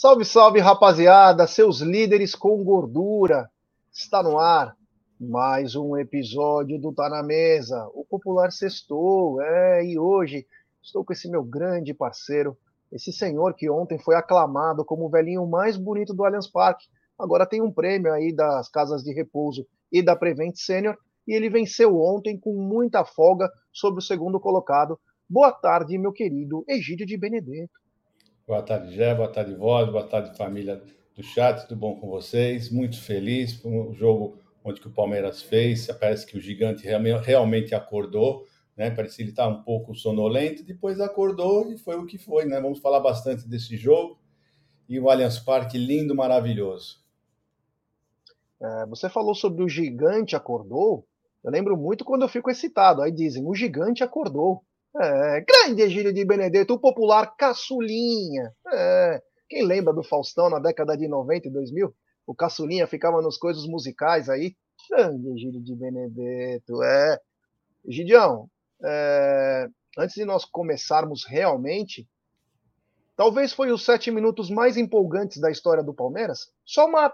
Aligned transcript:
Salve, 0.00 0.24
salve, 0.24 0.60
rapaziada, 0.60 1.44
seus 1.48 1.80
líderes 1.80 2.32
com 2.32 2.62
gordura. 2.62 3.50
Está 3.92 4.22
no 4.22 4.38
ar 4.38 4.76
mais 5.18 5.74
um 5.74 5.96
episódio 5.96 6.80
do 6.80 6.92
Tá 6.92 7.08
na 7.08 7.20
Mesa, 7.20 7.84
o 7.92 8.04
popular 8.04 8.52
sextou. 8.52 9.42
É, 9.42 9.84
e 9.84 9.98
hoje 9.98 10.46
estou 10.80 11.04
com 11.04 11.12
esse 11.12 11.28
meu 11.28 11.42
grande 11.42 11.92
parceiro, 11.92 12.56
esse 12.92 13.12
senhor 13.12 13.54
que 13.54 13.68
ontem 13.68 13.98
foi 13.98 14.14
aclamado 14.14 14.84
como 14.84 15.04
o 15.04 15.10
velhinho 15.10 15.44
mais 15.48 15.76
bonito 15.76 16.14
do 16.14 16.24
Allianz 16.24 16.46
Parque. 16.46 16.86
Agora 17.18 17.44
tem 17.44 17.60
um 17.60 17.72
prêmio 17.72 18.12
aí 18.12 18.32
das 18.32 18.68
casas 18.68 19.02
de 19.02 19.12
repouso 19.12 19.66
e 19.90 20.00
da 20.00 20.14
Prevent 20.14 20.54
Senior 20.54 20.96
e 21.26 21.34
ele 21.34 21.50
venceu 21.50 22.00
ontem 22.00 22.38
com 22.38 22.52
muita 22.54 23.04
folga 23.04 23.50
sobre 23.72 23.98
o 23.98 24.06
segundo 24.06 24.38
colocado. 24.38 24.96
Boa 25.28 25.50
tarde, 25.50 25.98
meu 25.98 26.12
querido 26.12 26.64
Egídio 26.68 27.04
de 27.04 27.18
Benedetto. 27.18 27.87
Boa 28.48 28.62
tarde, 28.62 28.94
Gé. 28.94 29.14
Boa 29.14 29.30
tarde, 29.30 29.54
Voz. 29.54 29.90
Boa 29.90 30.08
tarde, 30.08 30.34
família 30.34 30.82
do 31.14 31.22
chat. 31.22 31.68
Tudo 31.68 31.78
bom 31.78 32.00
com 32.00 32.08
vocês? 32.08 32.70
Muito 32.70 32.98
feliz 32.98 33.52
por 33.52 33.70
um 33.70 33.92
jogo 33.92 34.38
onde 34.64 34.80
que 34.80 34.88
o 34.88 34.90
Palmeiras 34.90 35.42
fez. 35.42 35.86
Parece 35.88 36.24
que 36.24 36.38
o 36.38 36.40
gigante 36.40 36.82
realmente 36.86 37.74
acordou, 37.74 38.46
né? 38.74 38.90
Que 38.90 39.02
ele 39.02 39.28
estava 39.28 39.54
um 39.54 39.62
pouco 39.62 39.94
sonolento. 39.94 40.64
Depois 40.64 40.98
acordou 40.98 41.70
e 41.70 41.76
foi 41.76 41.96
o 41.96 42.06
que 42.06 42.16
foi, 42.16 42.46
né? 42.46 42.58
Vamos 42.58 42.78
falar 42.78 43.00
bastante 43.00 43.46
desse 43.46 43.76
jogo. 43.76 44.18
E 44.88 44.98
o 44.98 45.10
Allianz 45.10 45.38
Parque 45.38 45.76
lindo, 45.76 46.14
maravilhoso. 46.14 47.04
É, 48.62 48.86
você 48.86 49.10
falou 49.10 49.34
sobre 49.34 49.62
o 49.62 49.68
gigante 49.68 50.34
acordou. 50.34 51.06
Eu 51.44 51.50
lembro 51.50 51.76
muito 51.76 52.02
quando 52.02 52.22
eu 52.22 52.28
fico 52.30 52.50
excitado. 52.50 53.02
Aí 53.02 53.12
dizem, 53.12 53.44
o 53.46 53.54
gigante 53.54 54.02
acordou. 54.02 54.64
É, 55.00 55.40
grande 55.40 55.82
Egílio 55.82 56.12
de 56.12 56.24
Benedetto, 56.24 56.74
o 56.74 56.78
popular 56.78 57.36
caçulinha. 57.36 58.52
É, 58.72 59.22
quem 59.48 59.64
lembra 59.64 59.94
do 59.94 60.02
Faustão 60.02 60.50
na 60.50 60.58
década 60.58 60.96
de 60.96 61.06
90 61.06 61.46
e 61.46 61.50
2000? 61.52 61.94
O 62.26 62.34
caçulinha 62.34 62.86
ficava 62.86 63.22
nos 63.22 63.38
coisas 63.38 63.64
musicais 63.64 64.28
aí. 64.28 64.56
Grande 64.90 65.28
Egílio 65.30 65.62
de 65.62 65.74
Benedetto, 65.74 66.82
é. 66.82 67.20
Gidião, 67.86 68.50
é, 68.84 69.68
antes 69.96 70.16
de 70.16 70.24
nós 70.24 70.44
começarmos 70.44 71.24
realmente, 71.24 72.06
talvez 73.16 73.52
foi 73.52 73.70
os 73.70 73.84
sete 73.84 74.10
minutos 74.10 74.50
mais 74.50 74.76
empolgantes 74.76 75.40
da 75.40 75.50
história 75.50 75.82
do 75.82 75.94
Palmeiras. 75.94 76.50
Só 76.64 76.86
uma 76.86 77.12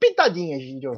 pitadinha, 0.00 0.58
Gidio. 0.58 0.92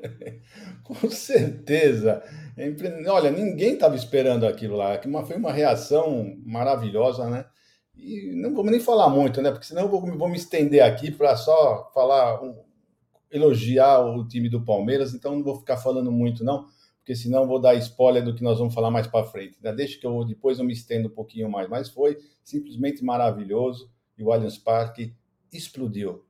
Com 0.84 1.10
certeza. 1.10 2.22
É 2.56 2.72
Olha, 3.10 3.30
ninguém 3.30 3.74
estava 3.74 3.96
esperando 3.96 4.46
aquilo 4.46 4.76
lá. 4.76 5.00
Foi 5.26 5.36
uma 5.36 5.52
reação 5.52 6.36
maravilhosa, 6.44 7.28
né? 7.28 7.46
E 7.96 8.32
não 8.34 8.54
vamos 8.54 8.72
nem 8.72 8.80
falar 8.80 9.08
muito, 9.08 9.40
né? 9.40 9.50
Porque 9.50 9.66
senão 9.66 9.82
eu 9.82 9.88
vou, 9.88 10.00
vou 10.00 10.28
me 10.28 10.36
estender 10.36 10.82
aqui 10.82 11.10
para 11.10 11.36
só 11.36 11.90
falar, 11.94 12.40
elogiar 13.30 14.00
o 14.00 14.26
time 14.26 14.48
do 14.48 14.64
Palmeiras. 14.64 15.14
Então 15.14 15.36
não 15.36 15.42
vou 15.42 15.58
ficar 15.58 15.76
falando 15.76 16.10
muito, 16.10 16.44
não, 16.44 16.66
porque 16.98 17.14
senão 17.14 17.46
vou 17.46 17.60
dar 17.60 17.74
spoiler 17.74 18.24
do 18.24 18.34
que 18.34 18.42
nós 18.42 18.58
vamos 18.58 18.74
falar 18.74 18.90
mais 18.90 19.06
para 19.06 19.26
frente. 19.26 19.58
Né? 19.62 19.72
Deixa 19.72 19.98
que 19.98 20.06
eu 20.06 20.24
depois 20.24 20.58
eu 20.58 20.64
me 20.64 20.72
estendo 20.72 21.08
um 21.08 21.14
pouquinho 21.14 21.50
mais. 21.50 21.68
Mas 21.68 21.88
foi 21.88 22.16
simplesmente 22.42 23.04
maravilhoso 23.04 23.90
e 24.16 24.22
o 24.22 24.32
Allianz 24.32 24.58
Parque 24.58 25.14
explodiu. 25.52 26.24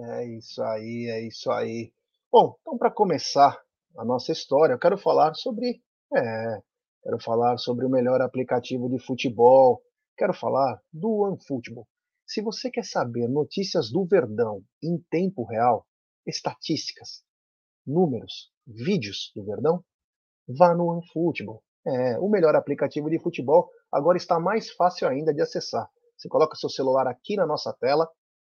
É 0.00 0.24
isso 0.26 0.62
aí, 0.62 1.10
é 1.10 1.26
isso 1.26 1.50
aí. 1.50 1.92
Bom, 2.30 2.56
então 2.60 2.78
para 2.78 2.90
começar 2.90 3.60
a 3.96 4.04
nossa 4.04 4.30
história, 4.30 4.74
eu 4.74 4.78
quero 4.78 4.96
falar 4.96 5.34
sobre, 5.34 5.82
é, 6.14 6.62
quero 7.02 7.18
falar 7.20 7.58
sobre 7.58 7.84
o 7.84 7.90
melhor 7.90 8.20
aplicativo 8.20 8.88
de 8.88 8.98
futebol, 9.04 9.82
quero 10.16 10.32
falar 10.32 10.80
do 10.92 11.22
OneFootball. 11.22 11.88
Se 12.24 12.40
você 12.40 12.70
quer 12.70 12.84
saber 12.84 13.26
notícias 13.26 13.90
do 13.90 14.04
Verdão 14.06 14.62
em 14.80 14.98
tempo 15.10 15.44
real, 15.44 15.84
estatísticas, 16.24 17.24
números, 17.84 18.52
vídeos 18.64 19.32
do 19.34 19.44
Verdão, 19.44 19.82
vá 20.46 20.74
no 20.74 20.86
OneFootball. 20.92 21.60
É, 21.84 22.18
o 22.20 22.28
melhor 22.28 22.54
aplicativo 22.54 23.10
de 23.10 23.18
futebol 23.18 23.68
agora 23.90 24.16
está 24.16 24.38
mais 24.38 24.70
fácil 24.70 25.08
ainda 25.08 25.34
de 25.34 25.40
acessar. 25.40 25.90
Você 26.16 26.28
coloca 26.28 26.54
seu 26.54 26.68
celular 26.68 27.08
aqui 27.08 27.34
na 27.34 27.46
nossa 27.46 27.72
tela, 27.80 28.08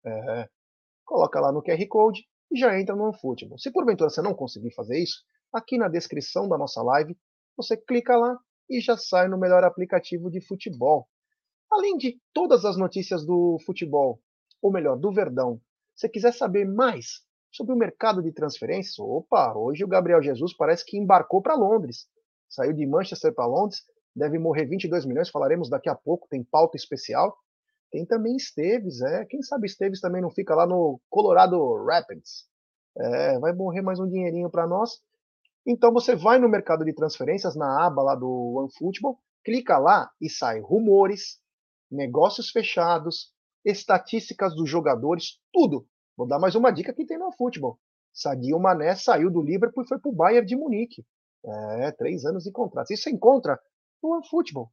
é, 0.05 0.49
coloca 1.05 1.39
lá 1.39 1.51
no 1.51 1.61
QR 1.61 1.85
Code 1.87 2.23
e 2.51 2.57
já 2.57 2.79
entra 2.79 2.95
no 2.95 3.05
OneFootball. 3.05 3.57
Se 3.57 3.71
porventura 3.71 4.09
você 4.09 4.21
não 4.21 4.33
conseguir 4.33 4.73
fazer 4.73 5.01
isso, 5.01 5.23
aqui 5.51 5.77
na 5.77 5.87
descrição 5.87 6.47
da 6.47 6.57
nossa 6.57 6.81
live, 6.81 7.17
você 7.55 7.77
clica 7.77 8.17
lá 8.17 8.37
e 8.69 8.79
já 8.79 8.97
sai 8.97 9.27
no 9.27 9.37
melhor 9.37 9.63
aplicativo 9.63 10.29
de 10.29 10.41
futebol. 10.41 11.07
Além 11.71 11.97
de 11.97 12.19
todas 12.33 12.65
as 12.65 12.77
notícias 12.77 13.25
do 13.25 13.57
futebol, 13.65 14.19
ou 14.61 14.71
melhor, 14.71 14.97
do 14.97 15.11
Verdão, 15.11 15.59
se 15.95 16.07
quiser 16.09 16.33
saber 16.33 16.65
mais 16.65 17.21
sobre 17.51 17.73
o 17.73 17.77
mercado 17.77 18.21
de 18.21 18.31
transferências, 18.31 18.97
opa, 18.97 19.53
hoje 19.55 19.83
o 19.83 19.87
Gabriel 19.87 20.21
Jesus 20.21 20.55
parece 20.55 20.85
que 20.85 20.97
embarcou 20.97 21.41
para 21.41 21.55
Londres. 21.55 22.07
Saiu 22.49 22.73
de 22.73 22.85
Manchester 22.85 23.33
para 23.33 23.45
Londres, 23.45 23.81
deve 24.15 24.39
morrer 24.39 24.65
22 24.65 25.05
milhões, 25.05 25.29
falaremos 25.29 25.69
daqui 25.69 25.89
a 25.89 25.95
pouco, 25.95 26.27
tem 26.27 26.43
pauta 26.43 26.77
especial. 26.77 27.37
Tem 27.93 28.07
também 28.07 28.35
Esteves, 28.35 29.01
é. 29.01 29.23
Quem 29.25 29.43
sabe 29.43 29.67
Esteves 29.67 30.01
também 30.01 30.19
não 30.19 30.31
fica 30.31 30.55
lá 30.55 30.65
no 30.65 30.99
Colorado 31.11 31.85
Rapids. 31.85 32.47
É, 32.97 33.37
vai 33.37 33.53
morrer 33.53 33.83
mais 33.83 33.99
um 33.99 34.09
dinheirinho 34.09 34.49
para 34.49 34.65
nós. 34.65 34.99
Então 35.63 35.93
você 35.93 36.15
vai 36.15 36.39
no 36.39 36.49
mercado 36.49 36.83
de 36.83 36.91
transferências, 36.91 37.55
na 37.55 37.85
aba 37.85 38.01
lá 38.01 38.15
do 38.15 38.55
OneFootball, 38.57 39.19
clica 39.45 39.77
lá 39.77 40.09
e 40.19 40.27
sai 40.27 40.59
rumores, 40.59 41.39
negócios 41.89 42.49
fechados, 42.49 43.31
estatísticas 43.63 44.55
dos 44.55 44.67
jogadores, 44.67 45.39
tudo. 45.53 45.87
Vou 46.17 46.27
dar 46.27 46.39
mais 46.39 46.55
uma 46.55 46.71
dica 46.71 46.95
que 46.95 47.05
tem 47.05 47.19
no 47.19 47.25
OneFootball. 47.25 47.79
Sadio 48.11 48.59
Mané 48.59 48.95
saiu 48.95 49.29
do 49.29 49.43
Liverpool 49.43 49.83
e 49.83 49.87
foi 49.87 49.99
para 49.99 50.09
o 50.09 50.15
Bayern 50.15 50.47
de 50.47 50.55
Munique. 50.55 51.05
É, 51.45 51.91
três 51.91 52.25
anos 52.25 52.43
de 52.43 52.51
contrato. 52.51 52.91
Isso 52.91 53.03
você 53.03 53.11
encontra 53.11 53.59
no 54.01 54.15
OneFootball 54.15 54.71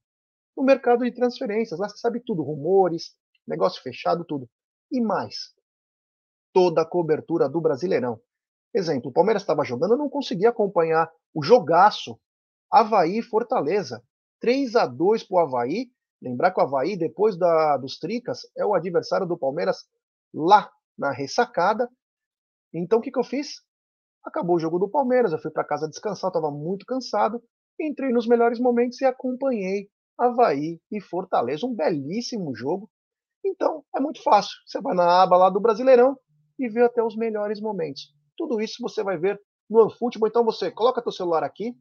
no 0.56 0.64
mercado 0.64 1.04
de 1.04 1.12
transferências. 1.12 1.78
Lá 1.78 1.88
você 1.88 1.98
sabe 1.98 2.20
tudo, 2.24 2.42
rumores, 2.42 3.14
negócio 3.46 3.82
fechado, 3.82 4.24
tudo. 4.24 4.48
E 4.90 5.00
mais, 5.00 5.54
toda 6.52 6.82
a 6.82 6.88
cobertura 6.88 7.48
do 7.48 7.60
Brasileirão. 7.60 8.20
Exemplo, 8.74 9.10
o 9.10 9.12
Palmeiras 9.12 9.42
estava 9.42 9.64
jogando, 9.64 9.94
eu 9.94 9.98
não 9.98 10.08
conseguia 10.08 10.50
acompanhar 10.50 11.10
o 11.34 11.42
jogaço. 11.42 12.18
Havaí 12.70 13.22
Fortaleza. 13.22 14.02
3 14.40 14.76
a 14.76 14.86
2 14.86 15.24
para 15.24 15.34
o 15.34 15.38
Havaí. 15.40 15.90
Lembrar 16.22 16.52
que 16.52 16.60
o 16.60 16.62
Havaí, 16.62 16.96
depois 16.96 17.36
da, 17.36 17.76
dos 17.78 17.98
Tricas, 17.98 18.40
é 18.56 18.64
o 18.64 18.74
adversário 18.74 19.26
do 19.26 19.38
Palmeiras 19.38 19.84
lá 20.32 20.70
na 20.96 21.12
ressacada. 21.12 21.88
Então 22.72 22.98
o 22.98 23.02
que, 23.02 23.10
que 23.10 23.18
eu 23.18 23.24
fiz? 23.24 23.62
Acabou 24.24 24.56
o 24.56 24.60
jogo 24.60 24.78
do 24.78 24.88
Palmeiras, 24.88 25.32
eu 25.32 25.38
fui 25.38 25.50
para 25.50 25.64
casa 25.64 25.88
descansar, 25.88 26.28
estava 26.28 26.50
muito 26.50 26.84
cansado. 26.84 27.42
Entrei 27.80 28.12
nos 28.12 28.26
melhores 28.26 28.60
momentos 28.60 29.00
e 29.00 29.06
acompanhei 29.06 29.88
Havaí 30.20 30.80
e 30.92 31.00
Fortaleza. 31.00 31.66
Um 31.66 31.74
belíssimo 31.74 32.54
jogo. 32.54 32.90
Então, 33.44 33.84
é 33.96 34.00
muito 34.00 34.22
fácil. 34.22 34.52
Você 34.66 34.80
vai 34.80 34.94
na 34.94 35.22
aba 35.22 35.36
lá 35.36 35.48
do 35.48 35.60
Brasileirão 35.60 36.16
e 36.58 36.68
vê 36.68 36.82
até 36.82 37.02
os 37.02 37.16
melhores 37.16 37.60
momentos. 37.60 38.14
Tudo 38.36 38.60
isso 38.60 38.76
você 38.80 39.02
vai 39.02 39.16
ver 39.16 39.40
no 39.68 39.80
OneFootball. 39.82 40.28
Então 40.28 40.44
você 40.44 40.70
coloca 40.70 41.02
teu 41.02 41.12
celular 41.12 41.42
aqui 41.42 41.74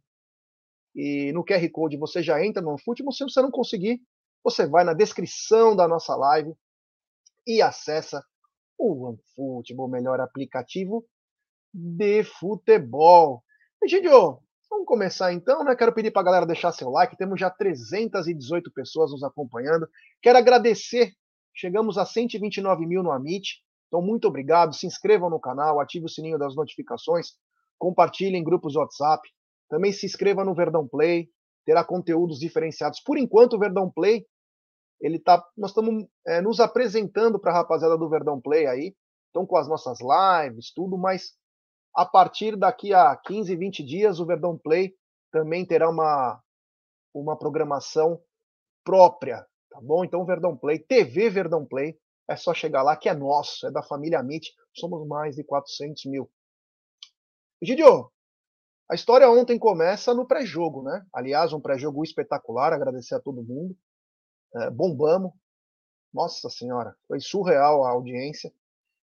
e 0.96 1.32
no 1.34 1.44
QR 1.44 1.70
Code 1.72 1.98
você 1.98 2.24
já 2.24 2.44
entra 2.44 2.62
no 2.62 2.70
OneFootball. 2.70 3.12
Se 3.12 3.24
você 3.24 3.42
não 3.42 3.52
conseguir, 3.52 4.02
você 4.44 4.66
vai 4.66 4.84
na 4.84 4.94
descrição 4.94 5.76
da 5.76 5.88
nossa 5.88 6.16
live 6.16 6.54
e 7.46 7.62
acessa 7.62 8.24
o 8.78 9.08
OneFootball, 9.08 9.88
o 9.88 9.92
melhor 9.92 10.22
aplicativo 10.22 11.06
de 11.74 12.24
futebol. 12.24 13.44
Egidio, 13.84 14.40
vamos 14.70 14.86
começar 14.86 15.34
então, 15.34 15.64
né? 15.64 15.76
Quero 15.76 15.94
pedir 15.94 16.12
para 16.12 16.22
a 16.22 16.26
galera 16.26 16.46
deixar 16.46 16.72
seu 16.72 16.90
like. 16.90 17.18
Temos 17.18 17.40
já 17.40 17.50
318 17.50 18.72
pessoas 18.72 19.12
nos 19.12 19.24
acompanhando. 19.24 19.88
Quero 20.22 20.38
agradecer. 20.38 21.14
Chegamos 21.54 21.98
a 21.98 22.06
129 22.06 22.86
mil 22.86 23.04
no 23.04 23.12
Amit. 23.12 23.62
Então, 23.88 24.02
muito 24.02 24.28
obrigado. 24.28 24.74
Se 24.74 24.86
inscrevam 24.86 25.30
no 25.30 25.40
canal, 25.40 25.80
ative 25.80 26.06
o 26.06 26.10
sininho 26.10 26.38
das 26.38 26.56
notificações, 26.56 27.34
compartilhem 27.78 28.40
em 28.40 28.44
grupos 28.44 28.76
WhatsApp. 28.76 29.28
Também 29.68 29.92
se 29.92 30.06
inscreva 30.06 30.46
no 30.46 30.54
Verdão 30.54 30.88
Play, 30.88 31.28
terá 31.66 31.84
conteúdos 31.84 32.40
diferenciados. 32.40 33.02
Por 33.02 33.18
enquanto, 33.18 33.54
o 33.54 33.60
Verdão 33.60 33.92
Play, 33.92 34.26
ele 35.02 35.20
tá, 35.20 35.44
nós 35.58 35.72
estamos 35.72 36.06
é, 36.28 36.42
nos 36.42 36.60
apresentando 36.60 37.40
para 37.40 37.52
a 37.52 37.56
rapaziada 37.56 37.98
do 37.98 38.10
Verdão 38.10 38.40
Play 38.40 38.68
aí, 38.68 38.96
estão 39.28 39.46
com 39.46 39.58
as 39.58 39.68
nossas 39.68 40.00
lives, 40.02 40.72
tudo, 40.74 40.98
mas 40.98 41.34
a 41.94 42.06
partir 42.06 42.56
daqui 42.56 42.94
a 42.94 43.16
15, 43.16 43.56
20 43.56 43.84
dias, 43.84 44.20
o 44.20 44.26
Verdão 44.26 44.58
Play 44.58 44.96
também 45.32 45.66
terá 45.66 45.90
uma, 45.90 46.42
uma 47.14 47.38
programação 47.38 48.22
própria, 48.84 49.46
tá 49.70 49.80
bom? 49.82 50.04
Então, 50.04 50.26
Verdão 50.26 50.56
Play, 50.56 50.80
TV 50.80 51.30
Verdão 51.30 51.66
Play, 51.66 52.00
é 52.28 52.36
só 52.36 52.54
chegar 52.54 52.84
lá 52.84 52.96
que 52.96 53.10
é 53.10 53.14
nosso, 53.14 53.68
é 53.68 53.72
da 53.72 53.82
família 53.82 54.20
Amit, 54.20 54.54
somos 54.74 55.08
mais 55.08 55.36
de 55.36 55.44
400 55.44 56.06
mil. 56.06 56.30
Gidio, 57.62 58.12
a 58.90 58.96
história 58.96 59.30
ontem 59.30 59.60
começa 59.60 60.14
no 60.14 60.26
pré-jogo, 60.26 60.82
né? 60.82 61.06
Aliás, 61.14 61.54
um 61.54 61.60
pré-jogo 61.60 62.04
espetacular, 62.04 62.74
agradecer 62.74 63.16
a 63.16 63.20
todo 63.20 63.44
mundo. 63.44 63.78
É, 64.56 64.70
bombamos. 64.70 65.32
Nossa 66.12 66.50
senhora, 66.50 66.96
foi 67.08 67.20
surreal 67.20 67.84
a 67.84 67.92
audiência. 67.92 68.52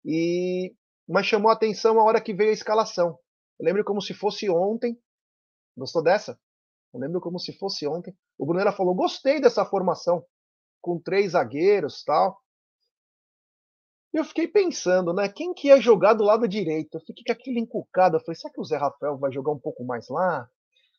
E 0.05 0.75
mas 1.09 1.27
chamou 1.27 1.51
a 1.51 1.55
atenção 1.55 1.99
a 1.99 2.05
hora 2.05 2.21
que 2.21 2.35
veio 2.35 2.51
a 2.51 2.53
escalação. 2.53 3.19
Eu 3.59 3.65
lembro 3.65 3.85
como 3.85 4.01
se 4.03 4.13
fosse 4.13 4.51
ontem. 4.51 5.01
Gostou 5.77 6.03
dessa? 6.03 6.39
Eu 6.93 7.01
lembro 7.01 7.21
como 7.21 7.39
se 7.39 7.53
fosse 7.53 7.87
ontem. 7.87 8.15
O 8.37 8.47
Brunera 8.47 8.73
falou: 8.73 8.95
gostei 8.95 9.41
dessa 9.41 9.65
formação, 9.65 10.25
com 10.83 11.01
três 11.01 11.33
zagueiros 11.33 12.05
tal. 12.05 12.41
Eu 14.13 14.25
fiquei 14.25 14.49
pensando, 14.49 15.13
né? 15.13 15.29
Quem 15.29 15.53
que 15.55 15.69
ia 15.69 15.81
jogar 15.81 16.15
do 16.15 16.25
lado 16.25 16.49
direito? 16.49 16.97
Eu 16.97 17.01
fiquei 17.01 17.25
com 17.25 17.33
aquilo 17.33 17.59
encucado. 17.59 18.17
Eu 18.17 18.21
falei: 18.21 18.37
será 18.37 18.53
que 18.53 18.61
o 18.61 18.65
Zé 18.65 18.77
Rafael 18.77 19.19
vai 19.19 19.33
jogar 19.33 19.53
um 19.53 19.59
pouco 19.59 19.85
mais 19.85 20.09
lá? 20.09 20.49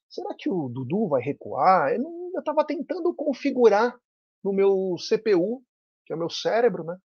Será 0.09 0.33
que 0.37 0.49
o 0.49 0.69
Dudu 0.69 1.07
vai 1.07 1.21
recuar? 1.21 1.93
Eu 1.93 2.39
estava 2.39 2.65
tentando 2.65 3.13
configurar 3.13 3.95
no 4.43 4.51
meu 4.51 4.95
CPU, 4.97 5.63
que 6.05 6.13
é 6.13 6.15
o 6.15 6.19
meu 6.19 6.29
cérebro, 6.29 6.83
né? 6.83 6.97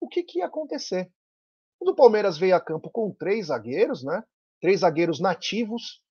O 0.00 0.08
que, 0.08 0.22
que 0.22 0.38
ia 0.40 0.46
acontecer? 0.46 1.12
O 1.80 1.94
Palmeiras 1.94 2.36
veio 2.38 2.56
a 2.56 2.60
campo 2.60 2.90
com 2.90 3.12
três 3.12 3.46
zagueiros, 3.46 4.02
né? 4.02 4.22
Três 4.60 4.80
zagueiros 4.80 5.20
nativos, 5.20 6.02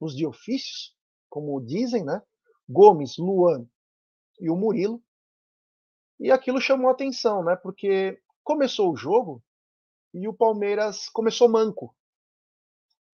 os 0.00 0.16
de 0.16 0.26
ofícios, 0.26 0.94
como 1.28 1.60
dizem, 1.60 2.04
né? 2.04 2.20
Gomes, 2.68 3.16
Luan 3.18 3.66
e 4.40 4.50
o 4.50 4.56
Murilo. 4.56 5.02
E 6.18 6.30
aquilo 6.30 6.60
chamou 6.60 6.90
atenção, 6.90 7.44
né? 7.44 7.56
Porque 7.56 8.20
começou 8.42 8.92
o 8.92 8.96
jogo 8.96 9.42
e 10.12 10.28
o 10.28 10.34
Palmeiras 10.34 11.08
começou 11.08 11.48
manco. 11.48 11.94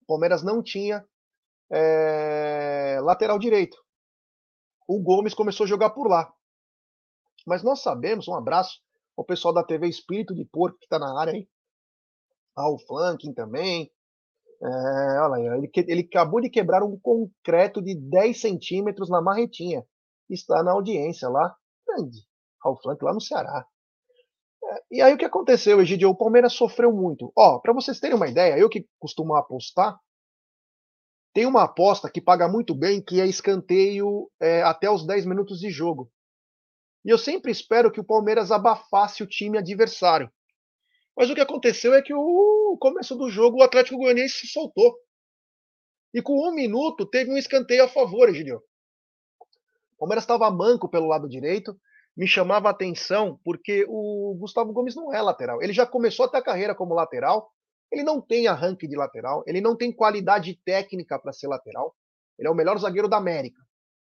O 0.02 0.06
Palmeiras 0.06 0.42
não 0.42 0.62
tinha 0.62 1.06
é, 1.70 2.98
lateral 3.02 3.38
direito. 3.38 3.76
O 4.86 5.00
Gomes 5.00 5.34
começou 5.34 5.64
a 5.64 5.68
jogar 5.68 5.90
por 5.90 6.08
lá. 6.08 6.32
Mas 7.46 7.62
nós 7.62 7.80
sabemos, 7.80 8.26
um 8.26 8.34
abraço 8.34 8.80
ao 9.16 9.24
pessoal 9.24 9.52
da 9.52 9.64
TV 9.64 9.88
Espírito 9.88 10.34
de 10.34 10.44
Porco 10.44 10.78
que 10.78 10.86
está 10.86 10.98
na 10.98 11.20
área 11.20 11.32
aí, 11.32 11.48
ao 12.58 12.78
flanking 12.78 13.32
também. 13.32 13.90
É, 14.60 15.20
olha, 15.20 15.56
ele, 15.56 15.70
ele 15.74 16.00
acabou 16.00 16.40
de 16.40 16.50
quebrar 16.50 16.82
um 16.82 16.98
concreto 16.98 17.80
de 17.80 17.94
10 17.94 18.40
centímetros 18.40 19.08
na 19.08 19.22
marretinha. 19.22 19.84
Está 20.28 20.62
na 20.62 20.72
audiência 20.72 21.28
lá, 21.28 21.54
grande, 21.86 22.18
ao 22.60 22.80
flank 22.80 23.02
lá 23.02 23.14
no 23.14 23.20
Ceará. 23.20 23.64
É, 24.62 24.82
e 24.90 25.00
aí 25.00 25.14
o 25.14 25.18
que 25.18 25.24
aconteceu, 25.24 25.80
Egidio? 25.80 26.10
O 26.10 26.16
Palmeiras 26.16 26.52
sofreu 26.52 26.92
muito. 26.92 27.32
Ó, 27.36 27.60
para 27.60 27.72
vocês 27.72 28.00
terem 28.00 28.16
uma 28.16 28.28
ideia, 28.28 28.58
eu 28.58 28.68
que 28.68 28.86
costumo 28.98 29.34
apostar, 29.34 29.96
tem 31.32 31.46
uma 31.46 31.62
aposta 31.62 32.10
que 32.10 32.20
paga 32.20 32.48
muito 32.48 32.74
bem, 32.74 33.00
que 33.00 33.20
é 33.20 33.26
escanteio 33.26 34.28
é, 34.40 34.62
até 34.62 34.90
os 34.90 35.06
10 35.06 35.24
minutos 35.24 35.60
de 35.60 35.70
jogo. 35.70 36.10
E 37.04 37.10
eu 37.10 37.16
sempre 37.16 37.52
espero 37.52 37.92
que 37.92 38.00
o 38.00 38.04
Palmeiras 38.04 38.50
abafasse 38.50 39.22
o 39.22 39.26
time 39.26 39.56
adversário. 39.56 40.30
Mas 41.18 41.28
o 41.28 41.34
que 41.34 41.40
aconteceu 41.40 41.94
é 41.94 42.00
que 42.00 42.14
o 42.14 42.78
começo 42.80 43.16
do 43.16 43.28
jogo 43.28 43.58
o 43.58 43.62
Atlético 43.64 43.98
Goianiense 43.98 44.38
se 44.38 44.46
soltou. 44.46 44.96
E 46.14 46.22
com 46.22 46.48
um 46.48 46.54
minuto 46.54 47.04
teve 47.04 47.28
um 47.28 47.36
escanteio 47.36 47.82
a 47.82 47.88
favor, 47.88 48.28
Egidio. 48.28 48.62
O 49.94 49.98
Palmeiras 49.98 50.22
estava 50.22 50.48
manco 50.48 50.88
pelo 50.88 51.08
lado 51.08 51.28
direito. 51.28 51.76
Me 52.16 52.28
chamava 52.28 52.68
a 52.68 52.70
atenção 52.70 53.40
porque 53.44 53.84
o 53.88 54.36
Gustavo 54.38 54.72
Gomes 54.72 54.94
não 54.94 55.12
é 55.12 55.20
lateral. 55.20 55.60
Ele 55.60 55.72
já 55.72 55.84
começou 55.84 56.24
até 56.24 56.38
a 56.38 56.42
carreira 56.42 56.72
como 56.72 56.94
lateral. 56.94 57.50
Ele 57.90 58.04
não 58.04 58.20
tem 58.20 58.46
arranque 58.46 58.86
de 58.86 58.94
lateral. 58.94 59.42
Ele 59.44 59.60
não 59.60 59.76
tem 59.76 59.90
qualidade 59.90 60.54
técnica 60.64 61.18
para 61.18 61.32
ser 61.32 61.48
lateral. 61.48 61.96
Ele 62.38 62.46
é 62.46 62.50
o 62.50 62.54
melhor 62.54 62.78
zagueiro 62.78 63.08
da 63.08 63.16
América. 63.16 63.60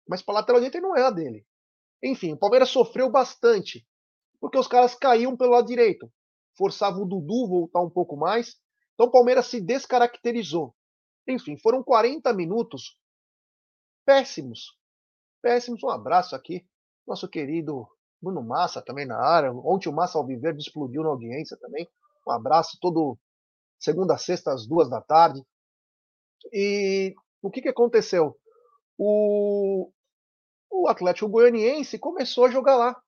Mas 0.07 0.21
para 0.21 0.35
lateral 0.35 0.61
direito 0.61 0.75
ele 0.75 0.85
não 0.85 0.95
é 0.95 1.01
a 1.01 1.09
dele. 1.09 1.47
Enfim, 2.03 2.33
o 2.33 2.37
Palmeiras 2.37 2.69
sofreu 2.69 3.09
bastante. 3.09 3.83
Porque 4.39 4.59
os 4.59 4.67
caras 4.67 4.93
caíam 4.93 5.35
pelo 5.35 5.53
lado 5.53 5.65
direito 5.65 6.07
forçava 6.57 6.97
o 6.97 7.05
Dudu 7.05 7.47
voltar 7.47 7.81
um 7.81 7.89
pouco 7.89 8.15
mais. 8.15 8.55
Então 8.93 9.07
o 9.07 9.11
Palmeiras 9.11 9.47
se 9.47 9.61
descaracterizou. 9.61 10.75
Enfim, 11.27 11.57
foram 11.57 11.83
40 11.83 12.33
minutos 12.33 12.97
péssimos. 14.05 14.77
Péssimos. 15.41 15.83
Um 15.83 15.89
abraço 15.89 16.35
aqui. 16.35 16.65
Nosso 17.07 17.27
querido 17.27 17.87
Bruno 18.21 18.43
Massa 18.43 18.81
também 18.81 19.05
na 19.05 19.17
área. 19.17 19.51
Ontem 19.51 19.89
o 19.89 19.93
Massa 19.93 20.17
Alviverde 20.17 20.61
explodiu 20.61 21.03
na 21.03 21.09
audiência 21.09 21.57
também. 21.57 21.87
Um 22.27 22.31
abraço 22.31 22.77
todo 22.79 23.17
segunda 23.79 24.17
sexta 24.17 24.53
às 24.53 24.67
duas 24.67 24.89
da 24.89 25.01
tarde. 25.01 25.43
E 26.53 27.15
o 27.41 27.49
que, 27.49 27.61
que 27.61 27.69
aconteceu? 27.69 28.37
O, 28.97 29.91
o 30.69 30.87
Atlético 30.87 31.29
Goianiense 31.29 31.97
começou 31.97 32.45
a 32.45 32.51
jogar 32.51 32.77
lá. 32.77 33.01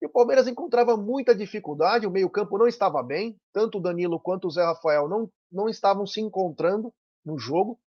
E 0.00 0.06
o 0.06 0.10
Palmeiras 0.10 0.46
encontrava 0.46 0.96
muita 0.96 1.34
dificuldade, 1.34 2.06
o 2.06 2.10
meio-campo 2.10 2.56
não 2.56 2.68
estava 2.68 3.02
bem, 3.02 3.36
tanto 3.52 3.78
o 3.78 3.80
Danilo 3.80 4.20
quanto 4.20 4.46
o 4.46 4.50
Zé 4.50 4.64
Rafael 4.64 5.08
não, 5.08 5.30
não 5.50 5.68
estavam 5.68 6.06
se 6.06 6.20
encontrando 6.20 6.94
no 7.24 7.38
jogo, 7.38 7.80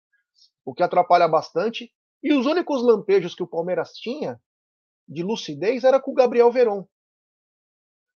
o 0.65 0.75
que 0.75 0.83
atrapalha 0.83 1.29
bastante. 1.29 1.93
E 2.23 2.33
os 2.33 2.47
únicos 2.47 2.83
lampejos 2.83 3.35
que 3.35 3.43
o 3.43 3.47
Palmeiras 3.47 3.93
tinha 3.93 4.41
de 5.07 5.23
lucidez 5.23 5.85
era 5.85 6.00
com 6.00 6.11
o 6.11 6.15
Gabriel 6.15 6.50
Veron. 6.50 6.87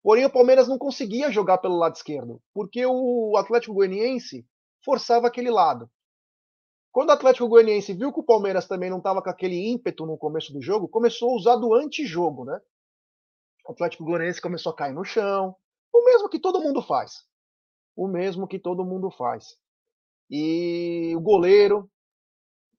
Porém, 0.04 0.26
o 0.26 0.32
Palmeiras 0.32 0.68
não 0.68 0.78
conseguia 0.78 1.30
jogar 1.30 1.60
pelo 1.60 1.78
lado 1.78 1.96
esquerdo, 1.96 2.42
porque 2.54 2.84
o 2.86 3.38
Atlético 3.38 3.76
Goianiense 3.76 4.46
forçava 4.84 5.28
aquele 5.28 5.52
lado. 5.52 5.90
Quando 6.92 7.10
o 7.10 7.14
Atlético 7.14 7.48
Goianiense 7.48 7.94
viu 7.94 8.12
que 8.12 8.20
o 8.20 8.24
Palmeiras 8.24 8.68
também 8.68 8.90
não 8.90 8.98
estava 8.98 9.22
com 9.22 9.30
aquele 9.30 9.72
ímpeto 9.72 10.06
no 10.06 10.18
começo 10.18 10.52
do 10.52 10.62
jogo, 10.62 10.90
começou 10.90 11.32
a 11.32 11.36
usar 11.36 11.56
do 11.56 11.74
antijogo, 11.74 12.44
né? 12.44 12.60
O 13.72 13.74
Atlético 13.74 14.04
Goianiense 14.04 14.42
começou 14.42 14.74
a 14.74 14.76
cair 14.76 14.94
no 14.94 15.06
chão. 15.06 15.56
O 15.94 16.04
mesmo 16.04 16.28
que 16.28 16.40
todo 16.40 16.62
mundo 16.62 16.82
faz. 16.82 17.26
O 17.96 18.06
mesmo 18.06 18.46
que 18.46 18.60
todo 18.60 18.84
mundo 18.84 19.10
faz. 19.10 19.58
E 20.30 21.14
o 21.16 21.22
goleiro, 21.22 21.90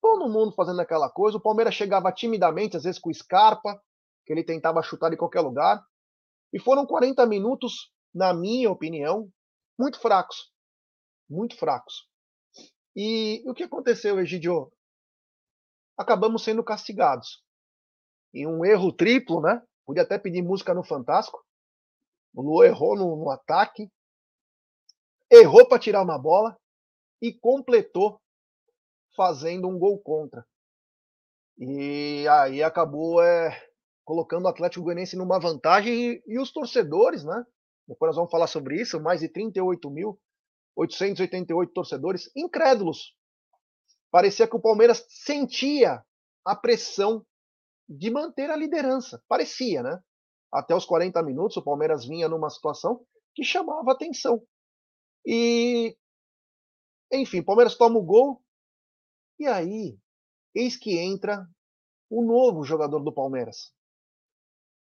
todo 0.02 0.28
mundo 0.28 0.52
fazendo 0.54 0.80
aquela 0.80 1.10
coisa. 1.10 1.38
O 1.38 1.40
Palmeiras 1.40 1.74
chegava 1.74 2.12
timidamente, 2.12 2.76
às 2.76 2.84
vezes 2.84 3.00
com 3.00 3.12
Scarpa, 3.12 3.82
que 4.26 4.32
ele 4.34 4.44
tentava 4.44 4.82
chutar 4.82 5.10
em 5.12 5.16
qualquer 5.16 5.40
lugar. 5.40 5.82
E 6.52 6.60
foram 6.60 6.84
40 6.84 7.24
minutos, 7.24 7.90
na 8.14 8.34
minha 8.34 8.70
opinião, 8.70 9.30
muito 9.78 9.98
fracos. 9.98 10.52
Muito 11.28 11.56
fracos. 11.56 12.06
E 12.94 13.42
o 13.46 13.54
que 13.54 13.62
aconteceu, 13.62 14.20
Egidio? 14.20 14.70
Acabamos 15.96 16.44
sendo 16.44 16.62
castigados. 16.62 17.42
E 18.34 18.46
um 18.46 18.62
erro 18.62 18.92
triplo, 18.92 19.40
né? 19.40 19.62
Podia 19.92 20.04
até 20.04 20.18
pedir 20.18 20.40
música 20.40 20.72
no 20.72 20.82
Fantástico. 20.82 21.44
O 22.34 22.40
Lu 22.40 22.64
errou 22.64 22.96
no, 22.96 23.14
no 23.14 23.28
ataque, 23.28 23.92
errou 25.30 25.68
para 25.68 25.78
tirar 25.78 26.00
uma 26.00 26.18
bola 26.18 26.58
e 27.20 27.30
completou 27.30 28.18
fazendo 29.14 29.68
um 29.68 29.78
gol 29.78 29.98
contra. 29.98 30.46
E 31.58 32.26
aí 32.26 32.62
acabou 32.62 33.22
é, 33.22 33.62
colocando 34.02 34.46
o 34.46 34.48
Atlético 34.48 34.82
Goianiense 34.82 35.14
numa 35.14 35.38
vantagem 35.38 35.92
e, 35.92 36.22
e, 36.26 36.38
os 36.38 36.50
torcedores, 36.50 37.22
né? 37.22 37.44
Depois 37.86 38.08
nós 38.08 38.16
vamos 38.16 38.30
falar 38.30 38.46
sobre 38.46 38.80
isso, 38.80 38.98
mais 38.98 39.20
de 39.20 39.28
38 39.28 39.90
mil 39.90 40.18
888 40.74 41.70
torcedores 41.70 42.30
incrédulos. 42.34 43.14
Parecia 44.10 44.48
que 44.48 44.56
o 44.56 44.62
Palmeiras 44.62 45.04
sentia 45.10 46.02
a 46.46 46.56
pressão 46.56 47.26
de 47.96 48.10
manter 48.10 48.50
a 48.50 48.56
liderança. 48.56 49.22
Parecia, 49.28 49.82
né? 49.82 50.02
Até 50.52 50.74
os 50.74 50.84
40 50.84 51.22
minutos, 51.22 51.56
o 51.56 51.62
Palmeiras 51.62 52.04
vinha 52.04 52.28
numa 52.28 52.50
situação 52.50 53.04
que 53.34 53.44
chamava 53.44 53.92
atenção. 53.92 54.42
E, 55.24 55.96
enfim, 57.10 57.40
o 57.40 57.44
Palmeiras 57.44 57.76
toma 57.76 57.98
o 57.98 58.04
gol. 58.04 58.42
E 59.38 59.46
aí, 59.46 59.98
eis 60.54 60.76
que 60.76 60.98
entra 60.98 61.48
o 62.10 62.22
novo 62.22 62.64
jogador 62.64 63.00
do 63.00 63.12
Palmeiras. 63.12 63.72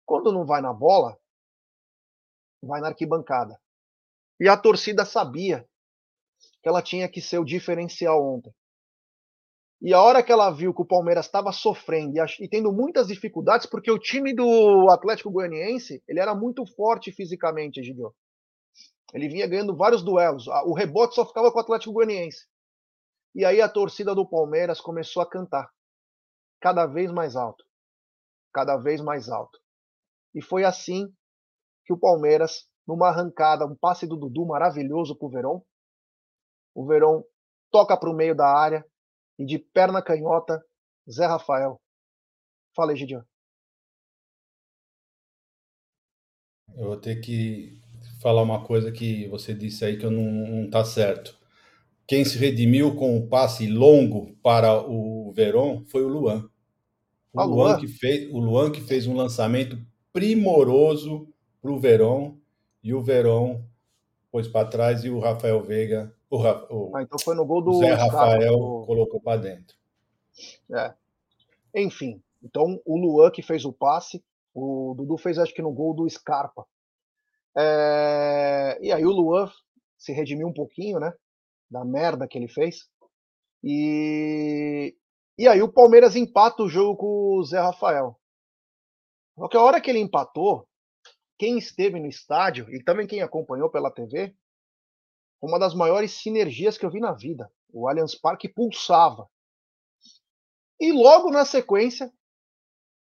Quando 0.04 0.32
não 0.32 0.44
vai 0.44 0.60
na 0.60 0.72
bola, 0.72 1.18
vai 2.62 2.80
na 2.80 2.88
arquibancada. 2.88 3.58
E 4.38 4.48
a 4.48 4.56
torcida 4.56 5.04
sabia 5.04 5.66
que 6.62 6.68
ela 6.68 6.82
tinha 6.82 7.08
que 7.08 7.22
ser 7.22 7.38
o 7.38 7.44
diferencial 7.44 8.22
ontem. 8.22 8.54
E 9.80 9.92
a 9.92 10.00
hora 10.00 10.22
que 10.22 10.32
ela 10.32 10.50
viu 10.50 10.72
que 10.72 10.82
o 10.82 10.86
Palmeiras 10.86 11.26
estava 11.26 11.52
sofrendo 11.52 12.14
e, 12.40 12.48
tendo 12.48 12.72
muitas 12.72 13.08
dificuldades, 13.08 13.66
porque 13.66 13.90
o 13.90 13.98
time 13.98 14.34
do 14.34 14.88
Atlético 14.90 15.30
Goianiense 15.30 16.02
ele 16.08 16.18
era 16.18 16.34
muito 16.34 16.64
forte 16.74 17.12
fisicamente, 17.12 17.82
Gideon. 17.82 18.10
Ele 19.12 19.28
vinha 19.28 19.46
ganhando 19.46 19.76
vários 19.76 20.02
duelos. 20.02 20.46
O 20.64 20.74
rebote 20.74 21.14
só 21.14 21.26
ficava 21.26 21.52
com 21.52 21.58
o 21.58 21.62
Atlético 21.62 21.92
Goianiense. 21.92 22.46
E 23.34 23.44
aí 23.44 23.60
a 23.60 23.68
torcida 23.68 24.14
do 24.14 24.28
Palmeiras 24.28 24.80
começou 24.80 25.22
a 25.22 25.28
cantar. 25.28 25.70
Cada 26.60 26.86
vez 26.86 27.12
mais 27.12 27.36
alto. 27.36 27.64
Cada 28.52 28.76
vez 28.78 29.00
mais 29.00 29.28
alto. 29.28 29.58
E 30.34 30.42
foi 30.42 30.64
assim 30.64 31.06
que 31.84 31.92
o 31.92 31.98
Palmeiras, 31.98 32.66
numa 32.86 33.08
arrancada, 33.08 33.66
um 33.66 33.76
passe 33.76 34.06
do 34.06 34.16
Dudu 34.16 34.46
maravilhoso 34.46 35.16
para 35.16 35.26
o 35.26 35.30
Verón. 35.30 35.62
O 36.74 36.86
Verón 36.86 37.22
toca 37.70 37.96
para 37.96 38.10
o 38.10 38.14
meio 38.14 38.34
da 38.34 38.46
área, 38.46 38.84
e 39.38 39.44
de 39.44 39.58
perna 39.58 40.02
canhota, 40.02 40.64
Zé 41.10 41.26
Rafael. 41.26 41.80
Fala 42.74 42.92
aí, 42.92 42.96
Gideon. 42.96 43.22
Eu 46.76 46.86
vou 46.86 46.96
ter 46.96 47.20
que 47.20 47.80
falar 48.20 48.42
uma 48.42 48.64
coisa 48.64 48.92
que 48.92 49.26
você 49.28 49.54
disse 49.54 49.84
aí 49.84 49.96
que 49.96 50.04
não, 50.04 50.22
não 50.22 50.70
tá 50.70 50.84
certo. 50.84 51.38
Quem 52.06 52.24
se 52.24 52.38
redimiu 52.38 52.94
com 52.94 53.16
o 53.16 53.26
passe 53.26 53.66
longo 53.66 54.36
para 54.42 54.80
o 54.80 55.32
Verón 55.32 55.84
foi 55.86 56.04
o 56.04 56.08
Luan. 56.08 56.48
O, 57.32 57.42
Luan, 57.42 57.46
Luan 57.46 57.80
que 57.80 57.88
fez, 57.88 58.30
o 58.32 58.38
Luan 58.38 58.70
que 58.70 58.80
fez 58.80 59.06
um 59.06 59.14
lançamento 59.14 59.78
primoroso 60.12 61.28
para 61.60 61.70
o 61.70 61.78
Verón 61.78 62.36
e 62.82 62.94
o 62.94 63.02
Verón 63.02 63.62
pôs 64.30 64.46
para 64.46 64.68
trás 64.68 65.04
e 65.04 65.10
o 65.10 65.18
Rafael 65.18 65.62
Veiga 65.62 66.14
o, 66.28 66.38
o, 66.38 66.96
ah, 66.96 67.02
então 67.02 67.18
foi 67.18 67.34
no 67.34 67.46
gol 67.46 67.62
do 67.62 67.78
Zé 67.78 67.94
Rafael 67.94 68.58
do... 68.58 68.84
colocou 68.86 69.20
para 69.20 69.40
dentro. 69.40 69.76
É. 70.74 70.94
Enfim, 71.74 72.22
então 72.42 72.80
o 72.84 72.98
Luan 72.98 73.30
que 73.30 73.42
fez 73.42 73.64
o 73.64 73.72
passe, 73.72 74.24
o 74.54 74.94
Dudu 74.96 75.16
fez 75.16 75.38
acho 75.38 75.54
que 75.54 75.62
no 75.62 75.72
gol 75.72 75.94
do 75.94 76.08
Scarpa. 76.08 76.66
É... 77.56 78.78
E 78.80 78.92
aí 78.92 79.04
o 79.04 79.12
Luan 79.12 79.50
se 79.96 80.12
redimiu 80.12 80.48
um 80.48 80.52
pouquinho, 80.52 80.98
né? 80.98 81.12
Da 81.70 81.84
merda 81.84 82.26
que 82.26 82.36
ele 82.36 82.48
fez. 82.48 82.88
E, 83.62 84.94
e 85.38 85.48
aí 85.48 85.62
o 85.62 85.72
Palmeiras 85.72 86.16
empata 86.16 86.62
o 86.62 86.68
jogo 86.68 86.96
com 86.96 87.38
o 87.38 87.44
Zé 87.44 87.60
Rafael. 87.60 88.18
Só 89.36 89.48
que 89.48 89.56
a 89.56 89.62
hora 89.62 89.80
que 89.80 89.90
ele 89.90 89.98
empatou, 89.98 90.66
quem 91.38 91.58
esteve 91.58 92.00
no 92.00 92.06
estádio 92.06 92.72
e 92.74 92.82
também 92.82 93.06
quem 93.06 93.22
acompanhou 93.22 93.70
pela 93.70 93.90
TV 93.90 94.34
uma 95.40 95.58
das 95.58 95.74
maiores 95.74 96.12
sinergias 96.12 96.78
que 96.78 96.84
eu 96.84 96.90
vi 96.90 97.00
na 97.00 97.12
vida. 97.12 97.50
O 97.72 97.88
Allianz 97.88 98.14
Parque 98.14 98.48
pulsava. 98.48 99.28
E 100.80 100.92
logo 100.92 101.30
na 101.30 101.44
sequência, 101.44 102.12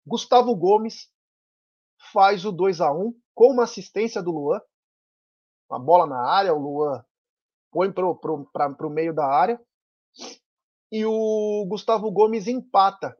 Gustavo 0.06 0.54
Gomes 0.56 1.10
faz 2.12 2.44
o 2.44 2.52
2 2.52 2.80
a 2.80 2.92
1 2.92 3.14
com 3.34 3.52
uma 3.52 3.64
assistência 3.64 4.22
do 4.22 4.30
Luan. 4.30 4.60
Uma 5.70 5.78
bola 5.78 6.06
na 6.06 6.20
área, 6.20 6.54
o 6.54 6.58
Luan 6.58 7.04
põe 7.70 7.92
para 7.92 8.06
o 8.06 8.90
meio 8.90 9.14
da 9.14 9.26
área. 9.26 9.60
E 10.90 11.04
o 11.04 11.64
Gustavo 11.68 12.10
Gomes 12.10 12.48
empata. 12.48 13.16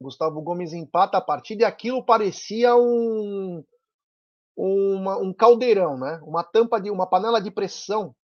Gustavo 0.00 0.40
Gomes 0.42 0.72
empata 0.72 1.18
a 1.18 1.20
partida 1.20 1.62
e 1.62 1.64
aquilo 1.64 2.04
parecia 2.04 2.74
um, 2.76 3.64
uma, 4.56 5.18
um 5.18 5.32
caldeirão, 5.32 5.98
né? 5.98 6.20
Uma 6.22 6.44
tampa 6.44 6.80
de 6.80 6.90
uma 6.90 7.06
panela 7.06 7.40
de 7.40 7.50
pressão, 7.50 8.14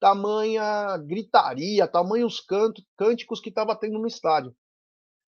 tamanha 0.00 0.96
gritaria, 0.98 1.86
tamanhos 1.86 2.40
canto, 2.40 2.82
cânticos 2.96 3.40
que 3.40 3.48
estava 3.48 3.76
tendo 3.76 3.98
no 3.98 4.06
estádio. 4.06 4.54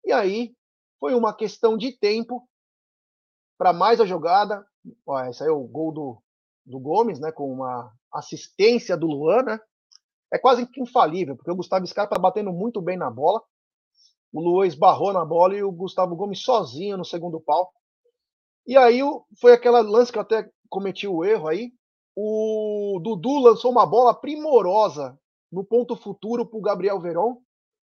E 0.04 0.12
aí 0.12 0.54
foi 1.00 1.14
uma 1.14 1.34
questão 1.34 1.76
de 1.76 1.92
tempo 1.98 2.46
para 3.58 3.72
mais 3.72 4.00
a 4.00 4.06
jogada. 4.06 4.66
Ó, 5.06 5.18
esse 5.24 5.42
aí 5.42 5.48
é 5.48 5.52
o 5.52 5.62
gol 5.64 5.92
do, 5.92 6.22
do 6.66 6.78
Gomes, 6.78 7.18
né? 7.18 7.32
Com 7.32 7.50
uma 7.52 7.90
assistência 8.12 8.96
do 8.96 9.06
Luan, 9.06 9.42
né? 9.42 9.60
É 10.32 10.38
quase 10.38 10.68
infalível, 10.76 11.36
porque 11.36 11.50
o 11.50 11.56
Gustavo 11.56 11.86
Scarpa 11.86 12.16
tá 12.16 12.20
batendo 12.20 12.52
muito 12.52 12.82
bem 12.82 12.96
na 12.96 13.10
bola. 13.10 13.40
O 14.32 14.40
Luan 14.40 14.66
esbarrou 14.66 15.12
na 15.12 15.24
bola 15.24 15.56
e 15.56 15.62
o 15.62 15.70
Gustavo 15.70 16.16
Gomes 16.16 16.42
sozinho 16.42 16.96
no 16.96 17.04
segundo 17.04 17.40
pau 17.40 17.72
e 18.66 18.76
aí 18.76 19.00
foi 19.40 19.52
aquela 19.52 19.80
lance 19.80 20.11
que 20.11 20.18
eu 20.18 20.23
até 20.23 20.50
cometi 20.68 21.06
o 21.06 21.25
erro 21.25 21.49
aí. 21.49 21.73
O 22.16 23.00
Dudu 23.02 23.38
lançou 23.38 23.71
uma 23.71 23.87
bola 23.87 24.14
primorosa 24.14 25.18
no 25.50 25.64
ponto 25.64 25.97
futuro 25.97 26.47
para 26.47 26.59
o 26.59 26.62
Gabriel 26.62 27.00
Veron, 27.00 27.40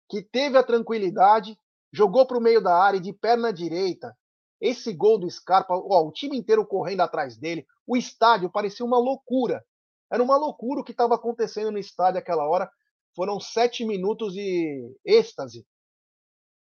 que 0.09 0.23
teve 0.23 0.57
a 0.57 0.63
tranquilidade, 0.63 1.57
jogou 1.93 2.27
para 2.27 2.39
o 2.39 2.41
meio 2.41 2.63
da 2.63 2.77
área 2.77 3.01
de 3.01 3.13
perna 3.13 3.53
direita. 3.53 4.17
Esse 4.61 4.93
gol 4.93 5.19
do 5.19 5.31
Scarpa, 5.31 5.75
ó, 5.75 6.07
o 6.07 6.13
time 6.13 6.37
inteiro 6.37 6.67
correndo 6.67 7.01
atrás 7.01 7.37
dele, 7.37 7.67
o 7.87 7.97
estádio 7.97 8.51
parecia 8.51 8.85
uma 8.85 8.99
loucura. 8.99 9.65
Era 10.13 10.23
uma 10.23 10.37
loucura 10.37 10.81
o 10.81 10.85
que 10.85 10.93
estava 10.93 11.15
acontecendo 11.15 11.71
no 11.71 11.79
estádio 11.79 12.19
aquela 12.19 12.49
hora. 12.49 12.71
Foram 13.15 13.41
sete 13.41 13.85
minutos 13.85 14.33
de 14.35 14.97
êxtase. 15.05 15.65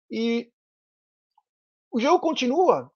E 0.10 0.50
o 1.92 2.00
jogo 2.00 2.20
continua. 2.20 2.92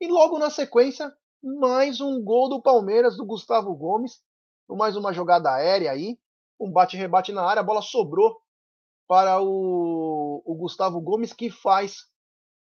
E 0.00 0.08
logo 0.08 0.38
na 0.38 0.48
sequência, 0.48 1.14
mais 1.44 2.00
um 2.00 2.24
gol 2.24 2.48
do 2.48 2.62
Palmeiras, 2.62 3.18
do 3.18 3.26
Gustavo 3.26 3.74
Gomes. 3.74 4.22
Mais 4.66 4.96
uma 4.96 5.12
jogada 5.12 5.52
aérea 5.52 5.90
aí. 5.90 6.18
Um 6.58 6.72
bate-rebate 6.72 7.32
na 7.32 7.42
área. 7.42 7.60
A 7.60 7.62
bola 7.62 7.82
sobrou 7.82 8.40
para 9.06 9.42
o, 9.42 10.42
o 10.42 10.54
Gustavo 10.54 10.98
Gomes, 11.02 11.34
que 11.34 11.50
faz 11.50 12.06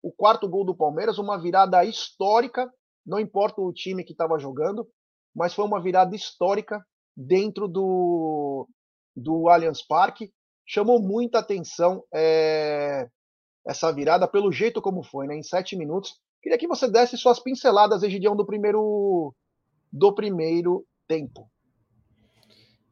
o 0.03 0.11
quarto 0.11 0.49
gol 0.49 0.65
do 0.65 0.75
Palmeiras. 0.75 1.17
Uma 1.17 1.41
virada 1.41 1.85
histórica. 1.85 2.69
Não 3.05 3.17
importa 3.21 3.61
o 3.61 3.71
time 3.71 4.03
que 4.03 4.11
estava 4.11 4.37
jogando, 4.37 4.85
mas 5.33 5.53
foi 5.53 5.63
uma 5.63 5.81
virada 5.81 6.13
histórica 6.13 6.85
dentro 7.15 7.69
do, 7.69 8.67
do 9.15 9.47
Allianz 9.47 9.81
Parque. 9.81 10.29
Chamou 10.67 11.01
muita 11.01 11.39
atenção 11.39 12.03
é, 12.13 13.07
essa 13.65 13.93
virada 13.93 14.27
pelo 14.27 14.51
jeito 14.51 14.81
como 14.81 15.03
foi, 15.03 15.25
né? 15.25 15.37
Em 15.37 15.43
sete 15.43 15.77
minutos, 15.77 16.19
Queria 16.41 16.57
que 16.57 16.67
você 16.67 16.89
desse 16.89 17.17
suas 17.17 17.39
pinceladas, 17.39 18.03
Egidião, 18.03 18.35
do 18.35 18.45
primeiro, 18.45 19.33
do 19.91 20.13
primeiro 20.13 20.85
tempo. 21.07 21.49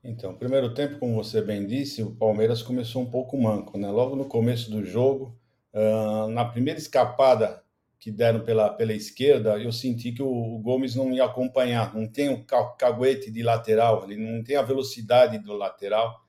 Então, 0.03 0.35
primeiro 0.35 0.73
tempo, 0.73 0.99
como 0.99 1.15
você 1.15 1.41
bem 1.41 1.65
disse, 1.65 2.01
o 2.01 2.15
Palmeiras 2.15 2.61
começou 2.61 3.01
um 3.01 3.09
pouco 3.09 3.37
manco, 3.37 3.77
né? 3.77 3.89
Logo 3.89 4.15
no 4.15 4.25
começo 4.25 4.71
do 4.71 4.83
jogo, 4.83 5.37
uh, 5.73 6.27
na 6.29 6.45
primeira 6.45 6.79
escapada 6.79 7.63
que 7.99 8.11
deram 8.11 8.41
pela, 8.41 8.69
pela 8.69 8.93
esquerda, 8.93 9.57
eu 9.57 9.71
senti 9.71 10.11
que 10.11 10.21
o, 10.21 10.59
Gomes 10.59 10.95
não 10.95 11.11
ia 11.11 11.25
acompanhar, 11.25 11.95
não 11.95 12.07
tem 12.07 12.29
o 12.29 12.45
caguete 12.45 13.31
de 13.31 13.41
lateral, 13.41 14.03
ele 14.03 14.15
não 14.15 14.43
tem 14.43 14.55
a 14.55 14.61
velocidade 14.61 15.39
do 15.39 15.53
lateral, 15.53 16.23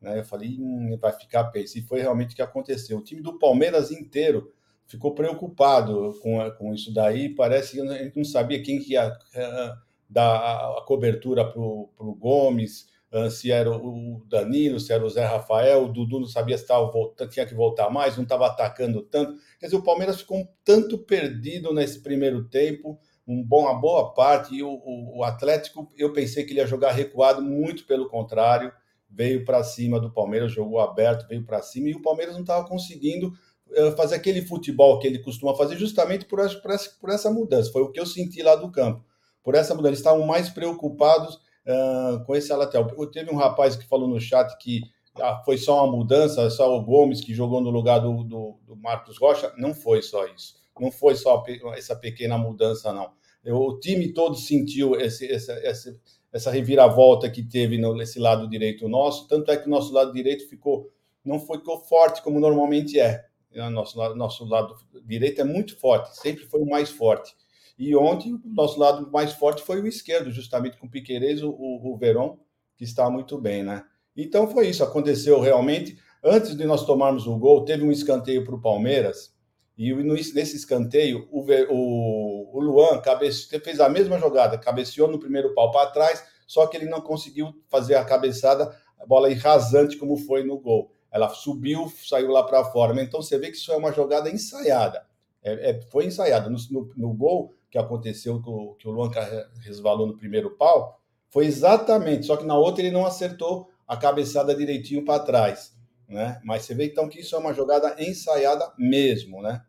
né? 0.00 0.18
Eu 0.18 0.24
falei, 0.24 0.56
hum, 0.60 0.96
vai 1.00 1.12
ficar 1.12 1.44
peso. 1.44 1.78
E 1.78 1.82
foi 1.82 2.00
realmente 2.00 2.34
o 2.34 2.36
que 2.36 2.42
aconteceu. 2.42 2.98
O 2.98 3.02
time 3.02 3.22
do 3.22 3.38
Palmeiras 3.38 3.90
inteiro 3.90 4.52
ficou 4.86 5.14
preocupado 5.14 6.18
com, 6.22 6.50
com 6.52 6.74
isso 6.74 6.92
daí. 6.92 7.28
Parece 7.28 7.72
que 7.72 7.80
a 7.80 8.04
gente 8.04 8.16
não 8.16 8.24
sabia 8.24 8.62
quem 8.62 8.78
que 8.78 8.92
ia 8.92 9.08
uh, 9.08 9.78
dar 10.08 10.36
a, 10.36 10.82
cobertura 10.86 11.44
para 11.44 11.60
o 11.60 12.16
Gomes, 12.18 12.86
uh, 13.12 13.30
se 13.30 13.50
era 13.50 13.70
o 13.70 14.24
Danilo, 14.28 14.78
se 14.78 14.92
era 14.92 15.04
o 15.04 15.10
Zé 15.10 15.24
Rafael, 15.24 15.84
o 15.84 15.92
Dudu 15.92 16.20
não 16.20 16.26
sabia 16.26 16.58
se 16.58 16.66
tava 16.66 16.90
voltando, 16.90 17.30
tinha 17.30 17.46
que 17.46 17.54
voltar 17.54 17.90
mais, 17.90 18.16
não 18.16 18.24
estava 18.24 18.46
atacando 18.46 19.02
tanto. 19.02 19.34
Quer 19.58 19.66
dizer, 19.66 19.76
o 19.76 19.82
Palmeiras 19.82 20.20
ficou 20.20 20.38
um 20.38 20.48
tanto 20.64 20.98
perdido 20.98 21.72
nesse 21.72 22.00
primeiro 22.00 22.44
tempo, 22.44 22.98
um 23.26 23.42
bom, 23.42 23.62
uma 23.62 23.80
boa 23.80 24.12
parte, 24.12 24.54
e 24.54 24.62
o, 24.62 24.68
o, 24.68 25.18
o 25.18 25.24
Atlético, 25.24 25.90
eu 25.96 26.12
pensei 26.12 26.44
que 26.44 26.52
ele 26.52 26.60
ia 26.60 26.66
jogar 26.66 26.92
recuado, 26.92 27.40
muito 27.40 27.86
pelo 27.86 28.08
contrário, 28.08 28.70
veio 29.08 29.44
para 29.44 29.62
cima 29.62 30.00
do 30.00 30.12
Palmeiras, 30.12 30.52
jogou 30.52 30.80
aberto, 30.80 31.26
veio 31.28 31.44
para 31.44 31.62
cima, 31.62 31.88
e 31.88 31.94
o 31.94 32.02
Palmeiras 32.02 32.34
não 32.34 32.42
estava 32.42 32.66
conseguindo 32.68 33.32
eh, 33.32 33.53
fazer 33.96 34.16
aquele 34.16 34.42
futebol 34.42 34.98
que 34.98 35.06
ele 35.06 35.18
costuma 35.18 35.54
fazer 35.54 35.76
justamente 35.76 36.24
por 36.24 36.40
essa, 36.40 36.58
por 37.00 37.10
essa, 37.10 37.30
mudança. 37.30 37.72
Foi 37.72 37.82
o 37.82 37.90
que 37.90 38.00
eu 38.00 38.06
senti 38.06 38.42
lá 38.42 38.56
do 38.56 38.70
campo. 38.70 39.04
Por 39.42 39.54
essa 39.54 39.74
mudança. 39.74 39.90
Eles 39.90 39.98
estavam 40.00 40.26
mais 40.26 40.48
preocupados 40.48 41.34
uh, 41.34 42.24
com 42.24 42.34
esse 42.34 42.52
lateral. 42.52 42.86
Teve 43.10 43.30
um 43.30 43.36
rapaz 43.36 43.76
que 43.76 43.86
falou 43.86 44.08
no 44.08 44.20
chat 44.20 44.56
que 44.58 44.82
ah, 45.20 45.42
foi 45.44 45.56
só 45.56 45.84
uma 45.84 45.96
mudança, 45.96 46.50
só 46.50 46.76
o 46.76 46.82
Gomes 46.82 47.20
que 47.20 47.32
jogou 47.32 47.60
no 47.60 47.70
lugar 47.70 48.00
do, 48.00 48.24
do, 48.24 48.58
do 48.66 48.76
Marcos 48.76 49.18
Rocha. 49.18 49.52
Não 49.56 49.74
foi 49.74 50.02
só 50.02 50.26
isso. 50.26 50.56
Não 50.78 50.90
foi 50.90 51.14
só 51.14 51.42
essa 51.76 51.94
pequena 51.94 52.36
mudança, 52.36 52.92
não. 52.92 53.12
Eu, 53.44 53.56
o 53.56 53.78
time 53.78 54.12
todo 54.12 54.34
sentiu 54.34 54.98
esse, 54.98 55.30
essa, 55.30 55.52
essa, 55.52 56.00
essa 56.32 56.50
reviravolta 56.50 57.30
que 57.30 57.42
teve 57.42 57.78
nesse 57.94 58.18
lado 58.18 58.48
direito 58.48 58.88
nosso. 58.88 59.28
Tanto 59.28 59.50
é 59.50 59.56
que 59.56 59.66
o 59.66 59.70
nosso 59.70 59.92
lado 59.92 60.12
direito 60.12 60.48
ficou 60.48 60.90
não 61.24 61.40
ficou 61.40 61.80
forte 61.80 62.22
como 62.22 62.38
normalmente 62.38 63.00
é. 63.00 63.24
Nosso, 63.70 63.96
nosso 64.14 64.44
lado 64.44 64.76
direito 65.04 65.40
é 65.40 65.44
muito 65.44 65.78
forte, 65.78 66.16
sempre 66.18 66.44
foi 66.44 66.60
o 66.60 66.68
mais 66.68 66.90
forte. 66.90 67.34
E 67.78 67.94
ontem, 67.94 68.34
o 68.34 68.40
nosso 68.44 68.78
lado 68.78 69.10
mais 69.10 69.32
forte 69.32 69.62
foi 69.62 69.80
o 69.80 69.86
esquerdo, 69.86 70.30
justamente 70.30 70.76
com 70.76 70.86
o 70.86 70.90
Piqueires, 70.90 71.42
o, 71.42 71.50
o 71.50 71.96
Verón, 71.96 72.36
que 72.76 72.84
está 72.84 73.10
muito 73.10 73.38
bem, 73.38 73.62
né? 73.62 73.84
Então 74.16 74.48
foi 74.48 74.68
isso, 74.68 74.82
aconteceu 74.84 75.40
realmente. 75.40 75.98
Antes 76.22 76.56
de 76.56 76.64
nós 76.64 76.84
tomarmos 76.84 77.26
o 77.26 77.36
gol, 77.36 77.64
teve 77.64 77.84
um 77.84 77.92
escanteio 77.92 78.44
para 78.44 78.54
o 78.54 78.60
Palmeiras, 78.60 79.34
e 79.76 79.92
nesse 79.92 80.56
escanteio, 80.56 81.28
o, 81.32 81.40
o, 81.70 82.56
o 82.56 82.60
Luan 82.60 83.00
cabece, 83.00 83.48
fez 83.58 83.80
a 83.80 83.88
mesma 83.88 84.18
jogada, 84.18 84.56
cabeceou 84.56 85.08
no 85.08 85.18
primeiro 85.18 85.52
pau 85.52 85.72
para 85.72 85.90
trás, 85.90 86.24
só 86.46 86.66
que 86.66 86.76
ele 86.76 86.86
não 86.86 87.00
conseguiu 87.00 87.52
fazer 87.68 87.96
a 87.96 88.04
cabeçada, 88.04 88.76
a 89.00 89.04
bola 89.04 89.30
ir 89.30 89.34
rasante 89.34 89.96
como 89.96 90.16
foi 90.16 90.44
no 90.44 90.58
gol. 90.58 90.94
Ela 91.14 91.28
subiu, 91.28 91.88
saiu 92.04 92.32
lá 92.32 92.42
para 92.42 92.64
fora. 92.64 93.00
Então 93.00 93.22
você 93.22 93.38
vê 93.38 93.48
que 93.48 93.56
isso 93.56 93.70
é 93.70 93.76
uma 93.76 93.92
jogada 93.92 94.28
ensaiada. 94.28 95.06
É, 95.44 95.70
é, 95.70 95.80
foi 95.82 96.06
ensaiada. 96.06 96.50
No, 96.50 96.58
no, 96.72 96.90
no, 96.96 97.14
gol 97.14 97.54
que 97.70 97.78
aconteceu, 97.78 98.42
que 98.42 98.50
o, 98.50 98.74
que 98.74 98.88
o 98.88 98.90
Luan 98.90 99.12
resvalou 99.60 100.08
no 100.08 100.16
primeiro 100.16 100.56
pau, 100.56 101.00
foi 101.30 101.46
exatamente, 101.46 102.26
só 102.26 102.36
que 102.36 102.44
na 102.44 102.58
outra 102.58 102.82
ele 102.82 102.90
não 102.90 103.06
acertou 103.06 103.68
a 103.86 103.96
cabeçada 103.96 104.54
direitinho 104.56 105.04
para 105.04 105.22
trás, 105.22 105.76
né? 106.08 106.40
Mas 106.44 106.62
você 106.62 106.74
vê 106.74 106.86
então 106.86 107.08
que 107.08 107.20
isso 107.20 107.36
é 107.36 107.38
uma 107.38 107.54
jogada 107.54 107.94
ensaiada 108.02 108.72
mesmo, 108.76 109.40
né? 109.40 109.62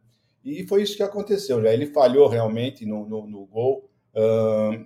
E 0.44 0.66
foi 0.68 0.82
isso 0.82 0.98
que 0.98 1.04
aconteceu. 1.04 1.62
Já 1.62 1.72
ele 1.72 1.88
falhou 1.88 2.28
realmente 2.28 2.88
no, 2.88 3.08
no, 3.08 3.28
no 3.28 3.46
gol, 3.46 3.88
uh, 4.16 4.86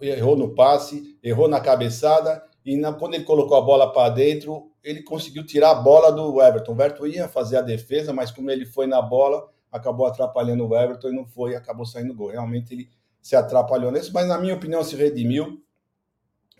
errou 0.00 0.36
no 0.36 0.54
passe, 0.54 1.18
errou 1.22 1.48
na 1.48 1.60
cabeçada 1.60 2.42
e 2.64 2.76
na, 2.76 2.92
quando 2.92 3.14
ele 3.14 3.24
colocou 3.24 3.56
a 3.56 3.60
bola 3.60 3.92
para 3.92 4.10
dentro, 4.10 4.70
ele 4.82 5.02
conseguiu 5.02 5.44
tirar 5.44 5.70
a 5.70 5.74
bola 5.74 6.12
do 6.12 6.40
Everton. 6.40 6.74
O 6.74 6.82
Everton 6.82 7.06
ia 7.06 7.28
fazer 7.28 7.56
a 7.56 7.62
defesa, 7.62 8.12
mas 8.12 8.30
como 8.30 8.50
ele 8.50 8.64
foi 8.64 8.86
na 8.86 9.02
bola, 9.02 9.48
acabou 9.70 10.06
atrapalhando 10.06 10.66
o 10.66 10.76
Everton 10.76 11.08
e 11.08 11.12
não 11.12 11.26
foi, 11.26 11.54
acabou 11.54 11.84
saindo 11.84 12.14
gol. 12.14 12.30
Realmente 12.30 12.72
ele 12.72 12.88
se 13.20 13.34
atrapalhou 13.34 13.90
nesse, 13.90 14.12
mas 14.12 14.28
na 14.28 14.38
minha 14.38 14.54
opinião 14.54 14.82
se 14.82 14.96
redimiu, 14.96 15.62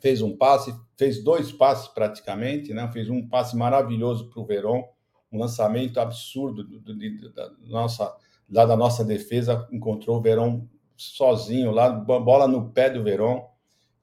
fez 0.01 0.23
um 0.23 0.37
passe, 0.37 0.75
fez 0.97 1.23
dois 1.23 1.53
passes 1.53 1.89
praticamente, 1.89 2.73
né? 2.73 2.91
Fez 2.93 3.09
um 3.09 3.29
passe 3.29 3.57
maravilhoso 3.57 4.29
para 4.31 4.41
o 4.41 4.47
Verón, 4.47 4.83
um 5.31 5.39
lançamento 5.39 5.99
absurdo 6.01 6.65
do, 6.65 6.81
do, 6.81 6.95
do, 6.95 7.33
da 7.33 7.51
nossa 7.67 8.17
lá 8.53 8.67
da 8.67 8.77
nossa 8.77 9.03
defesa, 9.03 9.67
encontrou 9.73 10.19
o 10.19 10.21
Verón 10.21 10.67
sozinho 10.95 11.71
lá, 11.71 11.89
bola 11.89 12.47
no 12.47 12.71
pé 12.71 12.91
do 12.91 13.03
Verón, 13.03 13.47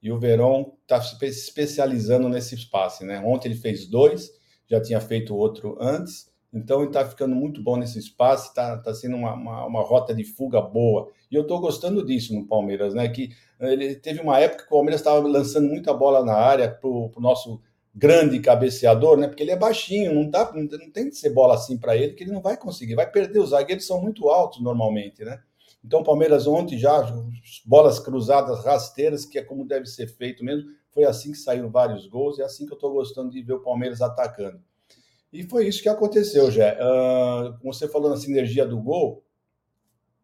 e 0.02 0.10
o 0.10 0.18
Verón 0.18 0.72
está 0.92 1.00
se 1.00 1.24
especializando 1.24 2.28
nesse 2.28 2.54
espaço, 2.54 3.04
né? 3.04 3.22
Ontem 3.24 3.48
ele 3.48 3.58
fez 3.58 3.86
dois, 3.86 4.30
já 4.68 4.80
tinha 4.80 5.00
feito 5.00 5.36
outro 5.36 5.76
antes, 5.80 6.28
então 6.52 6.80
ele 6.80 6.88
está 6.88 7.08
ficando 7.08 7.34
muito 7.34 7.62
bom 7.62 7.76
nesse 7.76 7.98
espaço, 7.98 8.48
está 8.48 8.76
tá 8.78 8.92
sendo 8.92 9.16
uma, 9.16 9.34
uma, 9.34 9.66
uma, 9.66 9.82
rota 9.82 10.12
de 10.12 10.24
fuga 10.24 10.60
boa. 10.60 11.08
E 11.30 11.36
eu 11.36 11.42
estou 11.42 11.60
gostando 11.60 12.04
disso 12.04 12.34
no 12.34 12.46
Palmeiras, 12.46 12.92
né? 12.92 13.08
Que 13.08 13.30
ele 13.60 13.94
teve 13.94 14.20
uma 14.20 14.38
época 14.40 14.64
que 14.64 14.68
o 14.68 14.76
Palmeiras 14.76 15.00
estava 15.00 15.26
lançando 15.26 15.68
muita 15.68 15.94
bola 15.94 16.24
na 16.24 16.34
área 16.34 16.68
para 16.68 16.88
o 16.88 17.12
nosso 17.18 17.60
grande 17.94 18.40
cabeceador, 18.40 19.16
né? 19.16 19.28
Porque 19.28 19.44
ele 19.44 19.52
é 19.52 19.56
baixinho, 19.56 20.12
não, 20.12 20.28
dá, 20.28 20.52
não 20.52 20.66
tem 20.90 21.08
que 21.08 21.16
ser 21.16 21.30
bola 21.30 21.54
assim 21.54 21.78
para 21.78 21.96
ele, 21.96 22.14
que 22.14 22.24
ele 22.24 22.32
não 22.32 22.40
vai 22.40 22.56
conseguir, 22.56 22.96
vai 22.96 23.08
perder. 23.08 23.38
Os 23.38 23.50
zagueiros 23.50 23.86
são 23.86 24.02
muito 24.02 24.28
altos 24.28 24.60
normalmente, 24.60 25.24
né? 25.24 25.40
Então, 25.84 26.00
o 26.00 26.04
Palmeiras 26.04 26.46
ontem 26.46 26.76
já, 26.76 27.02
bolas 27.64 27.98
cruzadas, 27.98 28.64
rasteiras, 28.64 29.24
que 29.24 29.38
é 29.38 29.42
como 29.42 29.66
deve 29.66 29.86
ser 29.86 30.08
feito 30.08 30.44
mesmo. 30.44 30.68
Foi 30.92 31.04
assim 31.04 31.32
que 31.32 31.38
saíram 31.38 31.70
vários 31.70 32.06
gols, 32.06 32.38
e 32.38 32.42
é 32.42 32.44
assim 32.44 32.66
que 32.66 32.72
eu 32.72 32.76
estou 32.76 32.92
gostando 32.92 33.30
de 33.30 33.42
ver 33.42 33.54
o 33.54 33.62
Palmeiras 33.62 34.00
atacando. 34.00 34.60
E 35.32 35.44
foi 35.44 35.68
isso 35.68 35.82
que 35.82 35.88
aconteceu, 35.88 36.50
Jé. 36.50 36.76
Uh, 36.80 37.56
você 37.62 37.88
falou 37.88 38.10
na 38.10 38.16
sinergia 38.16 38.66
do 38.66 38.80
gol, 38.80 39.24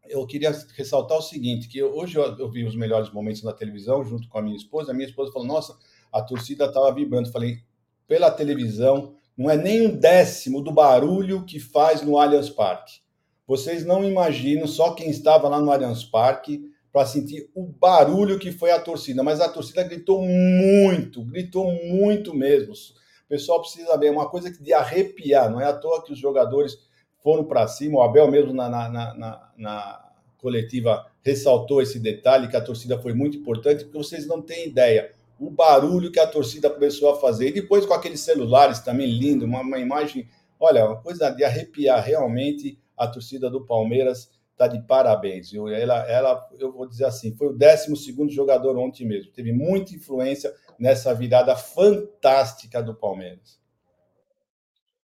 eu 0.08 0.26
queria 0.26 0.50
ressaltar 0.76 1.18
o 1.18 1.22
seguinte, 1.22 1.68
que 1.68 1.82
hoje 1.82 2.16
eu, 2.16 2.38
eu, 2.38 2.50
vi 2.50 2.64
os 2.64 2.76
melhores 2.76 3.10
momentos 3.10 3.42
na 3.42 3.52
televisão, 3.52 4.04
junto 4.04 4.28
com 4.28 4.38
a 4.38 4.42
minha 4.42 4.56
esposa. 4.56 4.90
A 4.90 4.94
minha 4.94 5.08
esposa 5.08 5.32
falou, 5.32 5.46
nossa, 5.46 5.76
a 6.12 6.22
torcida 6.22 6.66
estava 6.66 6.92
vibrando. 6.92 7.30
Falei, 7.30 7.58
pela 8.06 8.30
televisão, 8.30 9.14
não 9.36 9.50
é 9.50 9.56
nem 9.56 9.86
um 9.86 9.96
décimo 9.96 10.62
do 10.62 10.72
barulho 10.72 11.44
que 11.44 11.60
faz 11.60 12.02
no 12.02 12.18
Allianz 12.18 12.50
Parque. 12.50 13.00
Vocês 13.46 13.84
não 13.84 14.04
imaginam, 14.04 14.66
só 14.66 14.92
quem 14.92 15.08
estava 15.08 15.48
lá 15.48 15.60
no 15.60 15.70
Allianz 15.70 16.04
Parque, 16.04 16.64
para 16.96 17.04
sentir 17.04 17.50
o 17.54 17.66
barulho 17.66 18.38
que 18.38 18.50
foi 18.50 18.70
a 18.70 18.80
torcida. 18.80 19.22
Mas 19.22 19.38
a 19.38 19.50
torcida 19.50 19.82
gritou 19.82 20.22
muito, 20.22 21.22
gritou 21.26 21.70
muito 21.70 22.34
mesmo. 22.34 22.72
O 22.72 23.28
pessoal 23.28 23.60
precisa 23.60 23.98
ver, 23.98 24.06
é 24.06 24.10
uma 24.10 24.30
coisa 24.30 24.50
de 24.50 24.72
arrepiar, 24.72 25.50
não 25.50 25.60
é 25.60 25.66
à 25.66 25.74
toa 25.74 26.02
que 26.02 26.14
os 26.14 26.18
jogadores 26.18 26.78
foram 27.22 27.44
para 27.44 27.68
cima. 27.68 27.98
O 27.98 28.02
Abel 28.02 28.30
mesmo 28.30 28.54
na, 28.54 28.70
na, 28.70 28.88
na, 28.88 29.52
na, 29.58 30.10
coletiva 30.38 31.04
ressaltou 31.22 31.82
esse 31.82 32.00
detalhe, 32.00 32.48
que 32.48 32.56
a 32.56 32.62
torcida 32.62 32.98
foi 32.98 33.12
muito 33.12 33.36
importante, 33.36 33.84
porque 33.84 33.98
vocês 33.98 34.26
não 34.26 34.40
têm 34.40 34.68
ideia 34.68 35.12
o 35.38 35.50
barulho 35.50 36.10
que 36.10 36.18
a 36.18 36.26
torcida 36.26 36.70
começou 36.70 37.10
a 37.10 37.20
fazer. 37.20 37.48
E 37.48 37.52
depois 37.60 37.84
com 37.84 37.92
aqueles 37.92 38.20
celulares 38.20 38.80
também 38.80 39.06
lindo, 39.06 39.44
uma, 39.44 39.60
uma 39.60 39.78
imagem, 39.78 40.26
olha, 40.58 40.86
uma 40.86 40.96
coisa 41.02 41.28
de 41.28 41.44
arrepiar 41.44 42.02
realmente. 42.02 42.78
A 42.96 43.06
torcida 43.06 43.50
do 43.50 43.66
Palmeiras 43.66 44.30
está 44.56 44.66
de 44.66 44.80
parabéns. 44.86 45.52
Ela, 45.52 46.10
ela, 46.10 46.50
eu 46.58 46.72
vou 46.72 46.88
dizer 46.88 47.04
assim, 47.04 47.36
foi 47.36 47.48
o 47.48 47.52
12 47.52 47.94
jogador 48.30 48.76
ontem 48.78 49.06
mesmo. 49.06 49.30
Teve 49.32 49.52
muita 49.52 49.94
influência 49.94 50.52
nessa 50.78 51.14
virada 51.14 51.54
fantástica 51.54 52.82
do 52.82 52.94
Palmeiras. 52.94 53.60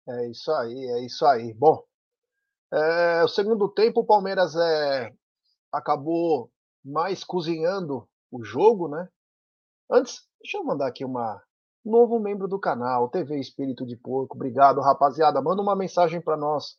É 0.08 0.30
isso 0.30 0.52
aí, 0.52 0.86
é 0.86 1.06
isso 1.06 1.26
aí. 1.26 1.54
Bom, 1.54 1.84
é, 2.72 3.24
o 3.24 3.28
segundo 3.28 3.70
tempo 3.70 4.02
o 4.02 4.06
Palmeiras 4.06 4.56
é, 4.56 5.14
acabou 5.72 6.50
mais 6.84 7.24
cozinhando 7.24 8.08
o 8.32 8.44
jogo, 8.44 8.88
né? 8.88 9.08
Antes, 9.92 10.22
deixa 10.42 10.58
eu 10.58 10.64
mandar 10.64 10.88
aqui 10.88 11.04
uma 11.04 11.42
novo 11.86 12.18
membro 12.18 12.48
do 12.48 12.60
canal, 12.60 13.10
TV 13.10 13.40
Espírito 13.40 13.86
de 13.86 13.98
Porco. 13.98 14.36
Obrigado, 14.36 14.80
rapaziada. 14.80 15.42
Manda 15.42 15.62
uma 15.62 15.76
mensagem 15.76 16.22
para 16.22 16.38
nós 16.38 16.78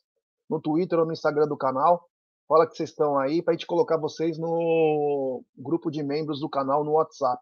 no 0.49 0.59
Twitter 0.59 0.97
ou 0.97 1.05
no 1.05 1.13
Instagram 1.13 1.47
do 1.47 1.57
canal. 1.57 2.09
Fala 2.47 2.67
que 2.67 2.75
vocês 2.75 2.89
estão 2.89 3.17
aí 3.17 3.41
para 3.41 3.53
a 3.53 3.55
gente 3.55 3.65
colocar 3.65 3.97
vocês 3.97 4.37
no 4.37 5.43
grupo 5.57 5.89
de 5.89 6.03
membros 6.03 6.39
do 6.39 6.49
canal 6.49 6.83
no 6.83 6.93
WhatsApp. 6.93 7.41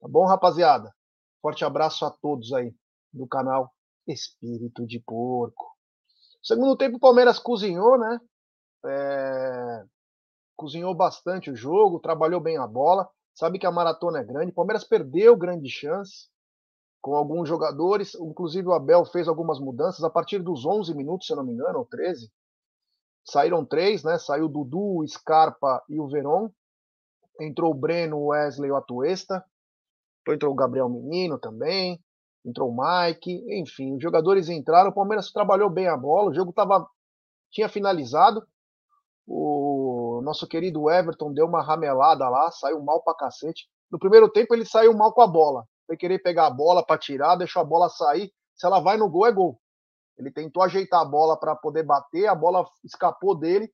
Tá 0.00 0.08
bom, 0.08 0.24
rapaziada? 0.24 0.90
Forte 1.42 1.64
abraço 1.64 2.04
a 2.06 2.10
todos 2.10 2.52
aí 2.52 2.74
do 3.12 3.26
canal 3.26 3.70
Espírito 4.06 4.86
de 4.86 5.00
Porco. 5.00 5.66
Segundo 6.42 6.76
tempo, 6.76 6.96
o 6.96 7.00
Palmeiras 7.00 7.38
cozinhou, 7.38 7.98
né? 7.98 8.20
É... 8.86 9.84
Cozinhou 10.56 10.94
bastante 10.94 11.50
o 11.50 11.56
jogo, 11.56 12.00
trabalhou 12.00 12.40
bem 12.40 12.56
a 12.56 12.66
bola. 12.66 13.08
Sabe 13.34 13.58
que 13.58 13.66
a 13.66 13.70
maratona 13.70 14.20
é 14.20 14.24
grande. 14.24 14.50
O 14.50 14.54
Palmeiras 14.54 14.82
perdeu 14.82 15.36
grande 15.36 15.68
chance 15.68 16.28
com 17.02 17.14
alguns 17.14 17.48
jogadores. 17.48 18.14
Inclusive, 18.14 18.66
o 18.66 18.72
Abel 18.72 19.04
fez 19.04 19.28
algumas 19.28 19.60
mudanças 19.60 20.02
a 20.02 20.10
partir 20.10 20.38
dos 20.38 20.64
11 20.64 20.94
minutos, 20.94 21.26
se 21.26 21.32
eu 21.32 21.36
não 21.36 21.44
me 21.44 21.52
engano, 21.52 21.80
ou 21.80 21.84
13. 21.84 22.30
Saíram 23.30 23.64
três, 23.64 24.02
né? 24.02 24.18
Saiu 24.18 24.46
o 24.46 24.48
Dudu, 24.48 24.98
o 24.98 25.06
Scarpa 25.06 25.82
e 25.88 26.00
o 26.00 26.08
Veron. 26.08 26.50
Entrou 27.40 27.72
o 27.72 27.74
Breno, 27.74 28.16
o 28.18 28.26
Wesley 28.28 28.68
e 28.68 28.72
o 28.72 28.76
Atuesta. 28.76 29.44
Entrou 30.26 30.52
o 30.52 30.56
Gabriel 30.56 30.88
Menino 30.88 31.38
também, 31.38 31.98
entrou 32.44 32.70
o 32.70 32.76
Mike, 32.76 33.44
enfim, 33.60 33.96
os 33.96 34.02
jogadores 34.02 34.48
entraram, 34.48 34.90
o 34.90 34.94
Palmeiras 34.94 35.32
trabalhou 35.32 35.70
bem 35.70 35.88
a 35.88 35.96
bola, 35.96 36.30
o 36.30 36.34
jogo 36.34 36.52
tava, 36.52 36.86
tinha 37.50 37.68
finalizado, 37.68 38.46
o 39.26 40.20
nosso 40.22 40.46
querido 40.46 40.90
Everton 40.90 41.32
deu 41.32 41.46
uma 41.46 41.62
ramelada 41.62 42.28
lá, 42.28 42.50
saiu 42.50 42.82
mal 42.82 43.02
pra 43.02 43.14
cacete. 43.14 43.68
No 43.90 43.98
primeiro 43.98 44.28
tempo 44.28 44.54
ele 44.54 44.66
saiu 44.66 44.94
mal 44.94 45.12
com 45.12 45.22
a 45.22 45.26
bola, 45.26 45.64
foi 45.86 45.96
querer 45.96 46.18
pegar 46.18 46.46
a 46.46 46.50
bola 46.50 46.84
para 46.84 46.98
tirar, 46.98 47.36
deixou 47.36 47.62
a 47.62 47.64
bola 47.64 47.88
sair, 47.88 48.30
se 48.54 48.66
ela 48.66 48.80
vai 48.80 48.98
no 48.98 49.08
gol 49.08 49.26
é 49.26 49.32
gol. 49.32 49.58
Ele 50.18 50.30
tentou 50.30 50.62
ajeitar 50.62 51.00
a 51.00 51.04
bola 51.04 51.38
para 51.38 51.54
poder 51.54 51.84
bater, 51.84 52.26
a 52.26 52.34
bola 52.34 52.68
escapou 52.84 53.34
dele, 53.36 53.72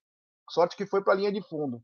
sorte 0.51 0.77
que 0.77 0.87
foi 0.87 1.03
para 1.03 1.15
a 1.15 1.17
linha 1.17 1.33
de 1.33 1.43
fundo. 1.43 1.83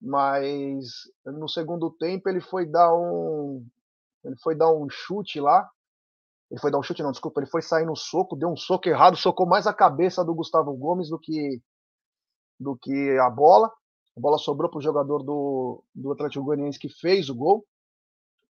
Mas 0.00 0.88
no 1.24 1.48
segundo 1.48 1.90
tempo 1.90 2.28
ele 2.28 2.40
foi 2.40 2.66
dar 2.66 2.92
um 2.92 3.64
ele 4.24 4.36
foi 4.42 4.54
dar 4.54 4.72
um 4.72 4.88
chute 4.88 5.40
lá. 5.40 5.68
Ele 6.50 6.60
foi 6.60 6.70
dar 6.70 6.78
um 6.78 6.82
chute, 6.82 7.02
não, 7.02 7.10
desculpa. 7.10 7.40
Ele 7.40 7.50
foi 7.50 7.62
sair 7.62 7.86
no 7.86 7.96
soco, 7.96 8.36
deu 8.36 8.48
um 8.48 8.56
soco 8.56 8.88
errado, 8.88 9.16
socou 9.16 9.46
mais 9.46 9.66
a 9.66 9.74
cabeça 9.74 10.24
do 10.24 10.34
Gustavo 10.34 10.72
Gomes 10.74 11.08
do 11.08 11.18
que, 11.18 11.60
do 12.58 12.76
que 12.76 13.18
a 13.18 13.30
bola. 13.30 13.68
A 14.16 14.20
bola 14.20 14.38
sobrou 14.38 14.70
para 14.70 14.78
o 14.78 14.82
jogador 14.82 15.22
do, 15.22 15.82
do 15.94 16.12
Atlético 16.12 16.44
Goianiense 16.44 16.78
que 16.78 16.88
fez 16.88 17.28
o 17.28 17.34
gol. 17.34 17.64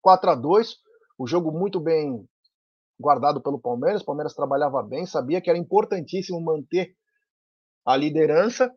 4 0.01 0.31
a 0.31 0.35
2 0.35 0.77
o 1.17 1.27
jogo 1.27 1.51
muito 1.51 1.79
bem 1.79 2.27
guardado 3.01 3.41
pelo 3.41 3.59
Palmeiras. 3.59 4.01
O 4.01 4.05
Palmeiras 4.05 4.33
trabalhava 4.33 4.81
bem, 4.81 5.05
sabia 5.05 5.41
que 5.41 5.49
era 5.49 5.59
importantíssimo 5.59 6.39
manter 6.39 6.95
a 7.85 7.97
liderança 7.97 8.71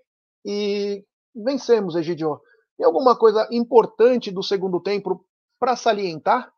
e 0.45 1.05
vencemos, 1.35 1.95
Egidio. 1.95 2.41
Tem 2.77 2.85
alguma 2.85 3.17
coisa 3.17 3.47
importante 3.53 4.31
do 4.31 4.43
segundo 4.43 4.81
tempo 4.81 5.25
para 5.61 5.77
salientar? 5.77 6.53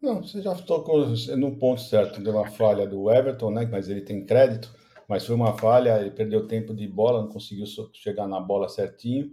Não, 0.00 0.22
você 0.22 0.40
já 0.40 0.54
tocou 0.54 1.06
no 1.36 1.58
ponto 1.58 1.80
certo. 1.80 2.22
Deu 2.22 2.34
uma 2.34 2.48
falha 2.48 2.86
do 2.86 3.10
Everton, 3.10 3.50
né? 3.50 3.66
Mas 3.66 3.88
ele 3.88 4.02
tem 4.02 4.24
crédito. 4.24 4.72
Mas 5.08 5.26
foi 5.26 5.34
uma 5.34 5.56
falha, 5.56 6.00
ele 6.00 6.10
perdeu 6.10 6.46
tempo 6.46 6.74
de 6.74 6.86
bola, 6.86 7.22
não 7.22 7.28
conseguiu 7.28 7.64
chegar 7.92 8.26
na 8.26 8.40
bola 8.40 8.68
certinho. 8.68 9.30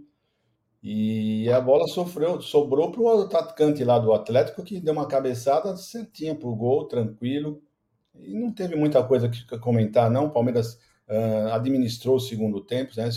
E 0.86 1.50
a 1.50 1.58
bola 1.62 1.88
sofreu, 1.88 2.42
sobrou 2.42 2.92
para 2.92 3.00
o 3.00 3.22
atacante 3.22 3.82
lá 3.82 3.98
do 3.98 4.12
Atlético, 4.12 4.62
que 4.62 4.78
deu 4.78 4.92
uma 4.92 5.08
cabeçada 5.08 5.74
certinha 5.78 6.34
para 6.34 6.46
o 6.46 6.54
gol, 6.54 6.84
tranquilo. 6.84 7.62
E 8.14 8.34
não 8.34 8.52
teve 8.52 8.76
muita 8.76 9.02
coisa 9.02 9.26
que 9.26 9.46
comentar, 9.58 10.10
não. 10.10 10.26
O 10.26 10.30
Palmeiras 10.30 10.74
uh, 11.08 11.48
administrou 11.54 12.16
o 12.16 12.20
segundo 12.20 12.60
tempo, 12.60 12.92
né? 12.98 13.08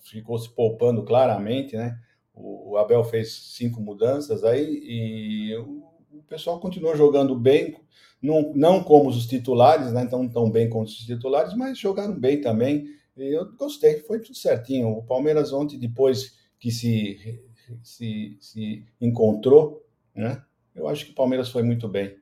ficou 0.00 0.38
se 0.38 0.50
poupando 0.50 1.02
claramente, 1.04 1.74
né? 1.74 1.98
O, 2.34 2.72
o 2.72 2.76
Abel 2.76 3.02
fez 3.02 3.54
cinco 3.54 3.80
mudanças 3.80 4.44
aí 4.44 4.78
e 4.84 5.56
o, 5.56 5.84
o 6.18 6.22
pessoal 6.28 6.60
continuou 6.60 6.94
jogando 6.94 7.34
bem, 7.34 7.78
não, 8.20 8.52
não 8.54 8.84
como 8.84 9.08
os 9.08 9.26
titulares, 9.26 9.90
né? 9.90 10.02
Então, 10.02 10.28
tão 10.28 10.50
bem 10.50 10.68
como 10.68 10.84
os 10.84 10.94
titulares, 10.94 11.54
mas 11.54 11.78
jogaram 11.78 12.20
bem 12.20 12.42
também. 12.42 12.84
E 13.16 13.34
eu 13.34 13.50
gostei, 13.56 14.00
foi 14.00 14.20
tudo 14.20 14.36
certinho. 14.36 14.90
O 14.90 15.02
Palmeiras 15.02 15.50
ontem, 15.50 15.78
depois 15.78 16.44
que 16.58 16.70
se, 16.70 17.42
se, 17.82 18.38
se 18.40 18.86
encontrou, 19.00 19.84
né? 20.14 20.44
Eu 20.74 20.88
acho 20.88 21.06
que 21.06 21.12
o 21.12 21.14
Palmeiras 21.14 21.48
foi 21.48 21.62
muito 21.62 21.88
bem. 21.88 22.18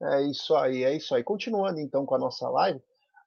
É 0.00 0.22
isso 0.22 0.54
aí, 0.54 0.84
é 0.84 0.94
isso 0.94 1.14
aí. 1.14 1.24
Continuando 1.24 1.80
então 1.80 2.04
com 2.04 2.14
a 2.14 2.18
nossa 2.18 2.48
live. 2.48 2.80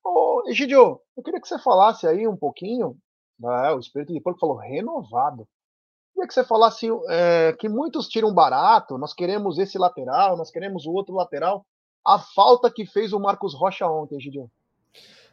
Ô, 0.03 0.43
Egidio, 0.47 1.01
eu 1.15 1.23
queria 1.23 1.41
que 1.41 1.47
você 1.47 1.59
falasse 1.59 2.07
aí 2.07 2.27
um 2.27 2.37
pouquinho. 2.37 2.97
Né, 3.39 3.71
o 3.71 3.79
Espírito 3.79 4.13
de 4.13 4.21
Porco 4.21 4.39
falou 4.39 4.57
renovado. 4.57 5.41
Eu 5.41 6.13
queria 6.13 6.27
que 6.27 6.33
você 6.33 6.43
falasse 6.43 6.87
é, 7.09 7.53
que 7.53 7.67
muitos 7.67 8.07
tiram 8.07 8.33
barato. 8.33 8.97
Nós 8.97 9.13
queremos 9.13 9.57
esse 9.57 9.77
lateral, 9.77 10.37
nós 10.37 10.51
queremos 10.51 10.85
o 10.85 10.91
outro 10.91 11.15
lateral. 11.15 11.65
A 12.05 12.19
falta 12.19 12.71
que 12.71 12.85
fez 12.85 13.13
o 13.13 13.19
Marcos 13.19 13.53
Rocha 13.53 13.87
ontem, 13.87 14.17
Egidio. 14.17 14.49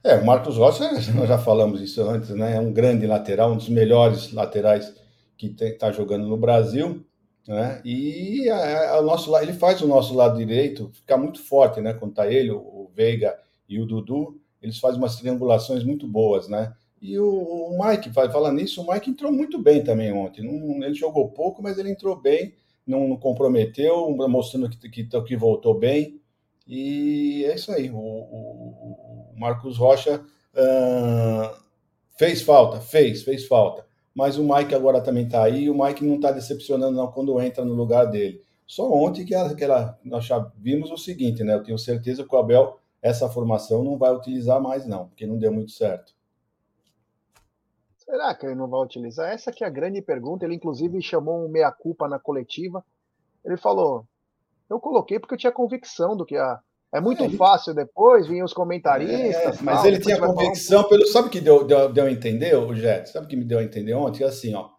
É, 0.07 0.15
o 0.15 0.25
Marcos 0.25 0.57
Rocha, 0.57 0.89
nós 1.17 1.29
já 1.29 1.37
falamos 1.37 1.81
isso 1.81 2.01
antes, 2.09 2.31
né? 2.31 2.55
É 2.55 2.61
um 2.61 2.73
grande 2.73 3.09
lateral, 3.09 3.53
um 3.53 3.57
dos 3.57 3.69
melhores 3.69 4.33
laterais 4.33 4.95
que 5.37 5.53
está 5.61 5.91
jogando 5.91 6.29
no 6.29 6.37
Brasil, 6.37 7.05
né? 7.49 7.83
E 7.85 8.49
a, 8.49 8.99
a, 8.99 9.03
nosso, 9.03 9.37
ele 9.39 9.53
faz 9.53 9.83
o 9.83 9.89
nosso 9.89 10.15
lado 10.15 10.39
direito 10.39 10.93
ficar 10.93 11.17
muito 11.17 11.43
forte, 11.43 11.81
né? 11.81 11.93
Quando 11.93 12.15
tá 12.15 12.31
ele, 12.31 12.53
o 12.53 12.89
Veiga 12.95 13.37
e 13.69 13.81
o 13.81 13.87
Dudu, 13.87 14.41
eles 14.63 14.79
fazem 14.79 14.99
umas 14.99 15.17
triangulações 15.17 15.83
muito 15.83 16.07
boas, 16.07 16.49
né? 16.49 16.73
E 17.03 17.19
o, 17.19 17.27
o 17.29 17.79
Mike, 17.85 18.13
falar 18.13 18.53
nisso, 18.53 18.83
o 18.83 18.93
Mike 18.93 19.11
entrou 19.11 19.33
muito 19.33 19.59
bem 19.59 19.83
também 19.83 20.13
ontem. 20.13 20.45
Não, 20.45 20.85
ele 20.85 20.95
jogou 20.95 21.31
pouco, 21.31 21.61
mas 21.61 21.79
ele 21.79 21.91
entrou 21.91 22.15
bem, 22.15 22.55
não, 22.87 23.09
não 23.09 23.17
comprometeu, 23.17 24.09
mostrando 24.29 24.71
que, 24.71 24.89
que, 24.89 25.05
que 25.05 25.37
voltou 25.37 25.77
bem. 25.77 26.21
E 26.67 27.45
é 27.45 27.55
isso 27.55 27.71
aí. 27.73 27.91
O, 27.91 27.97
o, 27.97 29.06
o 29.37 29.41
Marcos 29.41 29.77
Rocha 29.77 30.25
uh, 30.55 31.57
fez 32.17 32.43
falta, 32.43 32.81
fez, 32.81 33.23
fez 33.23 33.47
falta. 33.47 33.87
Mas 34.15 34.39
o 34.39 34.43
Mike 34.43 34.75
agora 34.75 35.01
também 35.01 35.27
está 35.27 35.45
aí. 35.45 35.69
O 35.69 35.79
Mike 35.79 36.05
não 36.05 36.17
está 36.17 36.33
decepcionando 36.33 36.97
não 36.97 37.13
quando 37.13 37.39
entra 37.41 37.65
no 37.65 37.75
lugar 37.75 38.07
dele. 38.07 38.43
Só 38.67 38.91
ontem 38.91 39.25
que 39.25 39.35
nós 40.05 40.25
já 40.25 40.39
vimos 40.57 40.91
o 40.91 40.97
seguinte, 40.97 41.45
né? 41.45 41.55
Eu 41.55 41.63
tenho 41.63 41.79
certeza 41.79 42.25
que 42.25 42.35
o 42.35 42.39
Abel 42.39 42.79
essa 43.03 43.29
formação 43.29 43.85
não 43.85 43.97
vai 43.97 44.13
utilizar 44.13 44.61
mais 44.61 44.87
não, 44.87 45.07
porque 45.07 45.27
não 45.27 45.39
deu 45.39 45.53
muito 45.53 45.71
certo. 45.71 46.15
Será 47.99 48.35
que 48.35 48.47
ele 48.47 48.55
não 48.55 48.69
vai 48.69 48.81
utilizar? 48.81 49.31
Essa 49.31 49.53
que 49.53 49.63
é 49.63 49.67
a 49.67 49.71
grande 49.71 50.01
pergunta. 50.01 50.45
Ele 50.45 50.55
inclusive 50.55 51.01
chamou 51.03 51.45
um 51.45 51.49
meia 51.49 51.71
culpa 51.71 52.09
na 52.09 52.19
coletiva. 52.19 52.85
Ele 53.45 53.57
falou: 53.57 54.07
eu 54.69 54.81
coloquei 54.81 55.19
porque 55.19 55.35
eu 55.35 55.39
tinha 55.39 55.53
convicção 55.53 56.17
do 56.17 56.25
que 56.25 56.37
a. 56.37 56.61
É 56.97 57.01
muito 57.01 57.25
é, 57.25 57.29
fácil 57.29 57.75
depois, 57.75 58.27
vinham 58.27 58.47
os 58.47 58.55
comentaristas. 58.55 59.61
É, 59.61 59.63
mas 59.63 59.77
tal, 59.77 59.87
ele 59.87 59.99
tinha 60.01 60.19
convicção 60.19 60.81
um... 60.81 60.89
pelo. 60.89 61.07
Sabe 61.07 61.29
o 61.29 61.31
que 61.31 61.43
deu, 61.43 61.63
deu, 61.63 61.93
deu 61.93 62.07
a 62.07 62.11
entender, 62.11 62.57
o 62.57 62.75
Jet? 62.75 63.11
Sabe 63.11 63.27
o 63.27 63.29
que 63.29 63.37
me 63.37 63.45
deu 63.45 63.59
a 63.59 63.63
entender 63.63 63.93
ontem? 63.93 64.25
Assim, 64.25 64.55
ó. 64.55 64.71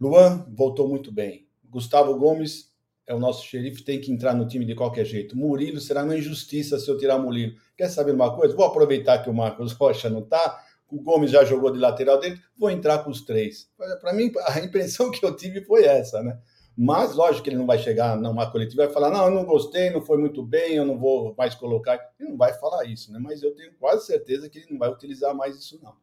Luan 0.00 0.46
voltou 0.56 0.88
muito 0.88 1.12
bem. 1.12 1.46
Gustavo 1.68 2.16
Gomes 2.16 2.70
é 3.06 3.14
o 3.14 3.18
nosso 3.18 3.44
xerife, 3.44 3.84
tem 3.84 4.00
que 4.00 4.10
entrar 4.10 4.34
no 4.34 4.48
time 4.48 4.64
de 4.64 4.74
qualquer 4.74 5.04
jeito. 5.04 5.36
Murilo 5.36 5.78
será 5.78 6.02
uma 6.02 6.16
injustiça 6.16 6.78
se 6.78 6.90
eu 6.90 6.96
tirar 6.96 7.18
Murilo. 7.18 7.54
Quer 7.76 7.88
saber 7.88 8.12
uma 8.12 8.34
coisa? 8.34 8.56
Vou 8.56 8.64
aproveitar 8.64 9.18
que 9.18 9.28
o 9.28 9.34
Marcos 9.34 9.72
Rocha 9.76 10.08
não 10.08 10.20
está, 10.20 10.58
o 10.90 10.98
Gomes 11.02 11.30
já 11.30 11.44
jogou 11.44 11.70
de 11.70 11.78
lateral 11.78 12.18
dele, 12.18 12.40
vou 12.56 12.70
entrar 12.70 13.00
com 13.04 13.10
os 13.10 13.20
três. 13.20 13.68
Para 14.00 14.14
mim, 14.14 14.32
a 14.48 14.60
impressão 14.60 15.10
que 15.10 15.24
eu 15.24 15.36
tive 15.36 15.62
foi 15.62 15.84
essa, 15.84 16.22
né? 16.22 16.38
Mas, 16.78 17.14
lógico 17.14 17.44
que 17.44 17.48
ele 17.48 17.56
não 17.56 17.64
vai 17.64 17.78
chegar 17.78 18.18
numa 18.18 18.50
coletiva 18.50 18.82
e 18.82 18.86
vai 18.86 18.92
falar: 18.92 19.08
não, 19.10 19.24
eu 19.24 19.30
não 19.30 19.46
gostei, 19.46 19.88
não 19.88 20.02
foi 20.02 20.18
muito 20.18 20.42
bem, 20.42 20.74
eu 20.74 20.84
não 20.84 20.98
vou 20.98 21.34
mais 21.34 21.54
colocar. 21.54 21.94
Ele 22.18 22.30
não 22.30 22.36
vai 22.36 22.52
falar 22.52 22.84
isso, 22.84 23.10
né? 23.10 23.18
Mas 23.18 23.42
eu 23.42 23.54
tenho 23.54 23.74
quase 23.78 24.04
certeza 24.04 24.50
que 24.50 24.58
ele 24.58 24.72
não 24.72 24.78
vai 24.78 24.90
utilizar 24.90 25.34
mais 25.34 25.56
isso, 25.56 25.80
não. 25.82 25.96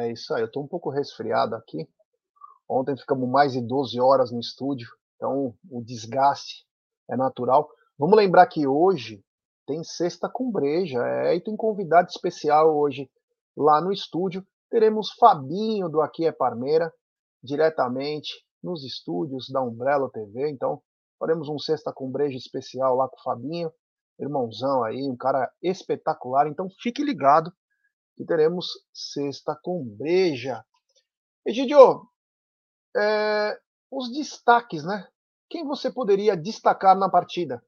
É 0.00 0.10
isso 0.10 0.32
aí, 0.32 0.42
eu 0.42 0.46
estou 0.46 0.62
um 0.64 0.66
pouco 0.66 0.88
resfriado 0.88 1.54
aqui. 1.54 1.86
Ontem 2.66 2.96
ficamos 2.96 3.28
mais 3.28 3.52
de 3.52 3.60
12 3.60 4.00
horas 4.00 4.32
no 4.32 4.40
estúdio, 4.40 4.88
então 5.16 5.54
o 5.70 5.82
desgaste 5.82 6.66
é 7.10 7.16
natural. 7.16 7.68
Vamos 7.98 8.16
lembrar 8.16 8.46
que 8.46 8.66
hoje 8.66 9.22
tem 9.66 9.84
sexta 9.84 10.30
com 10.30 10.50
breja, 10.50 10.98
é, 11.06 11.36
e 11.36 11.40
tem 11.40 11.54
convidado 11.54 12.08
especial 12.08 12.74
hoje 12.74 13.10
lá 13.54 13.82
no 13.82 13.92
estúdio. 13.92 14.44
Teremos 14.70 15.12
Fabinho 15.12 15.90
do 15.90 16.00
Aqui 16.00 16.26
é 16.26 16.32
Parmeira, 16.32 16.92
diretamente 17.42 18.32
nos 18.62 18.84
estúdios 18.84 19.48
da 19.50 19.62
Umbrella 19.62 20.10
TV. 20.10 20.50
Então, 20.50 20.82
faremos 21.18 21.48
um 21.48 21.58
Sexta 21.58 21.92
com 21.92 22.10
Breja 22.10 22.36
especial 22.36 22.94
lá 22.96 23.08
com 23.08 23.16
o 23.16 23.22
Fabinho, 23.22 23.72
irmãozão 24.18 24.84
aí, 24.84 25.02
um 25.08 25.16
cara 25.16 25.50
espetacular. 25.62 26.46
Então, 26.46 26.68
fique 26.80 27.02
ligado 27.02 27.52
que 28.16 28.24
teremos 28.24 28.66
Sexta 28.92 29.58
com 29.62 29.84
Breja. 29.84 30.64
Egidio, 31.46 32.06
é, 32.96 33.58
os 33.90 34.12
destaques, 34.12 34.84
né? 34.84 35.08
Quem 35.48 35.64
você 35.64 35.90
poderia 35.90 36.36
destacar 36.36 36.96
na 36.96 37.10
partida? 37.10 37.62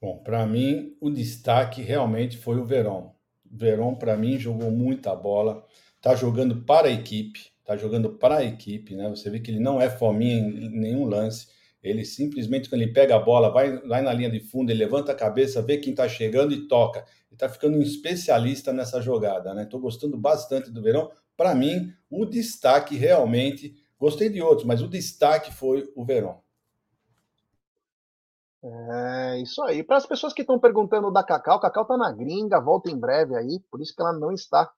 Bom, 0.00 0.22
para 0.22 0.46
mim, 0.46 0.96
o 1.00 1.10
destaque 1.10 1.82
realmente 1.82 2.38
foi 2.38 2.56
o 2.56 2.64
Verón. 2.64 3.12
O 3.44 3.56
Verón, 3.58 3.94
para 3.96 4.16
mim, 4.16 4.38
jogou 4.38 4.70
muita 4.70 5.14
bola, 5.14 5.66
está 5.96 6.14
jogando 6.14 6.64
para 6.64 6.88
a 6.88 6.90
equipe, 6.90 7.52
está 7.70 7.76
jogando 7.76 8.10
para 8.10 8.38
a 8.38 8.44
equipe, 8.44 8.96
né? 8.96 9.08
Você 9.08 9.30
vê 9.30 9.38
que 9.38 9.50
ele 9.50 9.60
não 9.60 9.80
é 9.80 9.88
fominha 9.88 10.38
em 10.38 10.68
nenhum 10.68 11.04
lance. 11.04 11.46
Ele 11.80 12.04
simplesmente, 12.04 12.68
quando 12.68 12.82
ele 12.82 12.92
pega 12.92 13.14
a 13.14 13.18
bola, 13.18 13.48
vai, 13.50 13.78
vai 13.86 14.02
na 14.02 14.12
linha 14.12 14.28
de 14.28 14.40
fundo, 14.40 14.70
ele 14.70 14.84
levanta 14.84 15.12
a 15.12 15.14
cabeça, 15.14 15.62
vê 15.62 15.78
quem 15.78 15.92
está 15.92 16.08
chegando 16.08 16.52
e 16.52 16.66
toca. 16.66 16.98
Ele 16.98 17.34
está 17.34 17.48
ficando 17.48 17.78
um 17.78 17.82
especialista 17.82 18.72
nessa 18.72 19.00
jogada, 19.00 19.54
né? 19.54 19.62
Estou 19.62 19.80
gostando 19.80 20.18
bastante 20.18 20.70
do 20.70 20.82
Verão. 20.82 21.10
Para 21.36 21.54
mim, 21.54 21.92
o 22.10 22.26
destaque 22.26 22.96
realmente, 22.96 23.74
gostei 23.98 24.28
de 24.28 24.42
outros, 24.42 24.66
mas 24.66 24.82
o 24.82 24.88
destaque 24.88 25.52
foi 25.52 25.90
o 25.94 26.04
Verão. 26.04 26.42
É 28.62 29.40
isso 29.40 29.62
aí. 29.62 29.82
Para 29.82 29.96
as 29.96 30.04
pessoas 30.04 30.34
que 30.34 30.42
estão 30.42 30.58
perguntando 30.58 31.10
da 31.10 31.22
Cacau, 31.22 31.60
Cacau 31.60 31.84
está 31.84 31.96
na 31.96 32.12
gringa, 32.12 32.60
volta 32.60 32.90
em 32.90 32.98
breve 32.98 33.34
aí, 33.36 33.60
por 33.70 33.80
isso 33.80 33.94
que 33.94 34.02
ela 34.02 34.12
não 34.12 34.32
está 34.32 34.70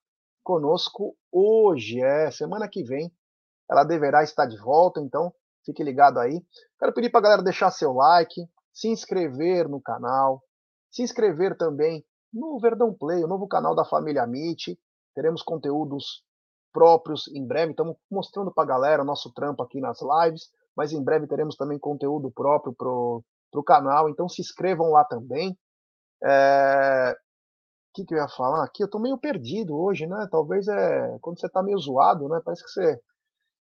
conosco 0.45 1.17
hoje. 1.33 2.01
É, 2.01 2.31
semana 2.31 2.69
que 2.69 2.85
vem 2.85 3.11
ela 3.73 3.85
deverá 3.85 4.23
estar 4.23 4.47
de 4.47 4.59
volta, 4.59 5.01
então 5.01 5.33
fique 5.65 5.83
ligado 5.83 6.19
aí. 6.19 6.45
Quero 6.79 6.93
pedir 6.93 7.11
para 7.11 7.21
a 7.21 7.23
galera 7.23 7.43
deixar 7.43 7.71
seu 7.71 7.93
like, 7.95 8.47
se 8.73 8.89
inscrever 8.89 9.69
no 9.69 9.81
canal, 9.81 10.43
se 10.91 11.03
inscrever 11.03 11.57
também 11.57 12.05
no 12.33 12.59
Verdão 12.61 12.93
Play, 12.93 13.25
o 13.25 13.29
novo 13.29 13.49
canal 13.49 13.75
da 13.75 13.85
família 13.85 14.27
Meet. 14.27 14.79
Teremos 15.15 15.43
conteúdos 15.43 16.23
próprios 16.73 17.29
em 17.29 17.47
breve. 17.47 17.73
Estamos 17.73 17.97
mostrando 18.11 18.53
para 18.53 18.65
a 18.65 18.67
galera 18.67 19.03
o 19.03 19.07
nosso 19.07 19.33
trampo 19.33 19.63
aqui 19.63 19.81
nas 19.81 19.99
lives, 20.01 20.51
mas 20.77 20.93
em 20.93 21.03
breve 21.03 21.27
teremos 21.27 21.57
também 21.57 21.79
conteúdo 21.79 22.31
próprio 22.31 22.75
para 22.75 22.89
o 22.89 23.65
canal. 23.65 24.09
Então 24.09 24.29
se 24.29 24.41
inscrevam 24.41 24.91
lá 24.91 25.05
também. 25.05 25.57
É, 26.25 27.17
que, 27.93 28.05
que 28.05 28.15
eu 28.15 28.19
ia 28.19 28.29
falar 28.29 28.65
aqui? 28.65 28.83
Eu 28.83 28.89
tô 28.89 28.99
meio 28.99 29.19
perdido 29.19 29.77
hoje, 29.77 30.07
né? 30.07 30.29
Talvez 30.31 30.67
é 30.69 31.19
quando 31.21 31.39
você 31.39 31.49
tá 31.49 31.63
meio 31.63 31.79
zoado, 31.79 32.29
né? 32.29 32.41
Parece 32.45 32.65
que 32.65 32.71
você. 32.71 33.01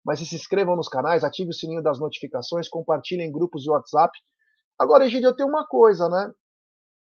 Mas 0.04 0.18
se 0.20 0.34
inscrevam 0.34 0.76
nos 0.76 0.88
canais, 0.88 1.24
ative 1.24 1.50
o 1.50 1.54
sininho 1.54 1.82
das 1.82 1.98
notificações, 1.98 2.68
compartilhem 2.68 3.28
em 3.28 3.32
grupos 3.32 3.62
de 3.62 3.70
WhatsApp. 3.70 4.16
Agora, 4.78 5.04
Egídio, 5.04 5.28
eu 5.28 5.36
tenho 5.36 5.48
uma 5.48 5.66
coisa, 5.66 6.08
né? 6.08 6.32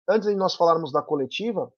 Antes 0.09 0.29
de 0.29 0.37
nós 0.37 0.55
falarmos 0.55 0.93
da 0.93 1.03
coletiva, 1.03 1.73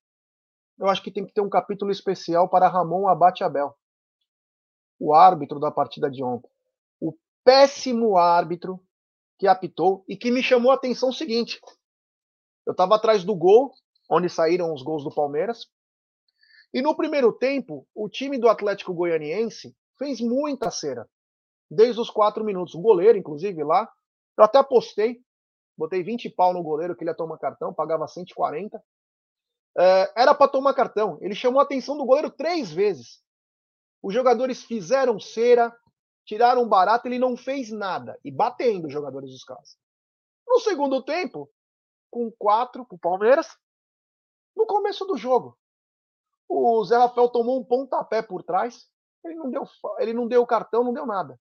eu 0.78 0.86
acho 0.86 1.02
que 1.02 1.10
tem 1.10 1.24
que 1.24 1.32
ter 1.32 1.40
um 1.40 1.48
capítulo 1.48 1.90
especial 1.90 2.48
para 2.48 2.68
Ramon 2.68 3.08
Abate 3.08 3.42
Abel, 3.42 3.74
o 5.00 5.14
árbitro 5.14 5.58
da 5.58 5.70
partida 5.70 6.10
de 6.10 6.22
ontem. 6.22 6.50
O 7.00 7.14
péssimo 7.42 8.18
árbitro 8.18 8.78
que 9.38 9.46
apitou 9.46 10.04
e 10.06 10.16
que 10.16 10.30
me 10.30 10.42
chamou 10.42 10.70
a 10.70 10.74
atenção 10.74 11.08
o 11.08 11.14
seguinte. 11.14 11.58
Eu 12.66 12.72
estava 12.72 12.96
atrás 12.96 13.24
do 13.24 13.34
gol, 13.34 13.72
onde 14.08 14.28
saíram 14.28 14.72
os 14.72 14.82
gols 14.82 15.04
do 15.04 15.14
Palmeiras. 15.14 15.66
E 16.72 16.80
no 16.80 16.96
primeiro 16.96 17.32
tempo, 17.32 17.86
o 17.94 18.08
time 18.08 18.38
do 18.38 18.48
Atlético 18.48 18.94
Goianiense 18.94 19.76
fez 19.98 20.20
muita 20.20 20.70
cera. 20.70 21.08
Desde 21.70 22.00
os 22.00 22.10
quatro 22.10 22.44
minutos. 22.44 22.74
O 22.74 22.80
goleiro, 22.80 23.18
inclusive, 23.18 23.62
lá. 23.62 23.90
Eu 24.36 24.44
até 24.44 24.58
apostei. 24.58 25.20
Botei 25.76 26.02
20 26.02 26.30
pau 26.30 26.52
no 26.52 26.62
goleiro 26.62 26.96
que 26.96 27.04
ele 27.04 27.10
ia 27.10 27.16
tomar 27.16 27.38
cartão, 27.38 27.72
pagava 27.72 28.08
140. 28.08 28.82
É, 29.78 30.22
era 30.22 30.34
para 30.34 30.50
tomar 30.50 30.74
cartão. 30.74 31.18
Ele 31.20 31.34
chamou 31.34 31.60
a 31.60 31.64
atenção 31.64 31.96
do 31.96 32.04
goleiro 32.04 32.30
três 32.30 32.72
vezes. 32.72 33.22
Os 34.02 34.12
jogadores 34.12 34.64
fizeram 34.64 35.20
cera, 35.20 35.74
tiraram 36.24 36.68
barato, 36.68 37.06
ele 37.06 37.18
não 37.18 37.36
fez 37.36 37.70
nada. 37.70 38.18
E 38.24 38.30
batendo 38.30 38.86
os 38.86 38.92
jogadores 38.92 39.30
dos 39.30 39.44
caras. 39.44 39.76
No 40.46 40.58
segundo 40.60 41.02
tempo, 41.02 41.48
com 42.10 42.30
quatro 42.38 42.84
para 42.84 42.96
o 42.96 42.98
Palmeiras, 42.98 43.56
no 44.58 44.66
começo 44.66 45.04
do 45.04 45.16
jogo, 45.16 45.56
o 46.48 46.84
Zé 46.84 46.96
Rafael 46.96 47.28
tomou 47.28 47.60
um 47.60 47.64
pontapé 47.64 48.20
por 48.20 48.42
trás, 48.42 48.88
ele 49.24 49.36
não 49.36 49.48
deu, 49.48 49.62
ele 49.98 50.12
não 50.12 50.26
deu 50.26 50.44
cartão, 50.44 50.82
não 50.82 50.92
deu 50.92 51.06
nada. 51.06 51.38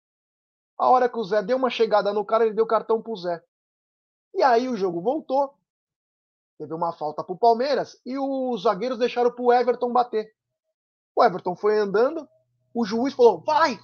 A 0.77 0.87
hora 0.87 1.09
que 1.09 1.17
o 1.17 1.23
Zé 1.23 1.41
deu 1.41 1.57
uma 1.57 1.71
chegada 1.71 2.13
no 2.13 2.23
cara, 2.23 2.45
ele 2.45 2.53
deu 2.53 2.67
cartão 2.67 3.01
pro 3.01 3.15
Zé. 3.15 3.43
E 4.35 4.43
aí 4.43 4.69
o 4.69 4.77
jogo 4.77 5.01
voltou, 5.01 5.55
teve 6.59 6.71
uma 6.75 6.93
falta 6.93 7.23
pro 7.23 7.35
Palmeiras 7.35 7.99
e 8.05 8.19
os 8.19 8.61
zagueiros 8.61 8.99
deixaram 8.99 9.31
pro 9.31 9.51
Everton 9.51 9.91
bater. 9.91 10.31
O 11.15 11.23
Everton 11.23 11.55
foi 11.55 11.79
andando, 11.79 12.29
o 12.71 12.85
juiz 12.85 13.15
falou: 13.15 13.41
vai, 13.43 13.79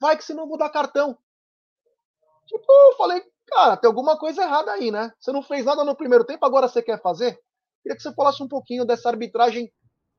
vai 0.00 0.16
que 0.16 0.24
senão 0.24 0.44
eu 0.44 0.48
vou 0.48 0.58
dar 0.58 0.70
cartão. 0.70 1.18
Tipo, 2.46 2.64
eu 2.72 2.96
falei, 2.96 3.20
cara, 3.48 3.76
tem 3.76 3.88
alguma 3.88 4.16
coisa 4.16 4.42
errada 4.44 4.70
aí, 4.70 4.92
né? 4.92 5.12
Você 5.18 5.32
não 5.32 5.42
fez 5.42 5.64
nada 5.64 5.82
no 5.82 5.96
primeiro 5.96 6.24
tempo, 6.24 6.46
agora 6.46 6.68
você 6.68 6.80
quer 6.80 7.02
fazer? 7.02 7.44
Queria 7.86 7.96
que 7.96 8.02
você 8.02 8.12
falasse 8.12 8.42
um 8.42 8.48
pouquinho 8.48 8.84
dessa 8.84 9.08
arbitragem 9.08 9.72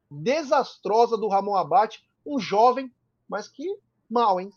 desastrosa 0.09 1.17
do 1.17 1.27
Ramon 1.27 1.57
Abate, 1.57 2.01
um 2.25 2.39
jovem, 2.39 2.89
mas 3.27 3.49
que 3.49 3.77
mal, 4.09 4.39
hein? 4.39 4.49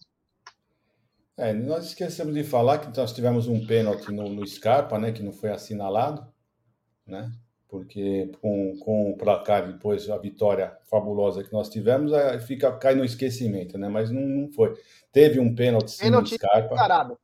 É, 1.37 1.53
nós 1.53 1.87
esquecemos 1.87 2.33
de 2.33 2.45
falar 2.45 2.79
que 2.79 2.97
nós 2.97 3.13
tivemos 3.13 3.49
um 3.49 3.67
pênalti 3.67 4.13
no, 4.13 4.29
no 4.29 4.47
Scarpa, 4.47 4.97
né, 4.97 5.11
que 5.11 5.25
não 5.25 5.33
foi 5.33 5.51
assinalado, 5.51 6.25
né? 7.05 7.33
Porque 7.69 8.31
com, 8.41 8.79
com 8.79 9.11
o 9.11 9.17
placar 9.17 9.67
depois 9.67 10.09
a 10.09 10.17
vitória 10.17 10.79
fabulosa 10.85 11.43
que 11.43 11.53
nós 11.53 11.69
tivemos, 11.69 12.13
fica 12.47 12.71
cai 12.79 12.95
no 12.95 13.05
esquecimento, 13.05 13.77
né? 13.77 13.89
Mas 13.89 14.13
não, 14.13 14.23
não 14.23 14.53
foi. 14.53 14.73
Teve 15.11 15.41
um 15.41 15.53
pênalti, 15.53 15.91
sim, 15.91 16.05
pênalti 16.05 16.31
no 16.31 16.39
Scarpa. 16.39 17.19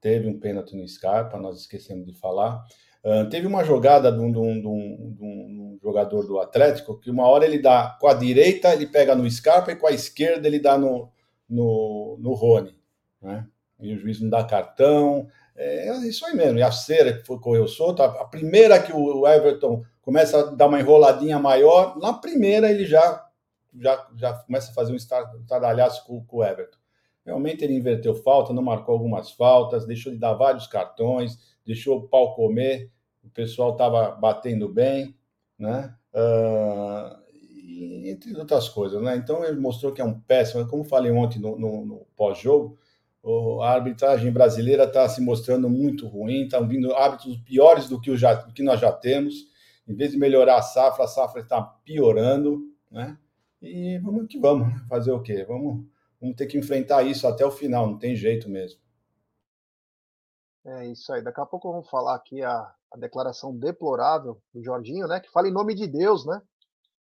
Teve 0.00 0.26
um 0.26 0.40
pênalti 0.40 0.74
no 0.74 0.88
Scarpa, 0.88 1.38
nós 1.38 1.60
esquecemos 1.60 2.04
de 2.04 2.14
falar. 2.14 2.66
Uh, 3.02 3.28
teve 3.30 3.46
uma 3.46 3.64
jogada 3.64 4.12
de 4.12 4.18
um, 4.18 4.30
de, 4.30 4.38
um, 4.38 4.60
de, 4.60 4.66
um, 4.66 5.14
de 5.14 5.24
um, 5.24 5.78
jogador 5.82 6.26
do 6.26 6.38
Atlético 6.38 7.00
que 7.00 7.10
uma 7.10 7.26
hora 7.26 7.46
ele 7.46 7.58
dá 7.58 7.96
com 7.98 8.06
a 8.06 8.12
direita, 8.12 8.74
ele 8.74 8.86
pega 8.86 9.14
no 9.14 9.28
Scarpa 9.30 9.72
e 9.72 9.76
com 9.76 9.86
a 9.86 9.92
esquerda 9.92 10.46
ele 10.46 10.58
dá 10.58 10.76
no, 10.76 11.10
no, 11.48 12.18
no 12.20 12.34
Rony. 12.34 12.78
Né? 13.22 13.46
E 13.80 13.94
o 13.94 13.98
juiz 13.98 14.20
não 14.20 14.28
dá 14.28 14.44
cartão. 14.44 15.26
É 15.56 15.96
isso 16.06 16.26
aí 16.26 16.34
mesmo. 16.34 16.58
E 16.58 16.62
a 16.62 16.70
cera 16.70 17.14
que 17.14 17.26
foi, 17.26 17.38
correu 17.38 17.66
solto, 17.66 18.02
a, 18.02 18.06
a 18.06 18.24
primeira 18.24 18.80
que 18.80 18.92
o 18.92 19.26
Everton 19.26 19.82
começa 20.02 20.40
a 20.40 20.42
dar 20.50 20.66
uma 20.66 20.80
enroladinha 20.80 21.38
maior, 21.38 21.98
na 21.98 22.12
primeira 22.12 22.70
ele 22.70 22.84
já, 22.84 23.26
já, 23.78 24.08
já 24.16 24.32
começa 24.34 24.70
a 24.70 24.74
fazer 24.74 24.92
um 24.92 24.96
estardalhaço 24.96 26.04
com, 26.06 26.24
com 26.24 26.38
o 26.38 26.44
Everton. 26.44 26.79
Realmente 27.30 27.64
ele 27.64 27.74
inverteu 27.74 28.14
falta, 28.14 28.52
não 28.52 28.62
marcou 28.62 28.94
algumas 28.94 29.30
faltas, 29.30 29.86
deixou 29.86 30.12
de 30.12 30.18
dar 30.18 30.34
vários 30.34 30.66
cartões 30.66 31.50
deixou 31.70 31.98
o 31.98 32.08
pau 32.08 32.34
comer, 32.34 32.90
o 33.22 33.30
pessoal 33.30 33.72
estava 33.72 34.10
batendo 34.10 34.68
bem, 34.68 35.14
né? 35.58 35.94
Uh, 36.12 37.20
entre 38.08 38.36
outras 38.36 38.68
coisas, 38.68 39.00
né? 39.00 39.16
Então 39.16 39.44
ele 39.44 39.60
mostrou 39.60 39.92
que 39.92 40.00
é 40.00 40.04
um 40.04 40.18
péssimo, 40.20 40.66
como 40.66 40.82
falei 40.82 41.12
ontem 41.12 41.38
no, 41.38 41.56
no, 41.56 41.86
no 41.86 42.06
pós-jogo, 42.16 42.78
a 43.62 43.72
arbitragem 43.72 44.32
brasileira 44.32 44.84
está 44.84 45.08
se 45.08 45.20
mostrando 45.20 45.68
muito 45.68 46.08
ruim, 46.08 46.42
estão 46.42 46.66
vindo 46.66 46.94
hábitos 46.94 47.36
piores 47.36 47.88
do 47.88 48.00
que, 48.00 48.16
já, 48.16 48.34
do 48.34 48.52
que 48.52 48.62
nós 48.62 48.80
já 48.80 48.90
temos. 48.90 49.48
Em 49.86 49.94
vez 49.94 50.10
de 50.10 50.16
melhorar 50.16 50.56
a 50.56 50.62
safra, 50.62 51.04
a 51.04 51.08
safra 51.08 51.42
está 51.42 51.60
piorando, 51.62 52.62
né? 52.90 53.16
E 53.60 53.98
vamos 53.98 54.26
que 54.26 54.38
vamos, 54.38 54.68
né? 54.68 54.80
fazer 54.88 55.12
o 55.12 55.20
quê? 55.20 55.44
Vamos, 55.46 55.84
vamos 56.20 56.36
ter 56.36 56.46
que 56.46 56.58
enfrentar 56.58 57.02
isso 57.02 57.26
até 57.26 57.44
o 57.44 57.50
final, 57.50 57.86
não 57.86 57.98
tem 57.98 58.14
jeito 58.14 58.48
mesmo. 58.48 58.80
É 60.64 60.86
isso 60.88 61.12
aí. 61.12 61.22
Daqui 61.22 61.40
a 61.40 61.46
pouco 61.46 61.72
vamos 61.72 61.88
falar 61.88 62.14
aqui 62.14 62.42
a, 62.42 62.74
a 62.92 62.98
declaração 62.98 63.56
deplorável 63.56 64.40
do 64.52 64.62
Jorginho, 64.62 65.06
né? 65.06 65.18
Que 65.18 65.30
fala 65.30 65.48
em 65.48 65.52
nome 65.52 65.74
de 65.74 65.86
Deus, 65.86 66.26
né? 66.26 66.40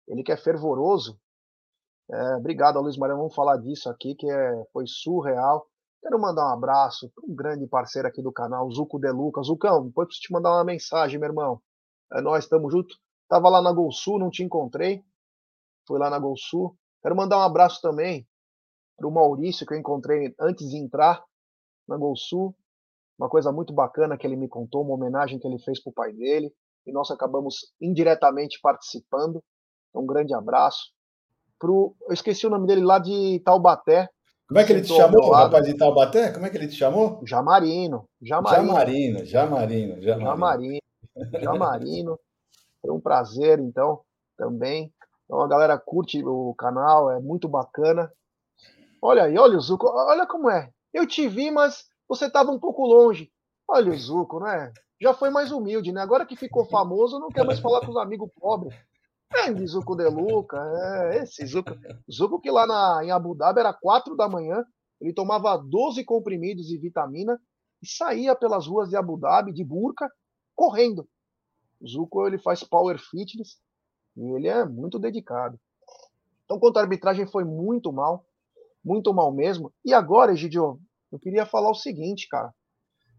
Ele 0.08 0.24
que 0.24 0.32
é 0.32 0.38
fervoroso. 0.38 1.20
É, 2.12 2.36
obrigado, 2.36 2.80
Luiz 2.82 2.98
Maria. 2.98 3.16
Vamos 3.16 3.36
falar 3.36 3.58
disso 3.58 3.90
aqui, 3.90 4.16
que 4.16 4.30
é, 4.30 4.66
foi 4.74 4.86
surreal. 4.88 5.68
Quero 6.02 6.20
mandar 6.20 6.48
um 6.48 6.54
abraço 6.54 7.10
para 7.10 7.26
um 7.26 7.36
grande 7.36 7.68
parceiro 7.68 8.08
aqui 8.08 8.22
do 8.22 8.32
canal, 8.32 8.70
Zuco 8.72 9.00
De 9.00 9.12
Luca. 9.12 9.42
Zucão, 9.44 9.86
depois 9.86 10.08
preciso 10.08 10.28
te 10.28 10.34
mandar 10.34 10.52
uma 10.52 10.64
mensagem, 10.64 11.20
meu 11.20 11.30
irmão. 11.30 11.62
É 12.14 12.22
nós, 12.22 12.44
estamos 12.44 12.72
junto. 12.72 12.96
Tava 13.28 13.50
lá 13.50 13.62
na 13.62 13.72
Gol 13.72 13.92
Sul, 13.92 14.20
não 14.20 14.30
te 14.30 14.44
encontrei. 14.44 15.04
Fui 15.88 16.00
lá 16.00 16.10
na 16.10 16.20
Gol 16.20 16.38
Sul. 16.38 16.76
Quero 17.02 17.16
mandar 17.16 17.38
um 17.38 17.42
abraço 17.42 17.82
também 17.82 18.28
para 18.98 19.08
o 19.08 19.12
Maurício, 19.12 19.66
que 19.66 19.74
eu 19.74 19.78
encontrei 19.78 20.34
antes 20.40 20.70
de 20.70 20.78
entrar 20.78 21.24
na 21.88 21.98
Gol 21.98 22.16
Sul 22.16 22.56
uma 23.18 23.30
coisa 23.30 23.52
muito 23.52 23.74
bacana 23.74 24.18
que 24.18 24.28
ele 24.28 24.36
me 24.36 24.48
contou, 24.48 24.84
uma 24.84 24.94
homenagem 24.94 25.40
que 25.40 25.48
ele 25.48 25.60
fez 25.60 25.82
para 25.82 25.90
o 25.90 25.94
pai 25.94 26.12
dele, 26.14 26.52
e 26.86 26.92
nós 26.92 27.10
acabamos 27.10 27.74
indiretamente 27.82 28.60
participando. 28.62 29.42
Um 29.94 30.06
grande 30.06 30.34
abraço. 30.34 30.92
Pro, 31.58 31.96
eu 32.02 32.14
esqueci 32.14 32.46
o 32.46 32.50
nome 32.50 32.68
dele 32.68 32.84
lá 32.84 33.00
de 33.00 33.42
Taubaté. 33.46 34.10
Como 34.48 34.60
é 34.60 34.66
que 34.66 34.74
ele 34.74 34.82
te 34.82 34.94
chamou, 34.94 35.32
rapaz 35.32 35.66
de 35.66 35.76
Taubaté? 35.76 36.32
Como 36.32 36.46
é 36.46 36.50
que 36.50 36.58
ele 36.58 36.68
te 36.68 36.76
chamou? 36.76 37.22
Jamarino. 37.26 38.08
Jamarino, 38.22 39.26
Jamarino. 39.26 39.26
Jamarino. 39.26 40.02
Jamarino. 40.02 40.80
Jamarino. 41.42 42.20
Foi 42.82 42.92
um 42.92 43.00
prazer, 43.00 43.60
então, 43.60 44.02
também. 44.38 44.94
Então 45.24 45.42
a 45.42 45.48
galera 45.48 45.80
curte 45.80 46.24
o 46.24 46.54
canal, 46.56 47.10
é 47.10 47.20
muito 47.20 47.48
bacana. 47.48 48.12
Olha 49.08 49.26
aí, 49.26 49.38
olha 49.38 49.56
o 49.56 49.62
Zuko, 49.62 49.88
olha 49.88 50.26
como 50.26 50.50
é. 50.50 50.72
Eu 50.92 51.06
te 51.06 51.28
vi, 51.28 51.52
mas 51.52 51.86
você 52.10 52.26
estava 52.26 52.50
um 52.50 52.60
pouco 52.60 52.84
longe. 52.88 53.32
Olha 53.70 53.92
o 53.92 53.96
Zuco, 53.96 54.40
né? 54.40 54.74
Já 55.00 55.14
foi 55.14 55.30
mais 55.30 55.52
humilde, 55.52 55.92
né? 55.92 56.02
Agora 56.02 56.26
que 56.26 56.36
ficou 56.36 56.66
famoso, 56.66 57.20
não 57.20 57.30
quer 57.30 57.46
mais 57.46 57.60
falar 57.60 57.82
com 57.82 57.92
os 57.92 57.98
amigos 57.98 58.32
pobres. 58.34 58.76
Grande 59.32 59.68
Zuco 59.68 59.96
de 59.96 60.10
Luca, 60.10 60.58
é, 60.58 61.18
esse 61.20 61.46
Zuco. 61.46 61.70
Zuco 62.12 62.42
que 62.42 62.50
lá 62.50 62.66
na, 62.66 63.06
em 63.06 63.12
Abu 63.12 63.36
Dhabi 63.36 63.60
era 63.60 63.72
4 63.72 64.16
da 64.16 64.28
manhã, 64.28 64.66
ele 65.00 65.14
tomava 65.14 65.56
12 65.56 66.04
comprimidos 66.04 66.66
de 66.66 66.76
vitamina 66.80 67.40
e 67.84 67.88
saía 67.88 68.36
pelas 68.36 68.66
ruas 68.66 68.90
de 68.90 68.96
Abu 68.96 69.20
Dhabi 69.20 69.54
de 69.54 69.64
burca, 69.64 70.10
correndo. 70.56 71.08
O 71.80 71.88
Zuco 71.88 72.26
ele 72.26 72.40
faz 72.40 72.64
power 72.64 72.98
fitness 72.98 73.60
e 74.18 74.36
ele 74.36 74.48
é 74.48 74.66
muito 74.66 74.98
dedicado. 74.98 75.60
Então, 76.46 76.60
quanto 76.60 76.78
à 76.78 76.82
arbitragem, 76.82 77.28
foi 77.28 77.44
muito 77.44 77.94
mal, 77.94 78.26
muito 78.86 79.12
mal 79.14 79.34
mesmo. 79.34 79.74
E 79.84 79.94
agora, 79.94 80.32
Egidio, 80.32 80.80
eu 81.12 81.20
queria 81.20 81.46
falar 81.46 81.72
o 81.72 81.76
seguinte, 81.76 82.28
cara. 82.30 82.54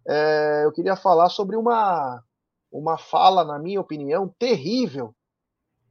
É, 0.09 0.62
eu 0.64 0.72
queria 0.72 0.94
falar 0.94 1.29
sobre 1.29 1.57
uma, 1.57 2.22
uma 2.70 2.96
fala, 2.96 3.44
na 3.44 3.59
minha 3.59 3.81
opinião, 3.81 4.33
terrível, 4.38 5.12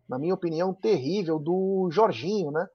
na 0.08 0.18
minha 0.18 0.34
opinião, 0.34 0.74
terrível, 0.74 1.38
do 1.38 1.90
Jorginho, 1.92 2.52
né? 2.52 2.66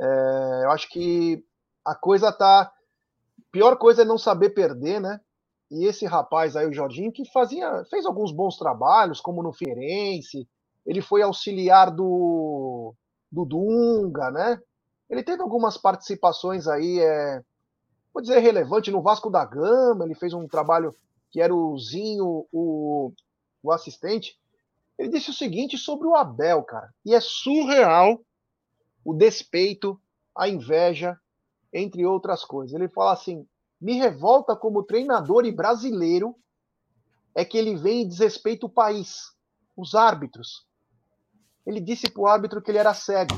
É, 0.00 0.64
eu 0.64 0.70
acho 0.72 0.88
que 0.88 1.44
a 1.84 1.94
coisa 1.94 2.32
tá. 2.32 2.72
Pior 3.52 3.76
coisa 3.76 4.02
é 4.02 4.04
não 4.04 4.18
saber 4.18 4.50
perder, 4.50 5.00
né? 5.00 5.20
E 5.70 5.86
esse 5.86 6.06
rapaz 6.06 6.56
aí, 6.56 6.66
o 6.66 6.72
Jorginho, 6.72 7.12
que 7.12 7.30
fazia, 7.30 7.84
fez 7.88 8.04
alguns 8.04 8.32
bons 8.32 8.56
trabalhos, 8.56 9.20
como 9.20 9.42
no 9.42 9.52
Feirense, 9.52 10.48
ele 10.84 11.00
foi 11.00 11.22
auxiliar 11.22 11.90
do, 11.90 12.94
do 13.30 13.44
Dunga, 13.44 14.30
né? 14.30 14.60
Ele 15.08 15.22
teve 15.22 15.42
algumas 15.42 15.76
participações 15.76 16.66
aí 16.66 16.98
é, 17.00 17.42
vou 18.14 18.22
dizer, 18.22 18.38
relevante 18.38 18.90
no 18.92 19.02
Vasco 19.02 19.28
da 19.28 19.44
Gama. 19.44 20.04
Ele 20.04 20.14
fez 20.14 20.32
um 20.32 20.46
trabalho 20.46 20.94
que 21.30 21.40
era 21.40 21.54
o 21.54 21.76
Zinho, 21.78 22.46
o, 22.52 23.12
o 23.62 23.72
assistente. 23.72 24.38
Ele 24.96 25.08
disse 25.08 25.30
o 25.30 25.34
seguinte 25.34 25.76
sobre 25.76 26.06
o 26.06 26.14
Abel, 26.14 26.62
cara. 26.62 26.94
E 27.04 27.12
é 27.12 27.20
surreal 27.20 28.20
o 29.04 29.12
despeito, 29.12 30.00
a 30.34 30.48
inveja, 30.48 31.18
entre 31.72 32.06
outras 32.06 32.44
coisas. 32.44 32.74
Ele 32.74 32.88
fala 32.88 33.12
assim: 33.12 33.46
me 33.80 33.94
revolta 33.94 34.54
como 34.54 34.84
treinador 34.84 35.44
e 35.44 35.52
brasileiro 35.52 36.36
é 37.34 37.44
que 37.44 37.58
ele 37.58 37.74
vem 37.74 38.02
e 38.02 38.08
desrespeita 38.08 38.64
o 38.64 38.70
país, 38.70 39.32
os 39.76 39.96
árbitros. 39.96 40.64
Ele 41.66 41.80
disse 41.80 42.08
para 42.08 42.22
o 42.22 42.26
árbitro 42.28 42.62
que 42.62 42.70
ele 42.70 42.78
era 42.78 42.94
cego, 42.94 43.34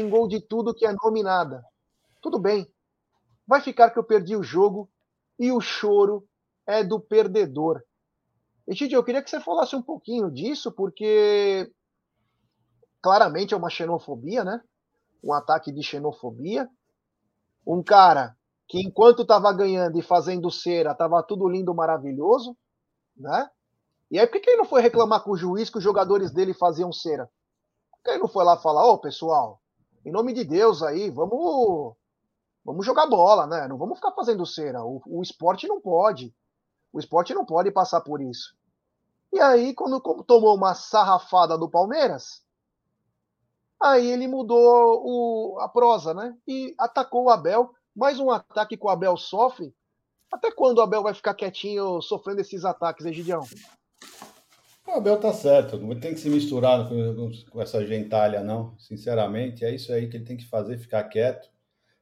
xingou 0.00 0.26
de 0.26 0.40
tudo 0.40 0.74
que 0.74 0.86
é 0.86 0.94
nominada. 1.02 1.62
Tudo 2.20 2.38
bem, 2.38 2.66
vai 3.46 3.60
ficar 3.60 3.90
que 3.90 3.98
eu 3.98 4.04
perdi 4.04 4.36
o 4.36 4.42
jogo 4.42 4.88
e 5.38 5.52
o 5.52 5.60
choro 5.60 6.26
é 6.66 6.82
do 6.82 7.00
perdedor. 7.00 7.82
E 8.68 8.92
eu 8.92 9.02
queria 9.02 9.22
que 9.22 9.28
você 9.28 9.40
falasse 9.40 9.74
um 9.74 9.82
pouquinho 9.82 10.30
disso, 10.30 10.70
porque 10.70 11.70
claramente 13.02 13.52
é 13.52 13.56
uma 13.56 13.70
xenofobia, 13.70 14.44
né? 14.44 14.62
Um 15.24 15.32
ataque 15.32 15.72
de 15.72 15.82
xenofobia. 15.82 16.68
Um 17.66 17.82
cara 17.82 18.36
que 18.68 18.78
enquanto 18.78 19.22
estava 19.22 19.52
ganhando 19.52 19.98
e 19.98 20.02
fazendo 20.02 20.50
cera, 20.50 20.92
estava 20.92 21.22
tudo 21.22 21.48
lindo, 21.48 21.74
maravilhoso, 21.74 22.56
né? 23.16 23.50
E 24.10 24.18
aí, 24.18 24.26
por 24.26 24.40
que 24.40 24.50
ele 24.50 24.58
não 24.58 24.64
foi 24.64 24.82
reclamar 24.82 25.22
com 25.22 25.32
o 25.32 25.36
juiz 25.36 25.68
que 25.68 25.78
os 25.78 25.84
jogadores 25.84 26.32
dele 26.32 26.54
faziam 26.54 26.92
cera? 26.92 27.28
Por 27.90 28.02
que 28.04 28.10
ele 28.10 28.18
não 28.20 28.28
foi 28.28 28.44
lá 28.44 28.56
falar, 28.56 28.86
ô, 28.86 28.92
oh, 28.92 28.98
pessoal, 28.98 29.59
em 30.04 30.10
nome 30.10 30.32
de 30.32 30.44
Deus 30.44 30.82
aí, 30.82 31.10
vamos 31.10 31.94
vamos 32.64 32.84
jogar 32.86 33.06
bola, 33.06 33.46
né? 33.46 33.68
Não 33.68 33.76
vamos 33.76 33.98
ficar 33.98 34.12
fazendo 34.12 34.46
cera. 34.46 34.84
O, 34.84 35.02
o 35.06 35.22
esporte 35.22 35.66
não 35.66 35.80
pode. 35.80 36.34
O 36.92 36.98
esporte 36.98 37.34
não 37.34 37.44
pode 37.44 37.70
passar 37.70 38.00
por 38.00 38.20
isso. 38.20 38.54
E 39.32 39.40
aí, 39.40 39.74
quando 39.74 40.00
tomou 40.00 40.56
uma 40.56 40.74
sarrafada 40.74 41.56
do 41.56 41.70
Palmeiras, 41.70 42.42
aí 43.80 44.10
ele 44.10 44.26
mudou 44.26 45.02
o, 45.04 45.58
a 45.60 45.68
prosa, 45.68 46.12
né? 46.12 46.36
E 46.46 46.74
atacou 46.78 47.24
o 47.24 47.30
Abel. 47.30 47.72
Mais 47.94 48.18
um 48.18 48.30
ataque 48.30 48.76
que 48.76 48.84
o 48.84 48.88
Abel 48.88 49.16
sofre. 49.16 49.74
Até 50.32 50.50
quando 50.50 50.78
o 50.78 50.82
Abel 50.82 51.02
vai 51.02 51.14
ficar 51.14 51.34
quietinho 51.34 52.00
sofrendo 52.02 52.40
esses 52.40 52.64
ataques, 52.64 53.06
Egidião? 53.06 53.42
O 54.90 54.94
Abel 54.94 55.20
tá 55.20 55.32
certo, 55.32 55.78
não 55.78 56.00
tem 56.00 56.14
que 56.14 56.18
se 56.18 56.28
misturar 56.28 56.88
com, 56.88 57.60
essa 57.60 57.86
gentalha, 57.86 58.42
não. 58.42 58.76
Sinceramente, 58.76 59.64
é 59.64 59.72
isso 59.72 59.92
aí 59.92 60.08
que 60.08 60.16
ele 60.16 60.24
tem 60.24 60.36
que 60.36 60.48
fazer, 60.48 60.78
ficar 60.78 61.04
quieto, 61.04 61.48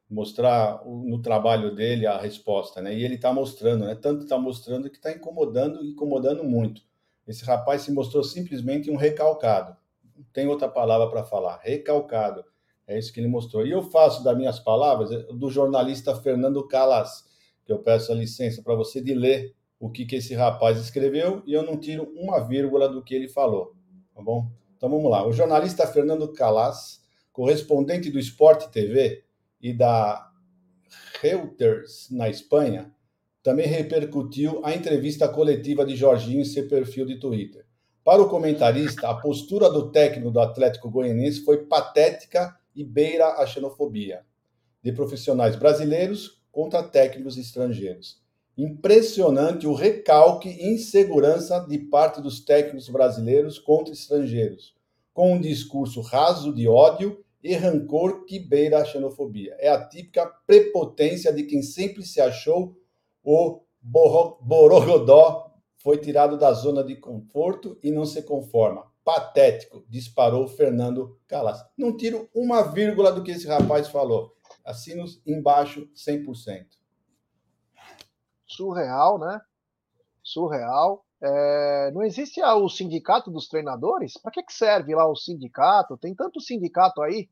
mostrar 0.08 0.82
no 0.86 1.20
trabalho 1.20 1.74
dele 1.74 2.06
a 2.06 2.16
resposta, 2.16 2.80
né? 2.80 2.94
E 2.94 3.04
ele 3.04 3.16
está 3.16 3.30
mostrando, 3.30 3.84
né? 3.84 3.94
Tanto 3.94 4.22
está 4.22 4.38
mostrando 4.38 4.88
que 4.88 4.96
está 4.96 5.12
incomodando, 5.12 5.84
incomodando 5.84 6.42
muito. 6.42 6.80
Esse 7.26 7.44
rapaz 7.44 7.82
se 7.82 7.92
mostrou 7.92 8.24
simplesmente 8.24 8.90
um 8.90 8.96
recalcado. 8.96 9.76
Não 10.16 10.24
tem 10.32 10.46
outra 10.46 10.66
palavra 10.66 11.10
para 11.10 11.22
falar, 11.22 11.60
recalcado. 11.62 12.42
É 12.86 12.98
isso 12.98 13.12
que 13.12 13.20
ele 13.20 13.28
mostrou. 13.28 13.66
E 13.66 13.70
eu 13.70 13.82
faço 13.82 14.24
das 14.24 14.34
minhas 14.34 14.58
palavras 14.58 15.10
do 15.26 15.50
jornalista 15.50 16.16
Fernando 16.16 16.66
Calas, 16.66 17.26
que 17.66 17.72
eu 17.72 17.80
peço 17.80 18.10
a 18.12 18.14
licença 18.14 18.62
para 18.62 18.74
você 18.74 18.98
de 19.02 19.12
ler 19.12 19.54
o 19.80 19.90
que, 19.90 20.04
que 20.04 20.16
esse 20.16 20.34
rapaz 20.34 20.78
escreveu 20.78 21.42
e 21.46 21.52
eu 21.52 21.62
não 21.62 21.78
tiro 21.78 22.12
uma 22.16 22.40
vírgula 22.40 22.88
do 22.88 23.02
que 23.02 23.14
ele 23.14 23.28
falou, 23.28 23.74
tá 24.14 24.20
bom? 24.22 24.50
Então 24.76 24.88
vamos 24.88 25.10
lá. 25.10 25.26
O 25.26 25.32
jornalista 25.32 25.86
Fernando 25.86 26.32
Calas, 26.32 27.02
correspondente 27.32 28.10
do 28.10 28.18
Sport 28.18 28.66
TV 28.70 29.24
e 29.60 29.72
da 29.72 30.30
Reuters 31.20 32.08
na 32.10 32.28
Espanha, 32.28 32.92
também 33.42 33.66
repercutiu 33.66 34.60
a 34.64 34.74
entrevista 34.74 35.28
coletiva 35.28 35.84
de 35.84 35.96
Jorginho 35.96 36.40
em 36.40 36.44
seu 36.44 36.68
perfil 36.68 37.06
de 37.06 37.18
Twitter. 37.18 37.64
Para 38.04 38.22
o 38.22 38.28
comentarista, 38.28 39.08
a 39.08 39.14
postura 39.14 39.70
do 39.70 39.90
técnico 39.90 40.30
do 40.30 40.40
Atlético 40.40 40.90
Goianiense 40.90 41.44
foi 41.44 41.66
patética 41.66 42.56
e 42.74 42.84
beira 42.84 43.34
a 43.34 43.46
xenofobia 43.46 44.24
de 44.82 44.92
profissionais 44.92 45.56
brasileiros 45.56 46.42
contra 46.50 46.82
técnicos 46.82 47.36
estrangeiros. 47.36 48.22
Impressionante 48.58 49.68
o 49.68 49.72
recalque 49.72 50.48
e 50.48 50.74
insegurança 50.74 51.60
de 51.60 51.78
parte 51.78 52.20
dos 52.20 52.40
técnicos 52.40 52.88
brasileiros 52.88 53.56
contra 53.56 53.94
estrangeiros, 53.94 54.74
com 55.14 55.34
um 55.34 55.40
discurso 55.40 56.00
raso 56.00 56.52
de 56.52 56.66
ódio 56.66 57.24
e 57.40 57.54
rancor 57.54 58.24
que 58.24 58.40
beira 58.40 58.82
a 58.82 58.84
xenofobia. 58.84 59.54
É 59.60 59.68
a 59.68 59.86
típica 59.86 60.26
prepotência 60.44 61.32
de 61.32 61.44
quem 61.44 61.62
sempre 61.62 62.02
se 62.02 62.20
achou 62.20 62.76
o 63.22 63.60
borogodó, 63.80 65.54
foi 65.76 65.98
tirado 65.98 66.36
da 66.36 66.52
zona 66.52 66.82
de 66.82 66.96
conforto 66.96 67.78
e 67.80 67.92
não 67.92 68.04
se 68.04 68.22
conforma. 68.22 68.90
Patético, 69.04 69.84
disparou 69.88 70.48
Fernando 70.48 71.16
Calas. 71.28 71.64
Não 71.76 71.96
tiro 71.96 72.28
uma 72.34 72.62
vírgula 72.62 73.12
do 73.12 73.22
que 73.22 73.30
esse 73.30 73.46
rapaz 73.46 73.86
falou. 73.86 74.34
Assino 74.64 75.04
embaixo 75.24 75.88
100% 75.94 76.77
surreal, 78.48 79.18
né? 79.18 79.40
Surreal. 80.22 81.04
É, 81.20 81.90
não 81.92 82.02
existe 82.02 82.42
o 82.42 82.68
sindicato 82.68 83.30
dos 83.30 83.48
treinadores? 83.48 84.16
Para 84.20 84.30
que, 84.30 84.42
que 84.42 84.52
serve 84.52 84.94
lá 84.94 85.06
o 85.06 85.16
sindicato? 85.16 85.96
Tem 85.96 86.14
tanto 86.14 86.40
sindicato 86.40 87.02
aí, 87.02 87.28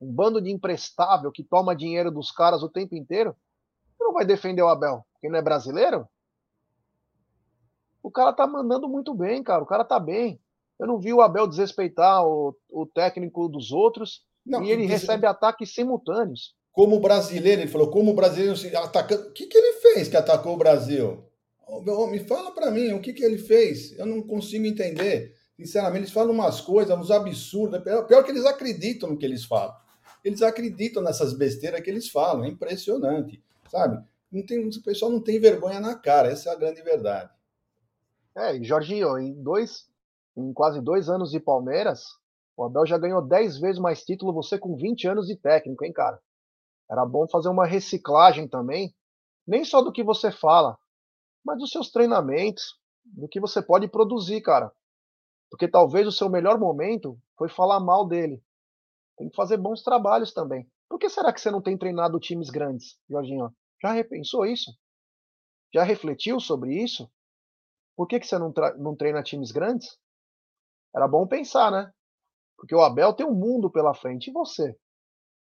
um 0.00 0.12
bando 0.12 0.40
de 0.40 0.50
imprestável 0.50 1.32
que 1.32 1.42
toma 1.42 1.76
dinheiro 1.76 2.10
dos 2.10 2.30
caras 2.30 2.62
o 2.62 2.68
tempo 2.68 2.94
inteiro. 2.94 3.34
Não 3.98 4.12
vai 4.12 4.24
defender 4.24 4.62
o 4.62 4.68
Abel, 4.68 5.04
porque 5.12 5.28
não 5.28 5.38
é 5.38 5.42
brasileiro? 5.42 6.06
O 8.02 8.10
cara 8.10 8.32
tá 8.32 8.46
mandando 8.46 8.88
muito 8.88 9.14
bem, 9.14 9.42
cara. 9.42 9.62
O 9.62 9.66
cara 9.66 9.84
tá 9.84 9.98
bem. 9.98 10.38
Eu 10.78 10.86
não 10.86 10.98
vi 10.98 11.12
o 11.12 11.22
Abel 11.22 11.46
desrespeitar 11.46 12.26
o, 12.26 12.54
o 12.68 12.84
técnico 12.84 13.48
dos 13.48 13.72
outros 13.72 14.26
não, 14.44 14.62
e 14.62 14.70
ele 14.70 14.84
recebe 14.84 15.26
ataques 15.26 15.72
simultâneos 15.72 16.54
como 16.74 16.98
brasileiro, 16.98 17.62
ele 17.62 17.70
falou, 17.70 17.88
como 17.88 18.12
brasileiro 18.14 18.58
atacando. 18.78 19.28
O 19.28 19.32
que, 19.32 19.46
que 19.46 19.56
ele 19.56 19.74
fez 19.74 20.08
que 20.08 20.16
atacou 20.16 20.54
o 20.54 20.58
Brasil? 20.58 21.24
Me 22.10 22.18
fala 22.18 22.50
para 22.50 22.68
mim, 22.68 22.92
o 22.92 23.00
que, 23.00 23.12
que 23.12 23.22
ele 23.22 23.38
fez? 23.38 23.96
Eu 23.96 24.04
não 24.04 24.20
consigo 24.20 24.66
entender. 24.66 25.36
Sinceramente, 25.56 26.00
eles 26.00 26.12
falam 26.12 26.34
umas 26.34 26.60
coisas, 26.60 26.98
uns 26.98 27.12
absurdos. 27.12 27.80
Pior 27.80 28.24
que 28.24 28.32
eles 28.32 28.44
acreditam 28.44 29.08
no 29.08 29.16
que 29.16 29.24
eles 29.24 29.44
falam. 29.44 29.72
Eles 30.24 30.42
acreditam 30.42 31.00
nessas 31.00 31.32
besteiras 31.32 31.80
que 31.80 31.88
eles 31.88 32.08
falam. 32.08 32.44
É 32.44 32.48
impressionante, 32.48 33.40
sabe? 33.70 34.04
Não 34.32 34.44
tem, 34.44 34.66
o 34.66 34.82
pessoal 34.82 35.12
não 35.12 35.20
tem 35.20 35.38
vergonha 35.38 35.78
na 35.78 35.94
cara. 35.94 36.28
Essa 36.28 36.50
é 36.50 36.52
a 36.54 36.56
grande 36.56 36.82
verdade. 36.82 37.30
É, 38.36 38.56
e 38.56 38.64
Jorginho, 38.64 39.16
em 39.16 39.32
dois, 39.32 39.86
em 40.36 40.52
quase 40.52 40.80
dois 40.80 41.08
anos 41.08 41.30
de 41.30 41.38
Palmeiras, 41.38 42.02
o 42.56 42.64
Abel 42.64 42.84
já 42.84 42.98
ganhou 42.98 43.22
10 43.22 43.60
vezes 43.60 43.80
mais 43.80 44.02
título, 44.02 44.32
você 44.32 44.58
com 44.58 44.74
20 44.74 45.06
anos 45.06 45.28
de 45.28 45.36
técnico, 45.36 45.84
hein, 45.84 45.92
cara? 45.92 46.18
Era 46.90 47.04
bom 47.04 47.26
fazer 47.28 47.48
uma 47.48 47.66
reciclagem 47.66 48.48
também, 48.48 48.94
nem 49.46 49.64
só 49.64 49.82
do 49.82 49.92
que 49.92 50.02
você 50.02 50.30
fala, 50.30 50.78
mas 51.44 51.58
dos 51.58 51.70
seus 51.70 51.90
treinamentos, 51.90 52.78
do 53.04 53.28
que 53.28 53.40
você 53.40 53.62
pode 53.62 53.88
produzir, 53.88 54.40
cara. 54.40 54.72
Porque 55.50 55.68
talvez 55.68 56.06
o 56.06 56.12
seu 56.12 56.28
melhor 56.28 56.58
momento 56.58 57.18
foi 57.36 57.48
falar 57.48 57.80
mal 57.80 58.06
dele. 58.06 58.42
Tem 59.16 59.28
que 59.28 59.36
fazer 59.36 59.56
bons 59.56 59.82
trabalhos 59.82 60.32
também. 60.32 60.68
Por 60.88 60.98
que 60.98 61.08
será 61.08 61.32
que 61.32 61.40
você 61.40 61.50
não 61.50 61.62
tem 61.62 61.76
treinado 61.76 62.18
times 62.18 62.50
grandes, 62.50 62.98
Jorginho? 63.08 63.54
Já 63.82 63.92
repensou 63.92 64.46
isso? 64.46 64.72
Já 65.72 65.82
refletiu 65.82 66.40
sobre 66.40 66.74
isso? 66.82 67.10
Por 67.96 68.06
que, 68.06 68.18
que 68.18 68.26
você 68.26 68.38
não, 68.38 68.52
não 68.78 68.96
treina 68.96 69.22
times 69.22 69.52
grandes? 69.52 69.98
Era 70.94 71.06
bom 71.08 71.26
pensar, 71.26 71.70
né? 71.70 71.92
Porque 72.56 72.74
o 72.74 72.80
Abel 72.80 73.12
tem 73.12 73.26
um 73.26 73.34
mundo 73.34 73.70
pela 73.70 73.94
frente. 73.94 74.30
E 74.30 74.32
você? 74.32 74.76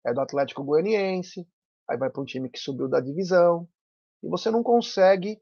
É 0.04 0.12
do 0.12 0.20
Atlético 0.20 0.62
Goianiense, 0.62 1.48
aí 1.88 1.96
vai 1.96 2.10
para 2.10 2.20
um 2.20 2.24
time 2.24 2.48
que 2.48 2.58
subiu 2.58 2.88
da 2.88 3.00
divisão, 3.00 3.68
e 4.22 4.28
você 4.28 4.50
não 4.50 4.62
consegue 4.62 5.40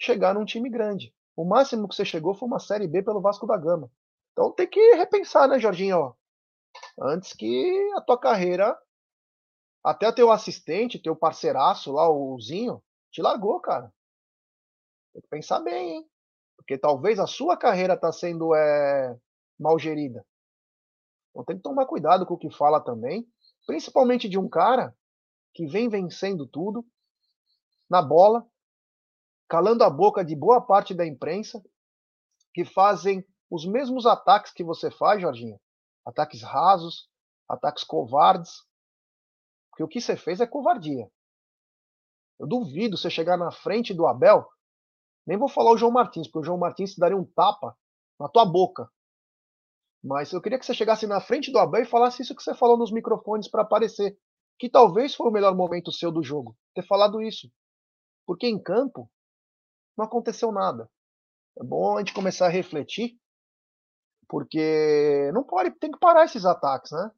chegar 0.00 0.34
num 0.34 0.44
time 0.44 0.70
grande. 0.70 1.14
O 1.36 1.44
máximo 1.44 1.88
que 1.88 1.94
você 1.94 2.04
chegou 2.04 2.34
foi 2.34 2.48
uma 2.48 2.58
Série 2.58 2.86
B 2.86 3.02
pelo 3.02 3.20
Vasco 3.20 3.46
da 3.46 3.56
Gama. 3.56 3.90
Então 4.32 4.52
tem 4.52 4.68
que 4.68 4.94
repensar, 4.94 5.48
né, 5.48 5.58
Jorginho? 5.58 6.14
Antes 7.00 7.32
que 7.32 7.92
a 7.96 8.00
tua 8.00 8.18
carreira, 8.18 8.78
até 9.82 10.10
teu 10.12 10.30
assistente, 10.30 11.00
teu 11.00 11.16
parceiraço 11.16 11.92
lá, 11.92 12.08
o 12.10 12.38
Zinho, 12.40 12.82
te 13.10 13.22
largou, 13.22 13.60
cara. 13.60 13.92
Tem 15.12 15.22
que 15.22 15.28
pensar 15.28 15.60
bem, 15.60 15.96
hein? 15.96 16.10
Porque 16.56 16.76
talvez 16.76 17.18
a 17.18 17.26
sua 17.26 17.56
carreira 17.56 17.94
está 17.94 18.12
sendo 18.12 18.54
é, 18.54 19.16
mal 19.58 19.78
gerida. 19.78 20.26
Então 21.30 21.44
tem 21.44 21.56
que 21.56 21.62
tomar 21.62 21.86
cuidado 21.86 22.26
com 22.26 22.34
o 22.34 22.38
que 22.38 22.50
fala 22.50 22.80
também 22.80 23.26
principalmente 23.66 24.28
de 24.28 24.38
um 24.38 24.48
cara 24.48 24.96
que 25.52 25.66
vem 25.66 25.88
vencendo 25.88 26.46
tudo 26.46 26.86
na 27.90 28.00
bola, 28.00 28.46
calando 29.48 29.82
a 29.84 29.90
boca 29.90 30.24
de 30.24 30.36
boa 30.36 30.60
parte 30.60 30.94
da 30.94 31.06
imprensa, 31.06 31.62
que 32.54 32.64
fazem 32.64 33.26
os 33.50 33.66
mesmos 33.66 34.06
ataques 34.06 34.52
que 34.52 34.64
você 34.64 34.90
faz, 34.90 35.20
Jorginho. 35.20 35.60
Ataques 36.04 36.42
rasos, 36.42 37.08
ataques 37.48 37.84
covardes. 37.84 38.64
Porque 39.70 39.82
o 39.82 39.88
que 39.88 40.00
você 40.00 40.16
fez 40.16 40.40
é 40.40 40.46
covardia. 40.46 41.10
Eu 42.38 42.46
duvido 42.46 42.96
você 42.96 43.10
chegar 43.10 43.36
na 43.36 43.50
frente 43.50 43.94
do 43.94 44.06
Abel, 44.06 44.48
nem 45.26 45.38
vou 45.38 45.48
falar 45.48 45.72
o 45.72 45.76
João 45.76 45.92
Martins, 45.92 46.26
porque 46.28 46.40
o 46.40 46.44
João 46.44 46.58
Martins 46.58 46.94
te 46.94 47.00
daria 47.00 47.16
um 47.16 47.24
tapa 47.24 47.76
na 48.18 48.28
tua 48.28 48.44
boca 48.44 48.90
mas 50.06 50.32
eu 50.32 50.40
queria 50.40 50.58
que 50.58 50.64
você 50.64 50.72
chegasse 50.72 51.04
na 51.06 51.20
frente 51.20 51.50
do 51.50 51.58
Abel 51.58 51.82
e 51.82 51.86
falasse 51.86 52.22
isso 52.22 52.34
que 52.34 52.42
você 52.42 52.54
falou 52.54 52.78
nos 52.78 52.92
microfones 52.92 53.48
para 53.48 53.62
aparecer. 53.62 54.16
Que 54.56 54.70
talvez 54.70 55.14
foi 55.14 55.28
o 55.28 55.32
melhor 55.32 55.54
momento 55.54 55.90
seu 55.90 56.12
do 56.12 56.22
jogo, 56.22 56.56
ter 56.74 56.86
falado 56.86 57.20
isso. 57.20 57.50
Porque 58.24 58.46
em 58.46 58.62
campo 58.62 59.10
não 59.98 60.04
aconteceu 60.04 60.52
nada. 60.52 60.88
É 61.58 61.64
bom 61.64 61.96
a 61.96 61.98
gente 61.98 62.14
começar 62.14 62.46
a 62.46 62.50
refletir, 62.50 63.18
porque 64.28 65.30
não 65.34 65.42
pode, 65.42 65.72
tem 65.72 65.90
que 65.90 65.98
parar 65.98 66.24
esses 66.24 66.44
ataques, 66.44 66.92
né? 66.92 67.10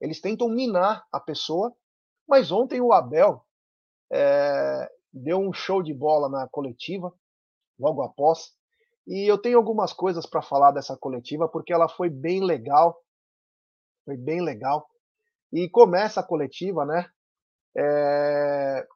Eles 0.00 0.20
tentam 0.20 0.48
minar 0.48 1.06
a 1.12 1.20
pessoa, 1.20 1.76
mas 2.26 2.50
ontem 2.50 2.80
o 2.80 2.92
Abel, 2.92 3.44
é, 4.10 4.90
deu 5.12 5.38
um 5.38 5.52
show 5.52 5.82
de 5.82 5.92
bola 5.92 6.28
na 6.28 6.48
coletiva, 6.48 7.12
logo 7.78 8.02
após. 8.02 8.56
E 9.08 9.26
eu 9.26 9.38
tenho 9.38 9.56
algumas 9.56 9.90
coisas 9.94 10.26
para 10.26 10.42
falar 10.42 10.70
dessa 10.70 10.94
coletiva, 10.94 11.48
porque 11.48 11.72
ela 11.72 11.88
foi 11.88 12.10
bem 12.10 12.44
legal. 12.44 12.94
Foi 14.04 14.18
bem 14.18 14.42
legal. 14.42 14.86
E 15.50 15.66
começa 15.70 16.20
a 16.20 16.22
coletiva, 16.22 16.84
né? 16.84 17.08
É... 17.74 18.86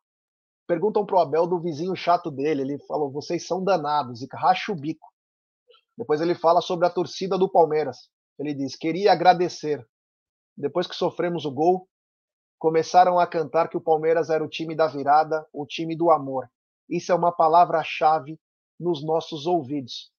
Perguntam 0.67 1.07
pro 1.07 1.19
Abel 1.19 1.47
do 1.47 1.59
vizinho 1.59 1.97
chato 1.97 2.31
dele. 2.31 2.61
Ele 2.61 2.79
falou: 2.87 3.11
vocês 3.11 3.47
são 3.47 3.65
danados, 3.65 4.21
e 4.21 4.29
racha 4.31 4.71
o 4.71 4.77
bico. 4.77 5.09
Depois 5.97 6.21
ele 6.21 6.35
fala 6.35 6.61
sobre 6.61 6.87
a 6.87 6.91
torcida 6.91 7.39
do 7.39 7.51
Palmeiras. 7.51 8.11
Ele 8.39 8.53
diz: 8.53 8.77
queria 8.77 9.13
agradecer. 9.13 9.83
Depois 10.55 10.87
que 10.87 10.95
sofremos 10.95 11.47
o 11.47 11.51
gol, 11.51 11.89
começaram 12.59 13.19
a 13.19 13.27
cantar 13.27 13.71
que 13.71 13.79
o 13.79 13.83
Palmeiras 13.83 14.29
era 14.29 14.45
o 14.45 14.49
time 14.49 14.77
da 14.77 14.87
virada, 14.87 15.47
o 15.55 15.65
time 15.65 15.97
do 15.97 16.11
amor. 16.11 16.51
Isso 16.87 17.11
é 17.11 17.15
uma 17.15 17.33
palavra-chave 17.33 18.39
nos 18.79 19.05
nossos 19.05 19.47
ouvidos. 19.47 20.13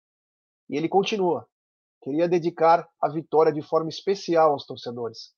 E 0.70 0.78
ele 0.78 0.89
continua: 0.89 1.47
queria 2.01 2.28
dedicar 2.28 2.88
a 3.01 3.10
vitória 3.10 3.51
de 3.51 3.62
forma 3.62 3.89
especial 3.89 4.51
aos 4.51 4.66
torcedores. 4.66 5.34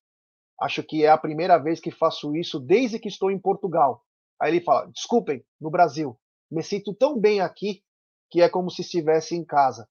Acho 0.59 0.83
que 0.83 1.03
é 1.03 1.09
a 1.09 1.17
primeira 1.17 1.57
vez 1.57 1.79
que 1.79 1.91
faço 1.91 2.35
isso 2.35 2.59
desde 2.59 2.99
que 2.99 3.09
estou 3.09 3.29
em 3.29 3.39
Portugal. 3.39 4.03
Aí 4.41 4.51
ele 4.51 4.63
fala: 4.63 4.87
desculpem, 4.87 5.45
no 5.59 5.69
Brasil. 5.69 6.19
Me 6.49 6.61
sinto 6.61 6.93
tão 6.93 7.19
bem 7.19 7.41
aqui 7.41 7.83
que 8.29 8.41
é 8.41 8.49
como 8.49 8.69
se 8.69 8.81
estivesse 8.81 9.35
em 9.35 9.43
casa. 9.43 9.89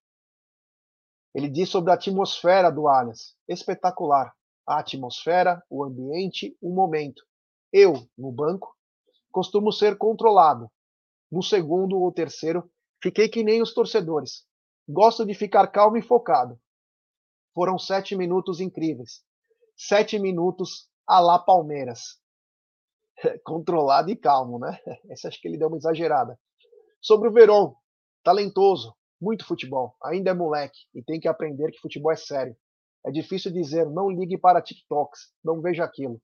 Ele 1.35 1.49
diz 1.49 1.68
sobre 1.68 1.91
a 1.91 1.95
atmosfera 1.95 2.70
do 2.70 2.87
Allianz. 2.87 3.35
Espetacular 3.49 4.33
a 4.66 4.79
atmosfera, 4.79 5.62
o 5.68 5.85
ambiente, 5.85 6.57
o 6.61 6.75
momento. 6.75 7.22
Eu, 7.72 8.09
no 8.16 8.33
banco, 8.33 8.75
costumo 9.31 9.72
ser 9.72 9.99
controlado. 9.99 10.70
No 11.31 11.43
segundo 11.43 11.99
ou 11.99 12.12
terceiro, 12.12 12.70
fiquei 13.05 13.28
que 13.28 13.44
nem 13.44 13.61
os 13.61 13.74
torcedores. 13.74 14.46
Gosto 14.88 15.26
de 15.26 15.34
ficar 15.34 15.66
calmo 15.66 15.98
e 15.98 16.02
focado. 16.02 16.59
Foram 17.55 17.78
sete 17.78 18.16
minutos 18.16 18.61
incríveis. 18.61 19.22
Sete 19.76 20.18
minutos 20.18 20.88
a 21.07 21.20
lá 21.20 21.38
Palmeiras. 21.38 22.18
Controlado 23.44 24.11
e 24.11 24.16
calmo, 24.16 24.59
né? 24.59 24.80
Esse 25.11 25.28
acho 25.28 25.38
que 25.38 25.46
ele 25.46 25.59
deu 25.59 25.68
uma 25.68 25.76
exagerada. 25.76 26.40
Sobre 26.98 27.28
o 27.28 27.32
Verón, 27.32 27.74
talentoso, 28.22 28.96
muito 29.20 29.44
futebol, 29.44 29.94
ainda 30.02 30.30
é 30.30 30.34
moleque 30.34 30.78
e 30.94 31.02
tem 31.02 31.20
que 31.20 31.28
aprender 31.28 31.70
que 31.72 31.80
futebol 31.80 32.11
é 32.11 32.16
sério. 32.16 32.57
É 33.05 33.11
difícil 33.11 33.52
dizer 33.52 33.84
não 33.90 34.09
ligue 34.09 34.38
para 34.38 34.62
TikToks, 34.62 35.30
não 35.44 35.61
veja 35.61 35.84
aquilo. 35.84 36.22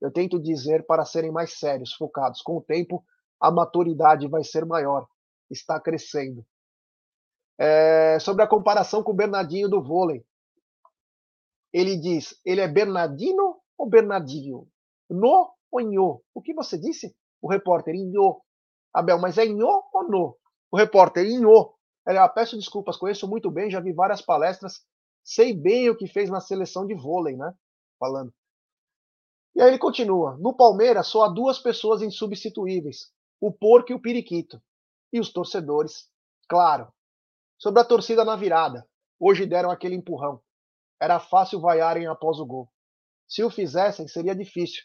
Eu 0.00 0.10
tento 0.10 0.40
dizer 0.40 0.86
para 0.86 1.04
serem 1.04 1.30
mais 1.30 1.58
sérios, 1.58 1.92
focados. 1.92 2.40
Com 2.40 2.56
o 2.56 2.62
tempo, 2.62 3.04
a 3.38 3.50
maturidade 3.50 4.26
vai 4.28 4.42
ser 4.42 4.64
maior. 4.64 5.06
Está 5.52 5.78
crescendo. 5.78 6.44
É, 7.58 8.18
sobre 8.18 8.42
a 8.42 8.48
comparação 8.48 9.02
com 9.02 9.12
o 9.12 9.14
Bernardinho 9.14 9.68
do 9.68 9.82
vôlei. 9.82 10.24
Ele 11.72 11.96
diz: 11.96 12.40
ele 12.44 12.60
é 12.60 12.66
Bernardino 12.66 13.60
ou 13.78 13.88
Bernardinho? 13.88 14.66
No 15.08 15.52
ou 15.70 15.80
Nho? 15.80 16.22
O 16.34 16.42
que 16.42 16.54
você 16.54 16.78
disse? 16.78 17.14
O 17.40 17.48
repórter, 17.48 17.94
Nho. 17.94 18.40
Abel, 18.92 19.18
mas 19.18 19.38
é 19.38 19.44
Nho 19.44 19.82
ou 19.92 20.08
No? 20.08 20.38
O 20.70 20.76
repórter, 20.76 21.24
Nho. 21.24 21.74
Ele, 22.06 22.18
ah, 22.18 22.28
peço 22.28 22.56
desculpas, 22.56 22.96
conheço 22.96 23.28
muito 23.28 23.50
bem, 23.50 23.70
já 23.70 23.78
vi 23.78 23.92
várias 23.92 24.20
palestras 24.20 24.84
sei 25.24 25.54
bem 25.54 25.88
o 25.88 25.96
que 25.96 26.06
fez 26.06 26.28
na 26.28 26.40
seleção 26.40 26.86
de 26.86 26.94
vôlei, 26.94 27.36
né? 27.36 27.54
Falando. 27.98 28.32
E 29.54 29.60
aí 29.60 29.68
ele 29.68 29.78
continua: 29.78 30.36
no 30.38 30.54
Palmeiras 30.54 31.06
só 31.06 31.24
há 31.24 31.28
duas 31.28 31.58
pessoas 31.58 32.02
insubstituíveis, 32.02 33.12
o 33.40 33.52
porco 33.52 33.92
e 33.92 33.94
o 33.94 34.00
periquito. 34.00 34.60
E 35.12 35.20
os 35.20 35.32
torcedores, 35.32 36.08
claro. 36.48 36.92
Sobre 37.58 37.80
a 37.80 37.84
torcida 37.84 38.24
na 38.24 38.34
virada, 38.34 38.86
hoje 39.20 39.46
deram 39.46 39.70
aquele 39.70 39.94
empurrão. 39.94 40.40
Era 41.00 41.20
fácil 41.20 41.60
vaiarem 41.60 42.06
após 42.06 42.38
o 42.38 42.46
gol. 42.46 42.68
Se 43.28 43.42
o 43.42 43.50
fizessem, 43.50 44.08
seria 44.08 44.34
difícil. 44.34 44.82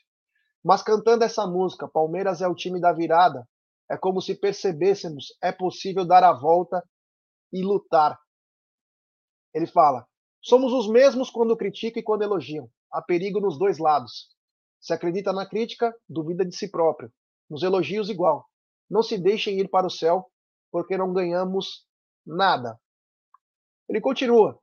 Mas 0.63 0.81
cantando 0.81 1.23
essa 1.23 1.47
música, 1.47 1.87
Palmeiras 1.87 2.41
é 2.41 2.47
o 2.47 2.55
time 2.55 2.79
da 2.79 2.91
virada, 2.91 3.47
é 3.89 3.97
como 3.97 4.21
se 4.21 4.35
percebêssemos 4.35 5.27
é 5.41 5.51
possível 5.51 6.05
dar 6.05 6.23
a 6.23 6.33
volta 6.33 6.83
e 7.53 7.63
lutar. 7.63 8.19
Ele 9.53 9.67
fala: 9.67 10.05
Somos 10.41 10.73
os 10.73 10.89
mesmos 10.89 11.29
quando 11.29 11.55
criticam 11.55 12.01
e 12.01 12.03
quando 12.03 12.23
elogiam. 12.23 12.69
Há 12.91 13.01
perigo 13.01 13.39
nos 13.39 13.57
dois 13.57 13.77
lados. 13.77 14.29
Se 14.79 14.93
acredita 14.93 15.33
na 15.33 15.47
crítica, 15.47 15.95
duvida 16.07 16.45
de 16.45 16.55
si 16.55 16.69
próprio. 16.69 17.11
Nos 17.49 17.63
elogios, 17.63 18.09
igual. 18.09 18.45
Não 18.89 19.01
se 19.03 19.17
deixem 19.17 19.59
ir 19.59 19.69
para 19.69 19.87
o 19.87 19.91
céu, 19.91 20.29
porque 20.71 20.97
não 20.97 21.13
ganhamos 21.13 21.85
nada. 22.25 22.79
Ele 23.89 24.01
continua. 24.01 24.59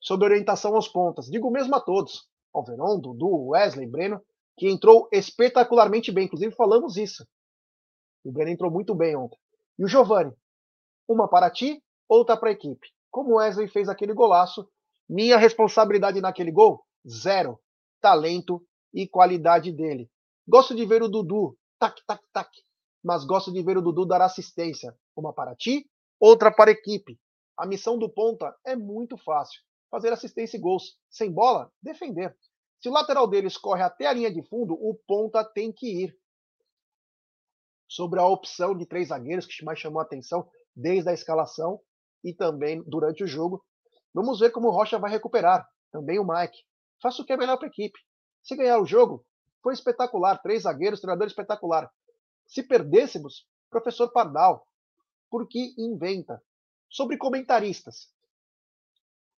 Sobre 0.00 0.26
orientação 0.26 0.74
aos 0.74 0.88
pontas. 0.88 1.26
Digo 1.26 1.50
mesmo 1.50 1.74
a 1.74 1.80
todos. 1.80 2.28
Ao 2.52 2.64
Verón, 2.64 3.00
Dudu, 3.00 3.48
Wesley, 3.48 3.86
Breno, 3.86 4.20
que 4.56 4.68
entrou 4.68 5.08
espetacularmente 5.10 6.12
bem. 6.12 6.26
Inclusive, 6.26 6.54
falamos 6.54 6.96
isso. 6.96 7.26
O 8.24 8.30
Breno 8.30 8.50
entrou 8.50 8.70
muito 8.70 8.94
bem 8.94 9.16
ontem. 9.16 9.38
E 9.78 9.84
o 9.84 9.88
Giovani. 9.88 10.32
Uma 11.08 11.28
para 11.28 11.50
ti, 11.50 11.82
outra 12.08 12.36
para 12.36 12.50
a 12.50 12.52
equipe 12.52 12.94
como 13.14 13.36
Wesley 13.36 13.68
fez 13.68 13.88
aquele 13.88 14.12
golaço. 14.12 14.68
Minha 15.08 15.36
responsabilidade 15.36 16.20
naquele 16.20 16.50
gol? 16.50 16.84
Zero. 17.08 17.60
Talento 18.00 18.60
e 18.92 19.06
qualidade 19.06 19.70
dele. 19.70 20.10
Gosto 20.48 20.74
de 20.74 20.84
ver 20.84 21.00
o 21.00 21.08
Dudu, 21.08 21.56
tac, 21.78 21.96
tac, 22.08 22.20
tac. 22.32 22.50
Mas 23.04 23.24
gosto 23.24 23.52
de 23.52 23.62
ver 23.62 23.76
o 23.76 23.82
Dudu 23.82 24.06
dar 24.06 24.22
assistência. 24.22 24.96
Uma 25.14 25.32
para 25.32 25.54
ti, 25.54 25.86
outra 26.18 26.50
para 26.50 26.70
a 26.70 26.72
equipe. 26.72 27.20
A 27.56 27.66
missão 27.66 27.98
do 27.98 28.08
ponta 28.08 28.56
é 28.64 28.74
muito 28.74 29.18
fácil. 29.18 29.60
Fazer 29.90 30.12
assistência 30.12 30.56
e 30.56 30.60
gols. 30.60 30.98
Sem 31.10 31.30
bola, 31.30 31.70
defender. 31.82 32.34
Se 32.80 32.88
o 32.88 32.92
lateral 32.92 33.28
deles 33.28 33.58
corre 33.58 33.82
até 33.82 34.06
a 34.06 34.12
linha 34.12 34.32
de 34.32 34.42
fundo, 34.48 34.74
o 34.74 34.94
ponta 35.06 35.44
tem 35.44 35.70
que 35.70 36.04
ir. 36.04 36.18
Sobre 37.86 38.18
a 38.18 38.26
opção 38.26 38.76
de 38.76 38.86
três 38.86 39.08
zagueiros, 39.08 39.46
que 39.46 39.64
mais 39.64 39.78
chamou 39.78 40.00
a 40.00 40.04
atenção 40.04 40.48
desde 40.74 41.10
a 41.10 41.12
escalação, 41.12 41.80
e 42.24 42.32
também 42.32 42.82
durante 42.86 43.22
o 43.22 43.26
jogo. 43.26 43.62
Vamos 44.14 44.40
ver 44.40 44.50
como 44.50 44.68
o 44.68 44.70
Rocha 44.70 44.98
vai 44.98 45.10
recuperar. 45.10 45.68
Também 45.92 46.18
o 46.18 46.26
Mike. 46.26 46.56
Faça 47.02 47.20
o 47.20 47.24
que 47.24 47.34
é 47.34 47.36
melhor 47.36 47.58
para 47.58 47.66
a 47.66 47.70
equipe. 47.70 47.98
Se 48.42 48.56
ganhar 48.56 48.80
o 48.80 48.86
jogo, 48.86 49.24
foi 49.62 49.74
espetacular. 49.74 50.40
Três 50.40 50.62
zagueiros, 50.62 51.00
treinador 51.00 51.26
espetacular. 51.26 51.90
Se 52.46 52.62
perdêssemos, 52.62 53.46
professor 53.70 54.10
Pardal. 54.10 54.66
Porque 55.30 55.74
inventa. 55.78 56.42
Sobre 56.88 57.16
comentaristas. 57.16 58.08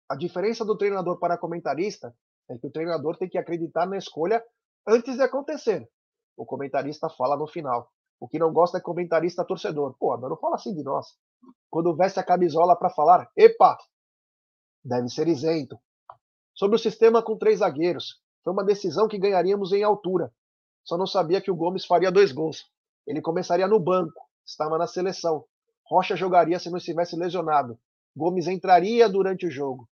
A 0.09 0.15
diferença 0.15 0.63
do 0.63 0.77
treinador 0.77 1.19
para 1.19 1.37
comentarista 1.37 2.15
é 2.49 2.57
que 2.57 2.67
o 2.67 2.71
treinador 2.71 3.17
tem 3.17 3.27
que 3.27 3.37
acreditar 3.37 3.85
na 3.87 3.97
escolha 3.97 4.43
antes 4.87 5.15
de 5.15 5.23
acontecer. 5.23 5.89
O 6.35 6.45
comentarista 6.45 7.09
fala 7.09 7.35
no 7.35 7.47
final. 7.47 7.91
O 8.19 8.27
que 8.27 8.39
não 8.39 8.53
gosta 8.53 8.77
é 8.77 8.81
comentarista 8.81 9.43
torcedor. 9.43 9.95
Pô, 9.99 10.15
não 10.17 10.37
fala 10.37 10.55
assim 10.55 10.73
de 10.73 10.83
nós 10.83 11.17
quando 11.69 11.95
veste 11.95 12.19
a 12.19 12.23
camisola 12.23 12.75
para 12.75 12.89
falar, 12.89 13.29
epa, 13.35 13.77
deve 14.83 15.09
ser 15.09 15.27
isento. 15.27 15.77
Sobre 16.53 16.75
o 16.75 16.79
sistema 16.79 17.21
com 17.21 17.37
três 17.37 17.59
zagueiros, 17.59 18.21
foi 18.43 18.53
uma 18.53 18.63
decisão 18.63 19.07
que 19.07 19.17
ganharíamos 19.17 19.71
em 19.73 19.83
altura. 19.83 20.33
Só 20.83 20.97
não 20.97 21.05
sabia 21.05 21.41
que 21.41 21.51
o 21.51 21.55
Gomes 21.55 21.85
faria 21.85 22.11
dois 22.11 22.31
gols. 22.31 22.65
Ele 23.07 23.21
começaria 23.21 23.67
no 23.67 23.79
banco, 23.79 24.21
estava 24.45 24.77
na 24.77 24.85
seleção. 24.85 25.45
Rocha 25.89 26.15
jogaria 26.15 26.59
se 26.59 26.69
não 26.69 26.77
estivesse 26.77 27.15
lesionado. 27.15 27.79
Gomes 28.15 28.47
entraria 28.47 29.07
durante 29.07 29.47
o 29.47 29.51
jogo. 29.51 29.87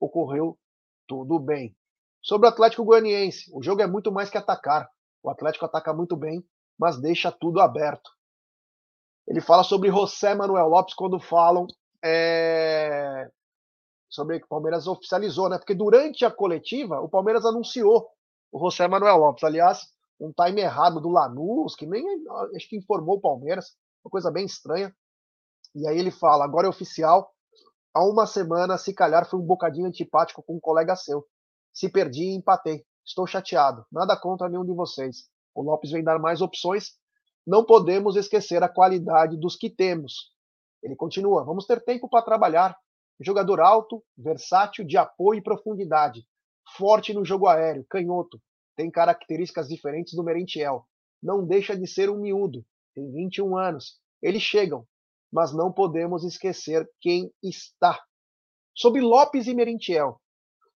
Ocorreu 0.00 0.58
tudo 1.06 1.38
bem. 1.38 1.76
Sobre 2.22 2.48
o 2.48 2.50
Atlético 2.50 2.84
Goianiense, 2.84 3.50
o 3.52 3.62
jogo 3.62 3.82
é 3.82 3.86
muito 3.86 4.10
mais 4.10 4.30
que 4.30 4.38
atacar. 4.38 4.88
O 5.22 5.28
Atlético 5.28 5.66
ataca 5.66 5.92
muito 5.92 6.16
bem, 6.16 6.42
mas 6.78 6.98
deixa 6.98 7.30
tudo 7.30 7.60
aberto. 7.60 8.10
Ele 9.26 9.40
fala 9.40 9.62
sobre 9.62 9.90
José 9.90 10.34
Manuel 10.34 10.68
Lopes 10.68 10.94
quando 10.94 11.20
falam 11.20 11.66
é, 12.02 13.30
sobre 14.08 14.38
que 14.38 14.44
o 14.44 14.48
Palmeiras 14.48 14.86
oficializou, 14.86 15.48
né? 15.48 15.58
Porque 15.58 15.74
durante 15.74 16.24
a 16.24 16.30
coletiva 16.30 17.00
o 17.00 17.08
Palmeiras 17.08 17.44
anunciou 17.44 18.08
o 18.52 18.58
José 18.58 18.86
Manuel 18.86 19.16
Lopes. 19.16 19.44
Aliás, 19.44 19.86
um 20.20 20.32
time 20.32 20.60
errado 20.60 21.00
do 21.00 21.08
Lanús, 21.08 21.74
que 21.74 21.86
nem 21.86 22.04
acho 22.54 22.68
que 22.68 22.76
informou 22.76 23.16
o 23.16 23.20
Palmeiras, 23.20 23.76
uma 24.04 24.10
coisa 24.10 24.30
bem 24.30 24.46
estranha. 24.46 24.94
E 25.74 25.86
aí 25.88 25.98
ele 25.98 26.10
fala: 26.10 26.44
agora 26.44 26.66
é 26.66 26.70
oficial. 26.70 27.32
Há 27.92 28.04
uma 28.04 28.26
semana, 28.26 28.76
se 28.76 28.92
calhar, 28.92 29.28
foi 29.28 29.38
um 29.38 29.46
bocadinho 29.46 29.86
antipático 29.86 30.42
com 30.42 30.56
um 30.56 30.60
colega 30.60 30.96
seu. 30.96 31.24
Se 31.72 31.88
perdi 31.88 32.24
e 32.24 32.34
empatei. 32.34 32.84
Estou 33.04 33.26
chateado. 33.26 33.84
Nada 33.90 34.16
contra 34.16 34.48
nenhum 34.48 34.64
de 34.64 34.72
vocês. 34.72 35.28
O 35.54 35.62
Lopes 35.62 35.90
vem 35.90 36.02
dar 36.02 36.18
mais 36.18 36.40
opções 36.40 36.98
não 37.46 37.62
podemos 37.62 38.16
esquecer 38.16 38.62
a 38.62 38.68
qualidade 38.68 39.36
dos 39.36 39.54
que 39.54 39.68
temos. 39.68 40.32
Ele 40.82 40.96
continua: 40.96 41.44
vamos 41.44 41.66
ter 41.66 41.82
tempo 41.84 42.08
para 42.08 42.24
trabalhar. 42.24 42.76
Jogador 43.20 43.60
alto, 43.60 44.02
versátil, 44.16 44.84
de 44.84 44.96
apoio 44.96 45.38
e 45.38 45.42
profundidade. 45.42 46.26
Forte 46.76 47.12
no 47.12 47.24
jogo 47.24 47.46
aéreo, 47.46 47.86
canhoto. 47.88 48.40
Tem 48.76 48.90
características 48.90 49.68
diferentes 49.68 50.14
do 50.14 50.24
Merentiel. 50.24 50.86
Não 51.22 51.46
deixa 51.46 51.76
de 51.76 51.86
ser 51.86 52.10
um 52.10 52.20
miúdo. 52.20 52.64
tem 52.94 53.10
21 53.10 53.56
anos. 53.56 53.98
Eles 54.22 54.42
chegam, 54.42 54.86
mas 55.32 55.54
não 55.54 55.72
podemos 55.72 56.24
esquecer 56.24 56.88
quem 57.00 57.32
está. 57.42 58.00
Sobre 58.74 59.00
Lopes 59.00 59.46
e 59.46 59.54
Merentiel, 59.54 60.20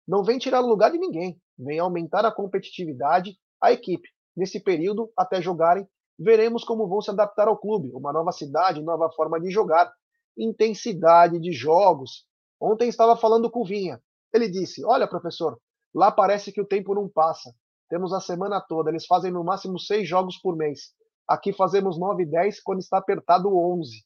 não 0.07 0.23
vem 0.23 0.37
tirar 0.37 0.61
o 0.61 0.67
lugar 0.67 0.91
de 0.91 0.97
ninguém, 0.97 1.41
vem 1.57 1.79
aumentar 1.79 2.25
a 2.25 2.31
competitividade 2.31 3.37
a 3.61 3.71
equipe. 3.71 4.07
Nesse 4.35 4.59
período, 4.59 5.11
até 5.17 5.41
jogarem, 5.41 5.87
veremos 6.19 6.63
como 6.63 6.87
vão 6.87 7.01
se 7.01 7.09
adaptar 7.09 7.47
ao 7.47 7.57
clube, 7.57 7.91
uma 7.93 8.13
nova 8.13 8.31
cidade, 8.31 8.83
nova 8.83 9.09
forma 9.11 9.39
de 9.39 9.49
jogar, 9.49 9.91
intensidade 10.37 11.39
de 11.39 11.51
jogos. 11.51 12.25
Ontem 12.59 12.89
estava 12.89 13.15
falando 13.17 13.49
com 13.49 13.61
o 13.61 13.65
Vinha. 13.65 14.01
Ele 14.33 14.49
disse: 14.49 14.85
Olha, 14.85 15.07
professor, 15.07 15.57
lá 15.93 16.11
parece 16.11 16.51
que 16.51 16.61
o 16.61 16.67
tempo 16.67 16.93
não 16.93 17.09
passa. 17.09 17.53
Temos 17.89 18.13
a 18.13 18.19
semana 18.19 18.59
toda, 18.61 18.89
eles 18.89 19.05
fazem 19.05 19.31
no 19.31 19.43
máximo 19.43 19.79
seis 19.79 20.07
jogos 20.07 20.37
por 20.37 20.55
mês. 20.55 20.93
Aqui 21.27 21.53
fazemos 21.53 21.99
nove 21.99 22.23
e 22.23 22.25
dez, 22.25 22.61
quando 22.61 22.79
está 22.79 22.97
apertado 22.97 23.55
onze. 23.55 24.03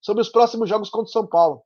Sobre 0.00 0.22
os 0.22 0.28
próximos 0.28 0.68
jogos 0.68 0.90
contra 0.90 1.08
o 1.08 1.12
São 1.12 1.26
Paulo, 1.26 1.62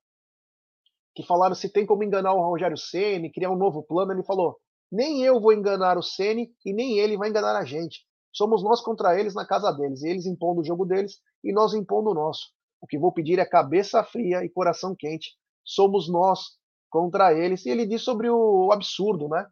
que 1.15 1.23
falaram 1.23 1.55
se 1.55 1.73
tem 1.73 1.87
como 1.87 2.05
enganar 2.05 2.35
o 2.35 2.43
Rogério 2.43 2.77
Ceni, 2.77 3.33
criar 3.33 3.51
um 3.51 3.57
novo 3.57 3.83
plano, 3.83 4.13
ele 4.13 4.23
falou: 4.23 4.59
nem 4.93 5.23
eu 5.23 5.41
vou 5.41 5.53
enganar 5.53 5.97
o 5.97 6.03
Ceni 6.03 6.51
e 6.65 6.73
nem 6.73 6.99
ele 6.99 7.17
vai 7.17 7.31
enganar 7.31 7.57
a 7.57 7.65
gente. 7.65 8.05
Somos 8.33 8.63
nós 8.63 8.83
contra 8.83 9.19
eles 9.19 9.35
na 9.35 9.47
casa 9.47 9.73
deles, 9.73 10.03
e 10.03 10.09
eles 10.09 10.27
impondo 10.27 10.61
o 10.61 10.65
jogo 10.65 10.85
deles 10.85 11.19
e 11.43 11.53
nós 11.53 11.73
impondo 11.73 12.11
o 12.11 12.15
nosso. 12.15 12.51
O 12.81 12.87
que 12.87 12.99
vou 12.99 13.11
pedir 13.11 13.39
é 13.39 13.47
cabeça 13.47 14.05
fria 14.05 14.45
e 14.45 14.51
coração 14.51 14.95
quente. 14.95 15.35
Somos 15.65 16.11
nós 16.11 16.59
contra 16.91 17.33
eles. 17.33 17.65
E 17.65 17.71
ele 17.71 17.87
diz 17.87 18.03
sobre 18.03 18.29
o 18.29 18.71
absurdo, 18.71 19.29
né? 19.29 19.47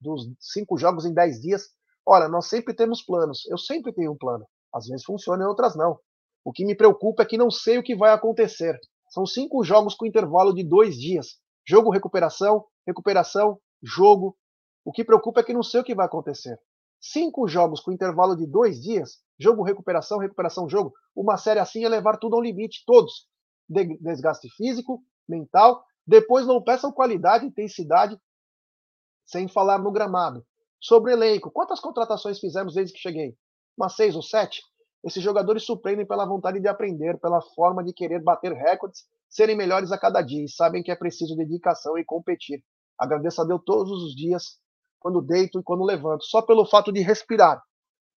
Dos 0.00 0.28
cinco 0.40 0.76
jogos 0.76 1.04
em 1.04 1.12
dez 1.14 1.40
dias. 1.40 1.68
Olha, 2.04 2.28
nós 2.28 2.46
sempre 2.46 2.74
temos 2.74 3.02
planos. 3.02 3.46
Eu 3.50 3.58
sempre 3.58 3.92
tenho 3.92 4.12
um 4.12 4.16
plano. 4.16 4.46
Às 4.72 4.86
vezes 4.86 5.04
funciona 5.04 5.44
e 5.44 5.46
outras 5.46 5.76
não. 5.76 5.98
O 6.44 6.52
que 6.52 6.64
me 6.64 6.76
preocupa 6.76 7.22
é 7.22 7.26
que 7.26 7.38
não 7.38 7.50
sei 7.50 7.78
o 7.78 7.82
que 7.82 7.96
vai 7.96 8.12
acontecer. 8.12 8.78
São 9.08 9.26
cinco 9.26 9.64
jogos 9.64 9.94
com 9.94 10.06
intervalo 10.06 10.52
de 10.52 10.62
dois 10.62 10.96
dias. 10.96 11.38
Jogo, 11.66 11.90
recuperação, 11.90 12.64
recuperação, 12.86 13.58
jogo. 13.82 14.36
O 14.84 14.92
que 14.92 15.04
preocupa 15.04 15.40
é 15.40 15.42
que 15.42 15.52
não 15.52 15.62
sei 15.62 15.80
o 15.80 15.84
que 15.84 15.94
vai 15.94 16.06
acontecer. 16.06 16.56
Cinco 17.00 17.46
jogos 17.48 17.80
com 17.80 17.92
intervalo 17.92 18.36
de 18.36 18.46
dois 18.46 18.80
dias, 18.80 19.18
jogo, 19.38 19.62
recuperação, 19.62 20.18
recuperação, 20.18 20.68
jogo. 20.68 20.92
Uma 21.14 21.36
série 21.36 21.60
assim 21.60 21.84
é 21.84 21.88
levar 21.88 22.18
tudo 22.18 22.36
ao 22.36 22.42
limite, 22.42 22.84
todos. 22.86 23.26
Desgaste 23.68 24.48
físico, 24.56 25.02
mental. 25.28 25.84
Depois 26.06 26.46
não 26.46 26.62
peçam 26.62 26.92
qualidade, 26.92 27.46
intensidade, 27.46 28.16
sem 29.26 29.48
falar 29.48 29.78
no 29.78 29.90
gramado. 29.90 30.46
Sobre 30.80 31.12
elenco, 31.12 31.50
quantas 31.50 31.80
contratações 31.80 32.38
fizemos 32.38 32.74
desde 32.74 32.94
que 32.94 33.00
cheguei? 33.00 33.36
Umas 33.76 33.96
seis 33.96 34.14
ou 34.14 34.22
sete? 34.22 34.62
Esses 35.04 35.22
jogadores 35.22 35.64
surpreendem 35.64 36.06
pela 36.06 36.26
vontade 36.26 36.60
de 36.60 36.68
aprender, 36.68 37.18
pela 37.20 37.42
forma 37.54 37.84
de 37.84 37.92
querer 37.92 38.22
bater 38.22 38.52
recordes, 38.52 39.04
serem 39.28 39.56
melhores 39.56 39.92
a 39.92 39.98
cada 39.98 40.22
dia 40.22 40.44
e 40.44 40.48
sabem 40.48 40.82
que 40.82 40.90
é 40.90 40.96
preciso 40.96 41.36
dedicação 41.36 41.98
e 41.98 42.04
competir. 42.04 42.62
Agradeço 42.98 43.42
a 43.42 43.44
Deus 43.44 43.60
todos 43.64 44.02
os 44.02 44.14
dias, 44.14 44.58
quando 44.98 45.20
deito 45.20 45.60
e 45.60 45.62
quando 45.62 45.84
levanto, 45.84 46.24
só 46.24 46.42
pelo 46.42 46.64
fato 46.64 46.92
de 46.92 47.00
respirar. 47.00 47.62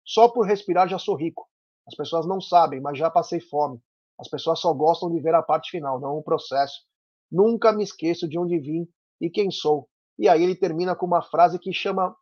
Só 0.04 0.28
por 0.28 0.46
respirar 0.46 0.88
já 0.88 0.98
sou 0.98 1.16
rico. 1.16 1.46
As 1.86 1.94
pessoas 1.94 2.26
não 2.26 2.40
sabem, 2.40 2.80
mas 2.80 2.98
já 2.98 3.10
passei 3.10 3.40
fome. 3.40 3.80
As 4.18 4.28
pessoas 4.28 4.60
só 4.60 4.72
gostam 4.72 5.10
de 5.10 5.20
ver 5.20 5.34
a 5.34 5.42
parte 5.42 5.70
final, 5.70 6.00
não 6.00 6.16
o 6.16 6.22
processo. 6.22 6.82
Nunca 7.30 7.72
me 7.72 7.82
esqueço 7.82 8.28
de 8.28 8.38
onde 8.38 8.58
vim 8.58 8.88
e 9.20 9.28
quem 9.30 9.50
sou. 9.50 9.88
E 10.18 10.28
aí 10.28 10.42
ele 10.42 10.56
termina 10.56 10.96
com 10.96 11.06
uma 11.06 11.22
frase 11.22 11.58
que 11.58 11.72
chama 11.72 12.16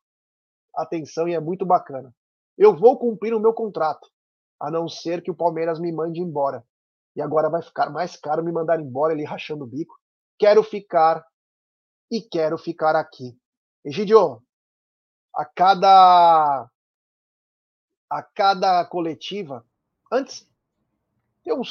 atenção 0.74 1.26
e 1.26 1.34
é 1.34 1.40
muito 1.40 1.64
bacana. 1.64 2.14
Eu 2.56 2.76
vou 2.76 2.98
cumprir 2.98 3.34
o 3.34 3.40
meu 3.40 3.54
contrato 3.54 4.08
a 4.60 4.70
não 4.70 4.88
ser 4.88 5.22
que 5.22 5.30
o 5.30 5.34
Palmeiras 5.34 5.78
me 5.78 5.92
mande 5.92 6.20
embora. 6.20 6.64
E 7.14 7.22
agora 7.22 7.48
vai 7.48 7.62
ficar 7.62 7.90
mais 7.90 8.16
caro 8.16 8.44
me 8.44 8.52
mandar 8.52 8.80
embora, 8.80 9.12
ele 9.12 9.24
rachando 9.24 9.64
o 9.64 9.66
bico. 9.66 9.98
Quero 10.38 10.62
ficar 10.62 11.24
e 12.10 12.20
quero 12.20 12.58
ficar 12.58 12.94
aqui. 12.94 13.36
Egidio, 13.84 14.42
a 15.34 15.44
cada 15.44 16.70
a 18.08 18.22
cada 18.22 18.84
coletiva, 18.84 19.66
antes 20.12 20.48
tem 21.42 21.52
um 21.54 21.64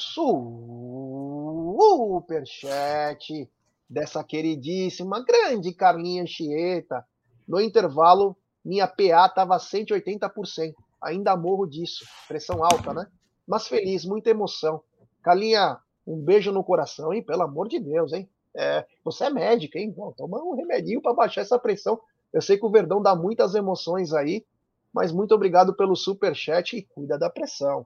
superchat 2.33 3.49
dessa 3.89 4.23
queridíssima 4.23 5.23
grande 5.23 5.73
Carlinha 5.73 6.25
Chieta. 6.25 7.05
No 7.47 7.61
intervalo, 7.61 8.35
minha 8.63 8.87
PA 8.87 9.27
estava 9.27 9.57
180% 9.57 10.73
ainda 11.01 11.37
morro 11.37 11.67
disso. 11.67 12.03
Pressão 12.27 12.63
alta, 12.63 12.93
né? 12.93 13.07
Mas 13.47 13.67
feliz, 13.67 14.03
muita 14.05 14.31
emoção. 14.31 14.81
Calinha, 15.21 15.77
um 16.05 16.17
beijo 16.17 16.51
no 16.51 16.63
coração, 16.63 17.13
hein? 17.13 17.23
Pelo 17.23 17.43
amor 17.43 17.67
de 17.67 17.79
Deus, 17.79 18.11
hein? 18.11 18.29
É, 18.55 18.85
você 19.03 19.25
é 19.25 19.29
médica, 19.29 19.77
hein? 19.77 19.91
Bom, 19.91 20.11
toma 20.13 20.41
um 20.41 20.55
remedinho 20.55 21.01
para 21.01 21.13
baixar 21.13 21.41
essa 21.41 21.59
pressão. 21.59 21.99
Eu 22.33 22.41
sei 22.41 22.57
que 22.57 22.65
o 22.65 22.71
Verdão 22.71 23.01
dá 23.01 23.15
muitas 23.15 23.53
emoções 23.53 24.13
aí, 24.13 24.45
mas 24.93 25.11
muito 25.11 25.33
obrigado 25.35 25.75
pelo 25.75 25.95
super 25.95 26.35
chat 26.35 26.75
e 26.75 26.81
cuida 26.81 27.17
da 27.17 27.29
pressão. 27.29 27.85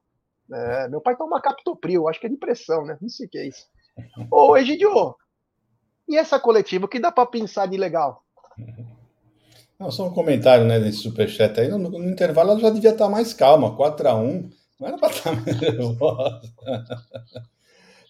É, 0.51 0.87
meu 0.87 1.01
pai 1.01 1.15
toma 1.15 1.41
captopril, 1.41 2.07
acho 2.07 2.19
que 2.19 2.27
é 2.27 2.29
de 2.29 2.37
pressão, 2.37 2.85
né? 2.85 2.97
Não 3.01 3.09
sei 3.09 3.27
o 3.27 3.29
que 3.29 3.37
é 3.37 3.47
isso. 3.47 3.67
Ô, 4.31 4.55
Egidio, 4.55 5.15
e 6.09 6.17
essa 6.17 6.39
coletiva, 6.39 6.85
o 6.85 6.89
que 6.89 6.99
dá 6.99 7.11
para 7.11 7.25
pensar 7.27 7.67
de 7.67 7.77
legal? 7.77 8.23
Não, 9.79 9.91
só 9.91 10.07
um 10.07 10.13
comentário 10.13 10.65
né, 10.65 10.79
nesse 10.79 10.97
superchat 10.97 11.57
aí. 11.59 11.69
No, 11.69 11.77
no, 11.77 12.09
intervalo 12.09 12.51
ela 12.51 12.59
já 12.59 12.69
devia 12.69 12.89
estar 12.89 13.07
mais 13.07 13.31
calma, 13.31 13.77
4x1. 13.77 14.51
Não 14.79 14.87
era 14.87 14.97
para 14.97 15.13
estar 15.13 15.35
nervosa. 15.61 16.41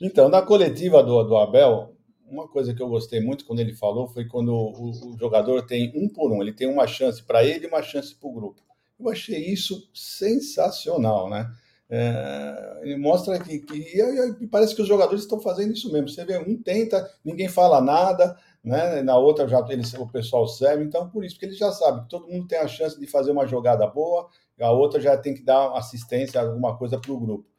Então, 0.01 0.29
na 0.29 0.41
coletiva 0.41 1.03
do, 1.03 1.21
do 1.23 1.37
Abel, 1.37 1.93
uma 2.25 2.47
coisa 2.47 2.73
que 2.73 2.81
eu 2.81 2.87
gostei 2.87 3.19
muito 3.19 3.45
quando 3.45 3.59
ele 3.59 3.75
falou 3.75 4.07
foi 4.07 4.25
quando 4.25 4.53
o, 4.53 4.91
o 5.13 5.17
jogador 5.19 5.63
tem 5.63 5.91
um 5.93 6.07
por 6.07 6.31
um, 6.31 6.41
ele 6.41 6.53
tem 6.53 6.67
uma 6.67 6.87
chance 6.87 7.21
para 7.21 7.43
ele 7.43 7.65
e 7.65 7.67
uma 7.67 7.83
chance 7.83 8.15
para 8.15 8.29
o 8.29 8.33
grupo. 8.33 8.61
Eu 8.99 9.09
achei 9.09 9.39
isso 9.45 9.89
sensacional, 9.93 11.29
né? 11.29 11.51
É, 11.91 12.79
ele 12.83 12.97
mostra 12.97 13.39
que, 13.39 13.59
que 13.59 13.73
e, 13.73 14.43
e 14.43 14.47
parece 14.47 14.75
que 14.75 14.81
os 14.81 14.87
jogadores 14.87 15.23
estão 15.23 15.39
fazendo 15.39 15.73
isso 15.73 15.91
mesmo. 15.91 16.07
Você 16.07 16.23
vê, 16.23 16.37
um 16.37 16.61
tenta, 16.61 17.09
ninguém 17.25 17.49
fala 17.49 17.81
nada, 17.81 18.37
né? 18.63 19.01
Na 19.01 19.17
outra 19.17 19.47
já 19.47 19.65
eles, 19.69 19.93
o 19.95 20.07
pessoal 20.07 20.47
serve, 20.47 20.83
então 20.83 21.09
por 21.09 21.23
isso 21.23 21.39
que 21.39 21.45
ele 21.45 21.55
já 21.55 21.71
sabe 21.71 22.01
que 22.03 22.09
todo 22.09 22.27
mundo 22.27 22.47
tem 22.47 22.59
a 22.59 22.67
chance 22.67 22.99
de 22.99 23.07
fazer 23.07 23.31
uma 23.31 23.47
jogada 23.47 23.87
boa, 23.87 24.29
a 24.59 24.71
outra 24.71 24.99
já 24.99 25.17
tem 25.17 25.33
que 25.33 25.43
dar 25.43 25.73
assistência, 25.75 26.39
alguma 26.39 26.77
coisa 26.77 26.99
para 26.99 27.11
o 27.11 27.19
grupo. 27.19 27.49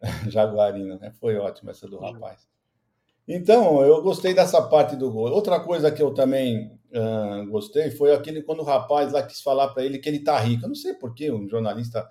Jaguarino, 0.28 0.98
né? 0.98 1.12
Foi 1.20 1.36
ótimo 1.36 1.70
essa 1.70 1.86
do 1.86 1.98
rapaz. 1.98 2.46
Então, 3.26 3.82
eu 3.82 4.02
gostei 4.02 4.34
dessa 4.34 4.60
parte 4.60 4.96
do 4.96 5.10
gol. 5.10 5.30
Outra 5.30 5.58
coisa 5.60 5.90
que 5.90 6.02
eu 6.02 6.12
também 6.12 6.78
uh, 6.92 7.48
gostei 7.50 7.90
foi 7.90 8.12
aquele 8.12 8.42
quando 8.42 8.60
o 8.60 8.64
rapaz 8.64 9.12
lá 9.12 9.22
quis 9.22 9.40
falar 9.40 9.68
para 9.68 9.82
ele 9.82 9.98
que 9.98 10.08
ele 10.08 10.18
tá 10.18 10.38
rico. 10.38 10.64
Eu 10.64 10.68
não 10.68 10.74
sei 10.74 10.92
por 10.92 11.14
que 11.14 11.30
um 11.30 11.48
jornalista 11.48 12.06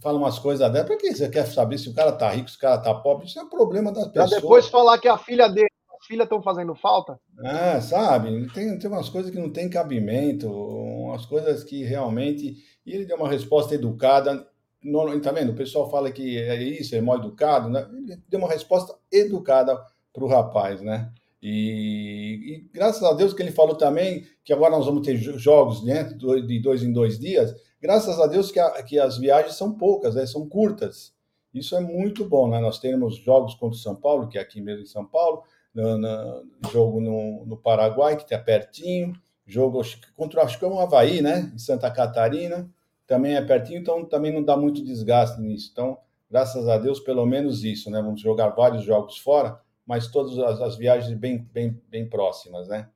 fala 0.00 0.18
umas 0.18 0.38
coisas 0.38 0.70
dela. 0.72 0.84
Para 0.84 0.96
que 0.96 1.14
você 1.14 1.28
quer 1.28 1.46
saber 1.46 1.78
se 1.78 1.88
o 1.88 1.94
cara 1.94 2.12
tá 2.12 2.30
rico, 2.30 2.50
se 2.50 2.56
o 2.56 2.60
cara 2.60 2.78
tá 2.78 2.94
pobre? 2.94 3.26
Isso 3.26 3.38
é 3.38 3.42
um 3.42 3.48
problema 3.48 3.92
das 3.92 4.08
pessoas. 4.08 4.30
Pra 4.30 4.40
depois 4.40 4.68
falar 4.68 4.98
que 4.98 5.08
a 5.08 5.18
filha 5.18 5.48
dele 5.48 5.68
filhas 6.06 6.24
estão 6.24 6.42
fazendo 6.42 6.74
falta? 6.74 7.18
É, 7.42 7.80
sabe? 7.80 8.46
Tem, 8.52 8.78
tem 8.78 8.90
umas 8.90 9.08
coisas 9.08 9.30
que 9.30 9.38
não 9.38 9.50
tem 9.50 9.68
cabimento, 9.68 10.48
umas 10.48 11.24
coisas 11.26 11.64
que 11.64 11.82
realmente. 11.84 12.56
E 12.84 12.92
ele 12.92 13.06
deu 13.06 13.16
uma 13.16 13.28
resposta 13.28 13.74
educada. 13.74 14.46
Não, 14.82 15.20
tá 15.20 15.30
vendo? 15.30 15.52
O 15.52 15.56
pessoal 15.56 15.88
fala 15.88 16.10
que 16.10 16.38
é 16.38 16.60
isso, 16.62 16.94
é 16.94 17.00
mal 17.00 17.18
educado, 17.18 17.68
né? 17.68 17.86
Ele 17.92 18.20
deu 18.28 18.40
uma 18.40 18.48
resposta 18.48 18.94
educada 19.10 19.80
para 20.12 20.24
o 20.24 20.28
rapaz, 20.28 20.80
né? 20.80 21.10
E, 21.40 22.54
e, 22.54 22.70
graças 22.72 23.02
a 23.02 23.12
Deus 23.14 23.32
que 23.32 23.42
ele 23.42 23.50
falou 23.50 23.74
também 23.74 24.24
que 24.44 24.52
agora 24.52 24.76
nós 24.76 24.86
vamos 24.86 25.04
ter 25.04 25.16
jogos 25.16 25.84
né, 25.84 26.04
de 26.04 26.60
dois 26.60 26.82
em 26.82 26.92
dois 26.92 27.18
dias. 27.18 27.54
Graças 27.82 28.20
a 28.20 28.28
Deus 28.28 28.52
que, 28.52 28.60
a, 28.60 28.80
que 28.84 28.96
as 28.96 29.18
viagens 29.18 29.56
são 29.56 29.72
poucas, 29.74 30.14
né, 30.14 30.24
são 30.24 30.48
curtas. 30.48 31.12
Isso 31.52 31.74
é 31.76 31.80
muito 31.80 32.24
bom, 32.24 32.48
né? 32.48 32.60
Nós 32.60 32.78
temos 32.78 33.16
jogos 33.16 33.54
contra 33.54 33.76
o 33.76 33.80
São 33.80 33.96
Paulo, 33.96 34.28
que 34.28 34.38
é 34.38 34.40
aqui 34.40 34.60
mesmo 34.60 34.84
em 34.84 34.86
São 34.86 35.04
Paulo, 35.04 35.42
no, 35.74 35.98
no 35.98 36.70
jogo 36.70 37.00
no, 37.00 37.44
no, 37.44 37.56
Paraguai, 37.56 38.16
que 38.16 38.22
está 38.22 38.38
pertinho, 38.38 39.12
jogo 39.44 39.82
contra 40.16 40.42
acho 40.42 40.58
que 40.58 40.64
é 40.64 40.68
um 40.68 40.78
Havaí, 40.78 41.20
né? 41.20 41.50
Em 41.52 41.58
Santa 41.58 41.90
Catarina, 41.90 42.70
também 43.06 43.34
é 43.34 43.42
pertinho, 43.42 43.80
então 43.80 44.04
também 44.04 44.32
não 44.32 44.44
dá 44.44 44.56
muito 44.56 44.82
desgaste 44.82 45.40
nisso. 45.40 45.70
Então, 45.72 45.98
graças 46.30 46.68
a 46.68 46.78
Deus, 46.78 47.00
pelo 47.00 47.26
menos 47.26 47.64
isso, 47.64 47.90
né? 47.90 48.00
Vamos 48.00 48.20
jogar 48.20 48.50
vários 48.50 48.84
jogos 48.84 49.18
fora, 49.18 49.60
mas 49.84 50.06
todas 50.06 50.38
as, 50.38 50.60
as 50.60 50.76
viagens 50.76 51.18
bem, 51.18 51.38
bem, 51.52 51.78
bem 51.90 52.08
próximas, 52.08 52.68
né? 52.68 52.88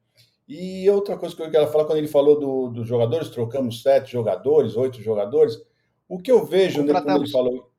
E 0.49 0.89
outra 0.91 1.17
coisa 1.17 1.35
que 1.35 1.43
eu 1.43 1.51
quero 1.51 1.67
falar, 1.69 1.85
quando 1.85 1.99
ele 1.99 2.09
falou 2.09 2.39
do, 2.39 2.69
dos 2.69 2.87
jogadores, 2.87 3.29
trocamos 3.29 3.83
sete 3.83 4.13
jogadores, 4.13 4.77
oito 4.77 5.03
jogadores, 5.03 5.61
o 6.09 6.19
que 6.19 6.31
eu 6.31 6.45
vejo 6.45 6.83
nele, 6.83 7.01
quando 7.01 7.23
ele 7.23 7.31
falou 7.31 7.71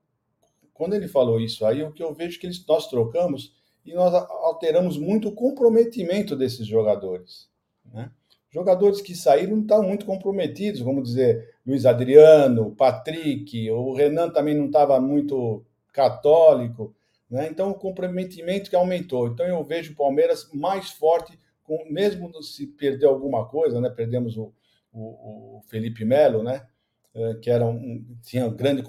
quando 0.77 0.93
ele 0.93 1.07
falou 1.07 1.39
isso 1.39 1.65
aí, 1.65 1.81
o 1.81 1.91
que 1.91 2.03
eu 2.03 2.13
vejo 2.13 2.39
que 2.39 2.45
eles, 2.45 2.63
nós 2.67 2.87
trocamos 2.87 3.55
e 3.83 3.93
nós 3.95 4.13
alteramos 4.13 4.97
muito 4.97 5.29
o 5.29 5.31
comprometimento 5.33 6.35
desses 6.35 6.67
jogadores. 6.67 7.49
Né? 7.91 8.11
Jogadores 8.51 9.01
que 9.01 9.15
saíram 9.15 9.55
não 9.55 9.63
estão 9.63 9.81
muito 9.81 10.05
comprometidos, 10.05 10.81
vamos 10.81 11.09
dizer, 11.09 11.55
Luiz 11.65 11.85
Adriano, 11.85 12.75
Patrick, 12.75 13.69
o 13.71 13.93
Renan 13.93 14.29
também 14.29 14.55
não 14.55 14.67
estava 14.67 14.99
muito 15.01 15.65
católico, 15.91 16.93
né? 17.29 17.47
Então 17.49 17.71
o 17.71 17.75
comprometimento 17.75 18.69
que 18.69 18.75
aumentou. 18.75 19.27
Então 19.27 19.45
eu 19.45 19.63
vejo 19.63 19.93
o 19.93 19.95
Palmeiras 19.95 20.49
mais 20.53 20.91
forte, 20.91 21.37
com, 21.67 21.85
mesmo 21.91 22.41
se 22.41 22.65
perder 22.65 23.05
alguma 23.05 23.45
coisa, 23.45 23.81
né? 23.81 23.89
Perdemos 23.89 24.37
o, 24.37 24.53
o, 24.91 25.57
o 25.57 25.61
Felipe 25.67 26.05
Melo, 26.05 26.41
né? 26.41 26.65
É, 27.13 27.33
que 27.35 27.49
era 27.49 27.65
um, 27.65 28.17
tinha 28.23 28.45
um 28.45 28.55
grande 28.55 28.81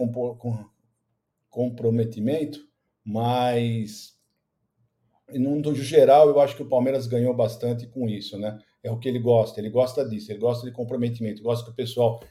comprometimento, 1.51 2.61
mas 3.05 4.16
no 5.31 5.74
geral 5.74 6.29
eu 6.29 6.41
acho 6.41 6.57
que 6.57 6.62
o 6.62 6.68
Palmeiras 6.68 7.07
ganhou 7.07 7.35
bastante 7.35 7.87
com 7.87 8.09
isso, 8.09 8.39
né? 8.39 8.59
É 8.83 8.91
o 8.93 8.99
que 8.99 9.09
ele 9.09 9.18
gosta, 9.18 9.61
ele 9.61 9.70
gosta 9.70 10.09
disso, 10.09 10.31
ele 10.31 10.39
gosta 10.39 10.64
de 10.64 10.72
comprometimento, 10.72 11.43
gosta 11.43 11.64
que 11.64 11.72
o 11.72 11.74
pessoal 11.74 12.22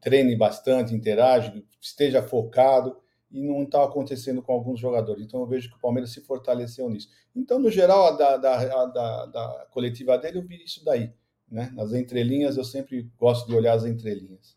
treine 0.00 0.36
bastante, 0.36 0.94
interage, 0.94 1.64
esteja 1.80 2.22
focado 2.22 3.01
e 3.32 3.42
não 3.42 3.62
está 3.62 3.82
acontecendo 3.82 4.42
com 4.42 4.52
alguns 4.52 4.78
jogadores. 4.78 5.24
Então 5.24 5.40
eu 5.40 5.46
vejo 5.46 5.70
que 5.70 5.76
o 5.76 5.80
Palmeiras 5.80 6.12
se 6.12 6.20
fortaleceu 6.20 6.88
nisso. 6.88 7.08
Então, 7.34 7.58
no 7.58 7.70
geral, 7.70 8.06
a 8.06 8.10
da, 8.12 8.36
da, 8.36 8.86
da, 8.86 9.26
da 9.26 9.66
coletiva 9.70 10.18
dele, 10.18 10.38
eu 10.38 10.46
vi 10.46 10.62
isso 10.62 10.84
daí. 10.84 11.12
Né? 11.50 11.70
Nas 11.74 11.92
entrelinhas, 11.92 12.56
eu 12.56 12.64
sempre 12.64 13.10
gosto 13.18 13.46
de 13.46 13.56
olhar 13.56 13.74
as 13.74 13.84
entrelinhas. 13.84 14.54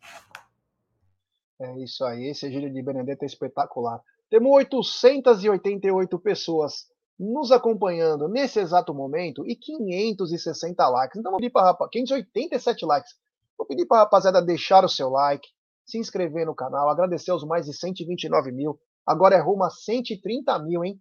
É 1.60 1.78
isso 1.82 2.04
aí, 2.04 2.26
esse 2.26 2.46
Egílio 2.48 2.72
de 2.72 2.82
Benedetto 2.82 3.24
é 3.24 3.26
espetacular. 3.26 4.02
Temos 4.30 4.52
888 4.52 6.20
pessoas 6.20 6.88
nos 7.18 7.52
acompanhando 7.52 8.28
nesse 8.28 8.60
exato 8.60 8.94
momento 8.94 9.46
e 9.48 9.56
560 9.56 10.88
likes. 10.90 11.18
Então 11.18 11.32
vou 11.32 11.40
pedir 11.40 11.52
para 11.52 11.74
587 11.90 12.86
likes. 12.86 13.16
Vou 13.58 13.66
pedir 13.66 13.86
para 13.86 13.98
a 13.98 14.00
rapaziada 14.02 14.42
deixar 14.42 14.84
o 14.84 14.90
seu 14.90 15.10
like, 15.10 15.48
se 15.86 15.98
inscrever 15.98 16.46
no 16.46 16.56
canal, 16.56 16.90
agradecer 16.90 17.32
aos 17.32 17.44
mais 17.44 17.66
de 17.66 17.74
129 17.74 18.52
mil. 18.52 18.80
Agora 19.06 19.36
é 19.36 19.40
rumo 19.40 19.64
a 19.64 19.70
130 19.70 20.58
mil, 20.60 20.84
hein? 20.84 21.00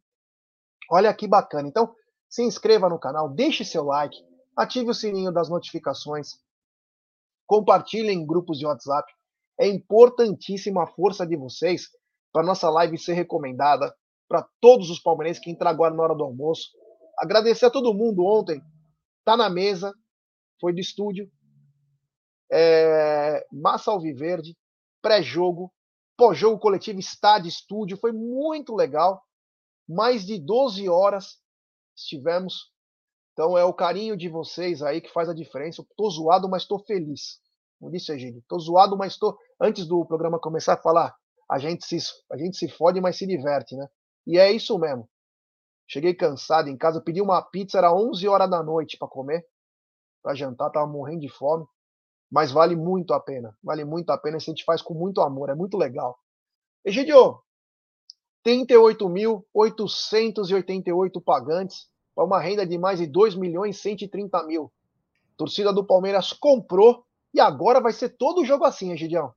Olha 0.90 1.14
que 1.14 1.26
bacana. 1.26 1.68
Então, 1.68 1.94
se 2.28 2.42
inscreva 2.42 2.88
no 2.88 2.98
canal, 2.98 3.28
deixe 3.28 3.64
seu 3.64 3.84
like, 3.84 4.16
ative 4.56 4.90
o 4.90 4.94
sininho 4.94 5.32
das 5.32 5.48
notificações, 5.48 6.32
compartilhe 7.46 8.10
em 8.10 8.26
grupos 8.26 8.58
de 8.58 8.66
WhatsApp. 8.66 9.10
É 9.58 9.66
importantíssima 9.68 10.82
a 10.82 10.86
força 10.86 11.26
de 11.26 11.36
vocês 11.36 11.88
para 12.32 12.44
nossa 12.44 12.68
live 12.68 12.98
ser 12.98 13.14
recomendada 13.14 13.94
para 14.28 14.46
todos 14.60 14.90
os 14.90 14.98
palmeirenses 14.98 15.42
que 15.42 15.50
entram 15.50 15.70
agora 15.70 15.94
na 15.94 16.02
hora 16.02 16.14
do 16.14 16.24
almoço. 16.24 16.70
Agradecer 17.18 17.66
a 17.66 17.70
todo 17.70 17.94
mundo 17.94 18.24
ontem. 18.24 18.60
Tá 19.24 19.36
na 19.36 19.48
mesa, 19.48 19.94
foi 20.60 20.72
do 20.72 20.80
estúdio. 20.80 21.30
É, 22.50 23.46
Massa 23.52 23.90
Alviverde, 23.90 24.56
pré-jogo, 25.04 25.70
pós-jogo 26.16 26.58
coletivo, 26.58 26.98
estádio, 26.98 27.50
estúdio. 27.50 27.98
Foi 27.98 28.10
muito 28.10 28.74
legal. 28.74 29.22
Mais 29.86 30.24
de 30.24 30.38
12 30.38 30.88
horas 30.88 31.38
estivemos. 31.94 32.72
Então 33.34 33.58
é 33.58 33.64
o 33.64 33.74
carinho 33.74 34.16
de 34.16 34.30
vocês 34.30 34.80
aí 34.80 35.02
que 35.02 35.12
faz 35.12 35.28
a 35.28 35.34
diferença. 35.34 35.82
Eu 35.82 35.86
tô 35.94 36.08
zoado, 36.08 36.48
mas 36.48 36.64
tô 36.64 36.78
feliz. 36.78 37.38
Como 37.78 37.92
disse 37.92 38.12
Egílio, 38.12 38.42
tô 38.48 38.58
zoado, 38.58 38.96
mas 38.96 39.18
tô. 39.18 39.38
Antes 39.60 39.86
do 39.86 40.06
programa 40.06 40.40
começar 40.40 40.72
a 40.72 40.80
falar, 40.80 41.14
a 41.50 41.58
gente 41.58 41.84
se, 41.84 41.98
a 42.32 42.38
gente 42.38 42.56
se 42.56 42.68
fode, 42.68 42.98
mas 42.98 43.18
se 43.18 43.26
diverte, 43.26 43.76
né? 43.76 43.86
E 44.26 44.38
é 44.38 44.50
isso 44.50 44.78
mesmo. 44.78 45.06
Cheguei 45.86 46.14
cansado 46.14 46.70
em 46.70 46.78
casa, 46.78 47.02
pedi 47.02 47.20
uma 47.20 47.42
pizza, 47.42 47.76
era 47.76 47.94
11 47.94 48.26
horas 48.26 48.48
da 48.48 48.62
noite 48.62 48.96
para 48.96 49.06
comer, 49.06 49.44
para 50.22 50.34
jantar, 50.34 50.70
tava 50.70 50.86
morrendo 50.86 51.20
de 51.20 51.28
fome. 51.28 51.66
Mas 52.30 52.50
vale 52.50 52.74
muito 52.74 53.12
a 53.12 53.20
pena, 53.20 53.54
vale 53.62 53.84
muito 53.84 54.08
a 54.10 54.18
pena, 54.18 54.36
a 54.36 54.40
gente 54.40 54.64
faz 54.64 54.82
com 54.82 54.94
muito 54.94 55.20
amor, 55.20 55.50
é 55.50 55.54
muito 55.54 55.76
legal. 55.76 56.18
Egidio, 56.84 57.38
38.888 58.44 61.22
pagantes, 61.22 61.86
para 62.14 62.24
uma 62.24 62.40
renda 62.40 62.66
de 62.66 62.78
mais 62.78 62.98
de 62.98 63.06
2 63.06 63.34
milhões 63.34 63.76
e 63.76 63.80
130 63.80 64.42
mil. 64.44 64.72
Torcida 65.36 65.72
do 65.72 65.84
Palmeiras 65.84 66.32
comprou 66.32 67.04
e 67.32 67.40
agora 67.40 67.80
vai 67.80 67.92
ser 67.92 68.10
todo 68.10 68.42
o 68.42 68.44
jogo 68.44 68.64
assim, 68.64 68.92
Egidião. 68.92 69.34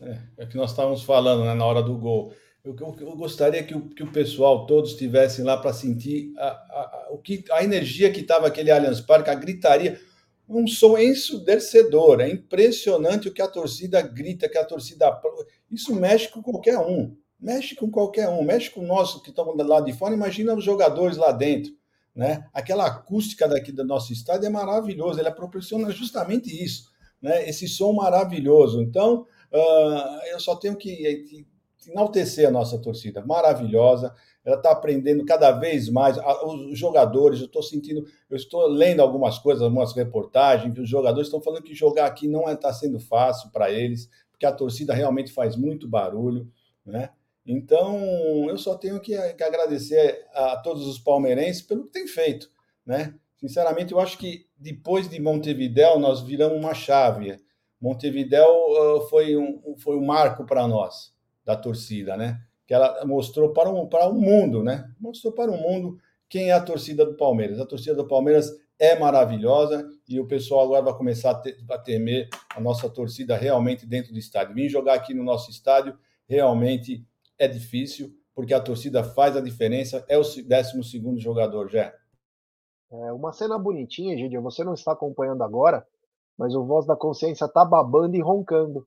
É, 0.00 0.18
é 0.38 0.44
o 0.44 0.48
que 0.48 0.56
nós 0.56 0.70
estávamos 0.70 1.02
falando 1.02 1.44
né, 1.44 1.54
na 1.54 1.64
hora 1.64 1.82
do 1.82 1.96
gol. 1.96 2.32
Eu, 2.64 2.76
eu, 2.78 2.96
eu 3.00 3.16
gostaria 3.16 3.64
que 3.64 3.74
o, 3.74 3.88
que 3.88 4.02
o 4.02 4.12
pessoal 4.12 4.66
todos 4.66 4.90
estivessem 4.90 5.44
lá 5.44 5.56
para 5.56 5.72
sentir 5.72 6.32
a, 6.36 6.46
a, 6.46 6.50
a, 6.50 7.08
o 7.10 7.18
que, 7.18 7.44
a 7.50 7.64
energia 7.64 8.12
que 8.12 8.20
estava 8.20 8.46
aquele 8.46 8.70
Allianz 8.70 9.00
Parque, 9.00 9.30
a 9.30 9.34
gritaria, 9.34 9.98
um 10.48 10.66
som 10.66 10.96
ensurdecedor. 10.96 12.20
É 12.20 12.30
impressionante 12.30 13.28
o 13.28 13.32
que 13.32 13.42
a 13.42 13.48
torcida 13.48 14.00
grita, 14.00 14.48
que 14.48 14.56
a 14.56 14.64
torcida. 14.64 15.20
Isso 15.70 15.94
mexe 15.94 16.28
com 16.28 16.42
qualquer 16.42 16.78
um. 16.78 17.14
Mexe 17.38 17.74
com 17.74 17.90
qualquer 17.90 18.28
um. 18.28 18.42
Mexe 18.42 18.70
com 18.70 18.82
nós 18.82 19.20
que 19.20 19.30
estamos 19.30 19.56
lado 19.66 19.86
de 19.86 19.92
fora. 19.92 20.14
Imagina 20.14 20.54
os 20.54 20.64
jogadores 20.64 21.16
lá 21.16 21.30
dentro. 21.30 21.72
Né? 22.14 22.44
Aquela 22.52 22.86
acústica 22.86 23.46
daqui 23.46 23.70
do 23.70 23.84
nosso 23.84 24.12
estádio 24.12 24.46
é 24.46 24.50
maravilhosa. 24.50 25.20
Ela 25.20 25.30
proporciona 25.30 25.90
justamente 25.90 26.50
isso. 26.50 26.90
Né? 27.20 27.48
Esse 27.48 27.68
som 27.68 27.92
maravilhoso. 27.92 28.80
Então, 28.80 29.26
uh, 29.52 30.26
eu 30.32 30.40
só 30.40 30.56
tenho 30.56 30.76
que 30.76 31.46
enaltecer 31.86 32.48
a 32.48 32.50
nossa 32.50 32.78
torcida, 32.78 33.24
maravilhosa. 33.24 34.14
Ela 34.44 34.56
está 34.56 34.72
aprendendo 34.72 35.24
cada 35.24 35.50
vez 35.52 35.88
mais. 35.88 36.16
Os 36.42 36.78
jogadores, 36.78 37.40
eu 37.40 37.46
estou 37.46 37.62
sentindo, 37.62 38.04
eu 38.28 38.36
estou 38.36 38.66
lendo 38.66 39.00
algumas 39.00 39.38
coisas, 39.38 39.62
algumas 39.62 39.94
reportagens, 39.94 40.72
que 40.74 40.80
os 40.80 40.88
jogadores 40.88 41.28
estão 41.28 41.40
falando 41.40 41.62
que 41.62 41.74
jogar 41.74 42.06
aqui 42.06 42.26
não 42.26 42.50
está 42.50 42.70
é, 42.70 42.72
sendo 42.72 42.98
fácil 42.98 43.50
para 43.50 43.70
eles, 43.70 44.08
porque 44.30 44.46
a 44.46 44.52
torcida 44.52 44.94
realmente 44.94 45.32
faz 45.32 45.56
muito 45.56 45.88
barulho, 45.88 46.50
né? 46.84 47.10
Então, 47.46 48.46
eu 48.48 48.58
só 48.58 48.74
tenho 48.74 49.00
que, 49.00 49.16
que 49.32 49.42
agradecer 49.42 50.26
a 50.34 50.56
todos 50.58 50.86
os 50.86 50.98
palmeirenses 50.98 51.62
pelo 51.62 51.84
que 51.84 51.92
tem 51.92 52.06
feito, 52.06 52.50
né? 52.84 53.14
Sinceramente, 53.38 53.92
eu 53.92 54.00
acho 54.00 54.18
que 54.18 54.46
depois 54.56 55.08
de 55.08 55.20
Montevidéu 55.20 55.98
nós 55.98 56.20
viramos 56.20 56.58
uma 56.58 56.74
chave. 56.74 57.38
Montevidéu 57.80 58.48
uh, 58.48 59.00
foi 59.08 59.36
um, 59.36 59.76
foi 59.78 59.96
um 59.96 60.04
marco 60.04 60.44
para 60.44 60.66
nós 60.66 61.16
da 61.48 61.56
torcida, 61.56 62.14
né? 62.14 62.42
Que 62.66 62.74
ela 62.74 63.06
mostrou 63.06 63.54
para 63.54 63.70
o, 63.70 63.88
para 63.88 64.06
o 64.06 64.12
mundo, 64.12 64.62
né? 64.62 64.92
Mostrou 65.00 65.32
para 65.32 65.50
o 65.50 65.56
mundo 65.56 65.98
quem 66.28 66.50
é 66.50 66.52
a 66.52 66.60
torcida 66.60 67.06
do 67.06 67.16
Palmeiras. 67.16 67.58
A 67.58 67.64
torcida 67.64 67.94
do 67.94 68.06
Palmeiras 68.06 68.52
é 68.78 68.98
maravilhosa 68.98 69.88
e 70.06 70.20
o 70.20 70.26
pessoal 70.26 70.66
agora 70.66 70.82
vai 70.82 70.94
começar 70.94 71.30
a, 71.30 71.34
ter, 71.36 71.56
a 71.70 71.78
temer 71.78 72.28
a 72.54 72.60
nossa 72.60 72.90
torcida 72.90 73.34
realmente 73.34 73.86
dentro 73.86 74.12
do 74.12 74.18
estádio. 74.18 74.54
Vim 74.54 74.68
jogar 74.68 74.92
aqui 74.92 75.14
no 75.14 75.24
nosso 75.24 75.50
estádio 75.50 75.98
realmente 76.28 77.02
é 77.38 77.48
difícil, 77.48 78.12
porque 78.34 78.52
a 78.52 78.60
torcida 78.60 79.02
faz 79.02 79.34
a 79.34 79.40
diferença, 79.40 80.04
é 80.06 80.18
o 80.18 80.22
12 80.22 81.16
jogador, 81.16 81.70
já. 81.70 81.94
É 82.92 83.10
uma 83.10 83.32
cena 83.32 83.58
bonitinha, 83.58 84.14
gente. 84.18 84.36
Você 84.36 84.62
não 84.62 84.74
está 84.74 84.92
acompanhando 84.92 85.42
agora, 85.42 85.86
mas 86.36 86.54
o 86.54 86.66
Voz 86.66 86.84
da 86.84 86.94
Consciência 86.94 87.48
tá 87.48 87.64
babando 87.64 88.16
e 88.16 88.20
roncando. 88.20 88.86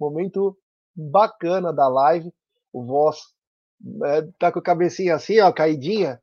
Momento 0.00 0.56
bacana 0.94 1.72
da 1.72 1.88
live. 1.88 2.32
O 2.72 2.84
voz 2.84 3.18
é, 4.04 4.22
tá 4.38 4.50
com 4.50 4.58
a 4.58 4.62
cabecinha 4.62 5.14
assim, 5.14 5.40
ó, 5.40 5.52
caidinha, 5.52 6.20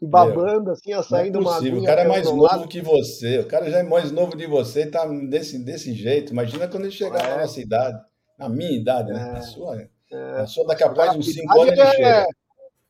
e 0.00 0.06
babando, 0.06 0.64
Meu, 0.64 0.72
assim, 0.72 0.94
ó, 0.94 1.02
saindo 1.02 1.38
é 1.38 1.40
uma 1.42 1.58
O 1.58 1.84
cara 1.84 2.02
é 2.02 2.08
mais 2.08 2.24
novo 2.24 2.42
lado. 2.42 2.68
que 2.68 2.80
você. 2.80 3.40
O 3.40 3.46
cara 3.46 3.70
já 3.70 3.78
é 3.78 3.82
mais 3.82 4.10
novo 4.10 4.34
de 4.34 4.46
você 4.46 4.82
e 4.82 4.90
tá 4.90 5.04
desse, 5.04 5.58
desse 5.58 5.92
jeito. 5.92 6.32
Imagina 6.32 6.66
quando 6.66 6.84
ele 6.84 6.92
chegar 6.92 7.22
é. 7.22 7.28
na 7.28 7.42
nossa 7.42 7.60
idade. 7.60 8.00
Na 8.38 8.48
minha 8.48 8.72
idade, 8.72 9.12
né? 9.12 9.34
É. 9.36 9.42
sua. 9.42 9.88
É. 10.10 10.32
Na 10.38 10.46
sua, 10.46 10.66
daqui 10.66 10.82
a 10.82 10.88
pouco, 10.88 11.18
uns 11.18 11.32
5 11.32 11.60
anos 11.60 11.72
ele 11.72 11.80
é, 11.82 11.90
chega. 11.90 12.26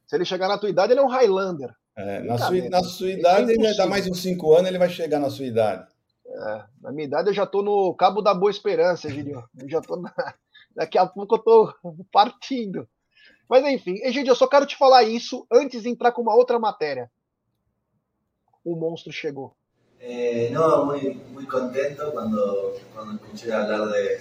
Se 0.07 0.17
ele 0.17 0.25
chegar 0.25 0.49
na 0.49 0.59
tua 0.59 0.71
idade, 0.71 0.93
ele 0.93 1.01
é 1.01 1.03
um 1.03 1.09
Highlander. 1.09 1.71
É, 1.97 2.23
na, 2.23 2.39
sua, 2.39 2.69
na 2.69 2.83
sua 2.85 3.11
idade, 3.11 3.51
ele 3.51 3.63
vai 3.63 3.75
dar 3.75 3.87
mais 3.87 4.07
uns 4.07 4.23
5 4.23 4.55
anos, 4.55 4.69
ele 4.69 4.79
vai 4.79 4.89
chegar 4.89 5.19
na 5.19 5.31
sua 5.31 5.47
idade. 5.47 5.89
É, 6.25 6.63
na 6.81 6.93
minha 6.93 7.07
idade, 7.07 7.29
eu 7.29 7.35
já 7.35 7.45
tô 7.45 7.61
no 7.61 7.93
Cabo 7.95 8.23
da 8.23 8.33
Boa 8.33 8.51
Esperança, 8.51 9.11
Gideon. 9.11 9.43
Eu 9.61 9.69
já 9.69 9.81
tô 9.81 9.97
na, 9.97 10.13
Daqui 10.75 10.99
a 10.99 11.07
pouco 11.07 11.37
eu 11.37 11.39
tô 11.39 11.75
partindo. 12.13 12.89
Mas 13.49 13.65
enfim, 13.67 13.97
Egidio, 14.05 14.31
eu 14.31 14.37
só 14.37 14.47
quero 14.47 14.65
te 14.65 14.77
falar 14.77 15.03
isso 15.03 15.47
antes 15.51 15.83
de 15.83 15.89
entrar 15.89 16.13
com 16.13 16.23
uma 16.23 16.37
outra 16.37 16.59
matéria. 16.59 17.11
O 18.65 18.77
monstro 18.77 19.13
chegou. 19.13 19.57
Eh, 19.99 20.51
no, 20.51 20.87
muy, 20.87 21.15
muy 21.33 21.47
contento 21.47 22.11
cuando, 22.13 22.75
cuando 22.95 23.15
escuché 23.17 23.53
hablar 23.53 23.89
de, 23.89 24.21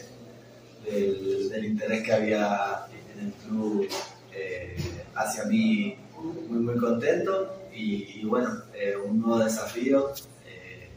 del, 0.84 1.50
del, 1.50 1.66
interés 1.66 2.04
que 2.04 2.12
había 2.12 2.86
en 3.14 3.28
el 3.28 3.32
club 3.34 3.88
eh, 4.34 4.76
hacia 5.16 5.45
mí, 5.45 5.95
muy, 6.18 6.60
muy 6.60 6.78
contento 6.78 7.62
y, 7.72 8.20
y 8.20 8.26
bueno, 8.26 8.64
eh, 8.74 8.95
un 8.97 9.22
nuevo 9.22 9.39
desafío 9.39 10.12
eh, 10.45 10.89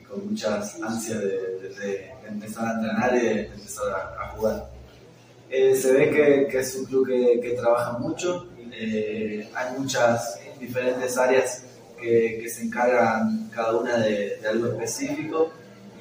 y 0.00 0.04
con 0.04 0.30
ansias 0.30 1.20
de, 1.20 1.58
de, 1.58 1.68
de, 1.68 2.10
a 2.22 2.28
entrenar 2.28 3.16
y 3.16 3.20
de 3.20 3.46
empezar 3.46 3.92
a, 3.92 4.30
a. 4.30 4.73
Eh, 5.56 5.76
se 5.76 5.92
ve 5.92 6.10
que, 6.50 6.58
es 6.58 6.74
un 6.74 6.84
club 6.84 7.06
que, 7.06 7.50
trabaja 7.50 7.96
mucho, 7.98 8.48
eh, 8.72 9.48
hay 9.54 9.78
muchas 9.78 10.40
diferentes 10.58 11.16
áreas 11.16 11.64
que 11.96 12.48
se 12.48 12.64
encargan 12.64 13.48
cada 13.54 13.76
una 13.76 13.98
de, 13.98 14.40
algo 14.50 14.66
específico 14.72 15.52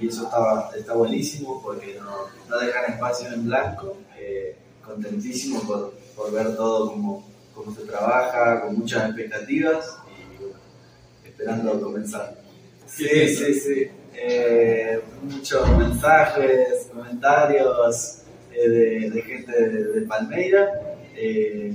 y 0.02 0.08
eso 0.08 0.24
está, 0.24 0.72
está 0.76 0.94
buenísimo 0.94 1.62
porque 1.62 2.00
no, 2.00 2.30
no 2.50 2.58
dejan 2.58 2.94
espacio 2.94 3.32
en 3.32 3.46
blanco. 3.46 3.96
Eh, 4.18 4.56
contentísimo 4.84 5.62
por, 5.62 5.94
por, 6.16 6.32
ver 6.32 6.56
todo 6.56 6.92
como, 6.92 7.24
como, 7.54 7.76
se 7.76 7.84
trabaja, 7.84 8.62
con 8.62 8.80
muchas 8.80 9.06
expectativas 9.06 10.00
y 11.24 11.28
esperando 11.28 11.80
comenzar. 11.80 12.36
Sí, 12.88 13.30
sí, 13.30 13.54
sí. 13.54 13.88
Eh, 14.16 15.00
muchos 15.22 15.78
mensajes, 15.78 16.88
comentarios 16.92 18.23
eh, 18.56 19.10
de, 19.10 19.22
gente 19.22 19.70
de, 19.70 20.02
Palmeira. 20.02 20.98
Eh, 21.16 21.74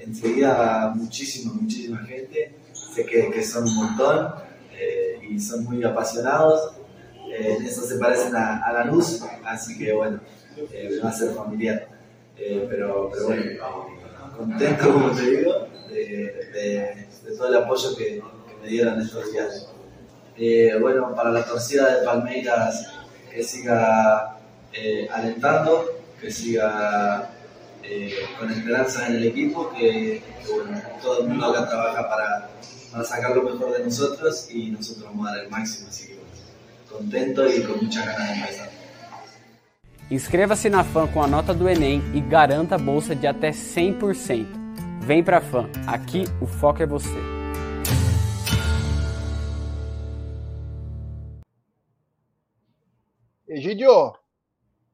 enseguida 0.00 0.92
muchísima, 0.94 1.54
muchísima 1.54 1.98
gente. 2.04 2.54
Sé 2.72 3.04
que, 3.06 3.42
son 3.42 3.64
un 3.64 3.76
montón 3.76 4.34
y 5.28 5.38
son 5.38 5.64
muy 5.64 5.82
apasionados. 5.82 6.74
en 7.30 7.64
eso 7.64 7.82
se 7.82 7.96
parecen 7.96 8.34
a, 8.36 8.72
la 8.72 8.84
luz, 8.84 9.22
así 9.44 9.78
que 9.78 9.92
bueno, 9.92 10.20
va 11.02 11.08
a 11.08 11.12
ser 11.12 11.30
familiar. 11.34 11.88
pero, 12.36 13.10
pero 13.10 13.26
bueno, 13.26 13.42
contento, 14.36 14.92
como 14.92 15.10
te 15.12 15.30
digo, 15.30 15.68
de, 15.88 17.06
todo 17.36 17.48
el 17.48 17.56
apoyo 17.56 17.96
que, 17.96 18.22
me 18.62 18.68
dieron 18.68 19.00
estos 19.00 19.30
días. 19.30 19.68
Eh, 20.36 20.76
bueno, 20.80 21.14
para 21.14 21.30
la 21.30 21.44
torcida 21.44 21.94
de 21.94 22.04
Palmeiras, 22.04 22.90
que 23.30 23.42
siga 23.42 24.38
eh, 24.72 25.06
alentando, 25.12 25.84
que 26.24 26.30
siga 26.30 27.30
eh, 27.82 28.14
con 28.38 28.50
esperanza 28.50 29.06
en 29.08 29.16
el 29.16 29.26
equipo, 29.26 29.70
que, 29.74 30.22
bueno, 30.50 30.80
todo 31.02 31.20
el 31.20 31.28
mundo 31.28 31.50
acá 31.50 31.68
trabaja 31.68 32.08
para, 32.08 32.48
para, 32.90 33.04
sacar 33.04 33.36
lo 33.36 33.42
mejor 33.42 33.76
de 33.76 33.84
nosotros 33.84 34.48
y 34.50 34.70
nosotros 34.70 35.04
vamos 35.04 35.28
a 35.28 35.32
dar 35.32 35.44
el 35.44 35.50
máximo, 35.50 35.88
así 35.88 36.08
que 36.08 36.14
bueno, 36.14 36.30
contento 36.90 37.46
y 37.46 37.62
con 37.62 37.84
muchas 37.84 38.06
ganas 38.06 38.28
de 38.28 38.34
empezar. 38.36 38.70
Inscreva-se 40.10 40.70
na 40.70 40.82
FAM 40.84 41.08
com 41.08 41.22
a 41.22 41.26
nota 41.26 41.52
do 41.52 41.68
Enem 41.68 42.02
e 42.14 42.20
garanta 42.20 42.76
a 42.76 42.78
bolsa 42.78 43.14
de 43.14 43.26
até 43.26 43.50
100%. 43.50 44.46
Vem 45.00 45.22
pra 45.22 45.42
FAM, 45.42 45.68
aqui 45.86 46.24
o 46.40 46.46
foco 46.46 46.82
é 46.82 46.86
você. 46.86 47.18
Egidio, 53.46 54.14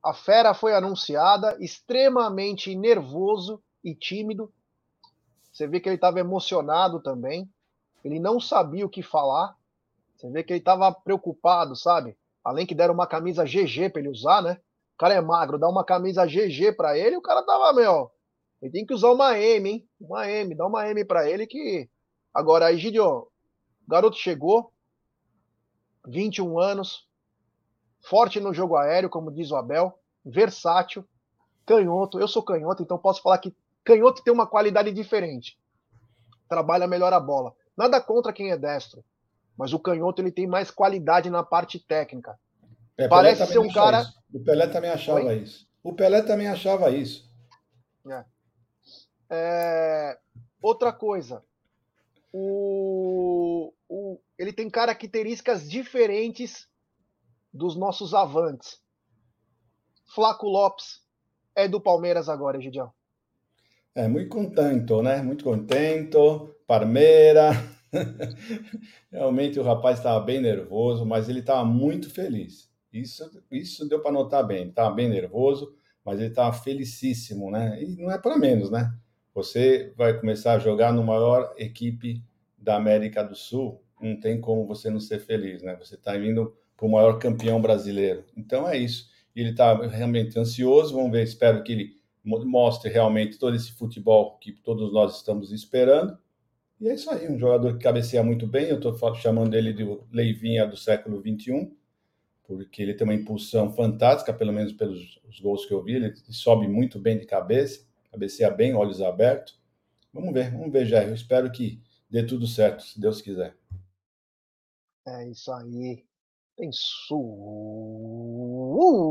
a 0.03 0.15
fera 0.15 0.55
foi 0.55 0.75
anunciada, 0.75 1.57
extremamente 1.61 2.75
nervoso 2.75 3.63
e 3.85 3.95
tímido. 3.95 4.53
Você 5.53 5.67
vê 5.67 5.81
que 5.81 5.89
ele 5.89 5.97
estava 5.97 6.21
emocionado 6.21 7.03
também. 7.03 7.49
Ele 8.03 8.19
não 8.19 8.41
sabia 8.41 8.87
o 8.87 8.91
que 8.91 9.03
falar. 9.03 9.55
Você 10.17 10.31
vê 10.31 10.43
que 10.43 10.53
ele 10.53 10.61
estava 10.61 10.93
preocupado, 10.93 11.77
sabe? 11.77 12.17
Além 12.45 12.67
que 12.67 12.75
deram 12.75 12.95
uma 12.95 13.07
camisa 13.07 13.45
GG 13.45 13.91
para 13.91 14.01
ele 14.01 14.09
usar, 14.09 14.43
né? 14.43 14.61
O 14.95 14.99
cara 14.99 15.15
é 15.15 15.21
magro, 15.21 15.59
dá 15.59 15.69
uma 15.69 15.85
camisa 15.85 16.27
GG 16.27 16.73
para 16.77 16.97
ele, 16.97 17.17
o 17.17 17.23
cara 17.23 17.43
tava, 17.43 17.73
meu, 17.73 18.11
ele 18.61 18.71
tem 18.71 18.85
que 18.85 18.93
usar 18.93 19.11
uma 19.11 19.39
M, 19.39 19.71
hein? 19.71 19.89
Uma 19.99 20.31
M, 20.31 20.55
dá 20.55 20.67
uma 20.67 20.87
M 20.89 21.05
para 21.05 21.29
ele 21.29 21.47
que 21.47 21.89
agora 22.33 22.73
Egidio, 22.73 23.07
o 23.07 23.31
garoto 23.89 24.17
chegou, 24.17 24.73
21 26.07 26.59
anos, 26.59 27.09
forte 28.01 28.41
no 28.41 28.53
jogo 28.53 28.77
aéreo, 28.77 29.11
como 29.11 29.31
diz 29.31 29.51
o 29.51 29.57
Abel, 29.57 29.99
versátil, 30.25 31.05
canhoto. 31.67 32.19
Eu 32.19 32.29
sou 32.29 32.43
canhoto, 32.43 32.83
então 32.83 32.99
posso 32.99 33.23
falar 33.23 33.39
que 33.39 33.55
canhoto 33.85 34.23
tem 34.23 34.33
uma 34.33 34.47
qualidade 34.47 34.93
diferente. 34.93 35.59
Trabalha 36.49 36.87
melhor 36.87 37.13
a 37.13 37.21
bola. 37.21 37.55
Nada 37.77 38.01
contra 38.01 38.33
quem 38.33 38.51
é 38.51 38.59
destro, 38.59 39.05
mas 39.57 39.73
o 39.73 39.79
canhoto 39.79 40.21
ele 40.21 40.33
tem 40.33 40.47
mais 40.47 40.71
qualidade 40.71 41.31
na 41.31 41.43
parte 41.43 41.79
técnica. 41.79 42.39
É, 42.97 43.09
Parece 43.09 43.47
ser 43.47 43.59
um 43.59 43.73
cara. 43.73 44.03
Isso. 44.03 44.21
O 44.33 44.41
Pelé 44.41 44.67
também 44.67 44.91
achava 44.91 45.21
Oi? 45.21 45.39
isso. 45.39 45.67
O 45.83 45.93
Pelé 45.95 46.23
também 46.23 46.49
achava 46.49 46.91
isso. 46.91 47.31
É. 48.09 48.25
É... 49.31 50.19
Outra 50.63 50.93
coisa, 50.93 51.43
o... 52.33 53.73
o... 53.89 54.21
ele 54.39 54.53
tem 54.53 54.69
características 54.69 55.69
diferentes 55.69 56.69
dos 57.53 57.77
nossos 57.77 58.15
avantes. 58.15 58.81
Flaco 60.15 60.47
Lopes 60.47 61.01
é 61.55 61.69
do 61.69 61.81
Palmeiras 61.81 62.29
agora, 62.29 62.59
Egidião. 62.59 62.93
É, 63.95 64.07
muito 64.07 64.29
contento, 64.29 65.03
né? 65.03 65.21
Muito 65.23 65.45
contento. 65.45 66.55
Parmeira. 66.67 67.51
Realmente 69.11 69.59
o 69.59 69.63
rapaz 69.63 69.99
estava 69.99 70.21
bem 70.25 70.41
nervoso, 70.41 71.05
mas 71.05 71.29
ele 71.29 71.41
estava 71.41 71.65
muito 71.65 72.09
feliz. 72.11 72.71
Isso, 72.93 73.29
isso 73.51 73.89
deu 73.89 74.01
para 74.01 74.13
notar 74.13 74.47
bem. 74.47 74.63
Ele 74.63 74.71
estava 74.71 74.95
bem 74.95 75.09
nervoso, 75.09 75.75
mas 76.05 76.19
ele 76.19 76.29
estava 76.29 76.53
felicíssimo, 76.53 77.51
né? 77.51 77.83
E 77.83 77.97
não 77.97 78.11
é 78.11 78.19
para 78.19 78.39
menos, 78.39 78.71
né? 78.71 78.93
Você 79.35 79.93
vai 79.97 80.19
começar 80.19 80.55
a 80.55 80.59
jogar 80.59 80.93
no 80.93 81.05
maior 81.05 81.53
equipe 81.57 82.25
da 82.59 82.77
América 82.77 83.23
do 83.23 83.35
Sul, 83.35 83.83
não 84.01 84.19
tem 84.19 84.41
como 84.41 84.67
você 84.67 84.91
não 84.91 85.01
ser 85.01 85.21
feliz, 85.21 85.63
né? 85.63 85.77
Você 85.77 85.95
está 85.95 86.17
indo 86.17 86.55
para 86.81 86.87
o 86.87 86.91
maior 86.91 87.19
campeão 87.19 87.61
brasileiro. 87.61 88.25
Então 88.35 88.67
é 88.67 88.79
isso. 88.79 89.11
Ele 89.37 89.51
está 89.51 89.75
realmente 89.87 90.39
ansioso. 90.39 90.95
Vamos 90.95 91.13
ver, 91.13 91.23
espero 91.23 91.63
que 91.63 91.73
ele 91.73 92.01
mostre 92.25 92.91
realmente 92.91 93.39
todo 93.39 93.55
esse 93.55 93.73
futebol 93.73 94.39
que 94.39 94.51
todos 94.51 94.91
nós 94.91 95.19
estamos 95.19 95.53
esperando. 95.53 96.19
E 96.81 96.89
é 96.89 96.95
isso 96.95 97.11
aí, 97.11 97.29
um 97.29 97.39
jogador 97.39 97.77
que 97.77 97.85
cabeceia 97.85 98.23
muito 98.25 98.47
bem. 98.47 98.69
Eu 98.69 98.77
estou 98.77 99.15
chamando 99.15 99.55
ele 99.55 99.75
de 99.75 99.85
Leivinha 100.11 100.67
do 100.67 100.75
século 100.75 101.21
XXI, 101.21 101.71
porque 102.45 102.81
ele 102.81 102.95
tem 102.95 103.07
uma 103.07 103.15
impulsão 103.15 103.71
fantástica, 103.71 104.33
pelo 104.33 104.53
menos 104.53 104.73
pelos 104.73 105.21
gols 105.43 105.67
que 105.67 105.75
eu 105.75 105.83
vi. 105.83 105.97
Ele 105.97 106.15
sobe 106.31 106.67
muito 106.67 106.99
bem 106.99 107.19
de 107.19 107.27
cabeça, 107.27 107.87
cabeceia 108.11 108.51
bem, 108.51 108.75
olhos 108.75 109.03
abertos. 109.03 109.61
Vamos 110.15 110.33
ver, 110.33 110.51
vamos 110.51 110.73
ver, 110.73 110.87
Jair. 110.87 111.09
Eu 111.09 111.15
espero 111.15 111.53
que 111.53 111.83
dê 112.09 112.23
tudo 112.23 112.47
certo, 112.47 112.83
se 112.83 112.99
Deus 112.99 113.21
quiser. 113.21 113.55
É 115.07 115.29
isso 115.29 115.53
aí. 115.53 116.10
Tem 116.61 116.71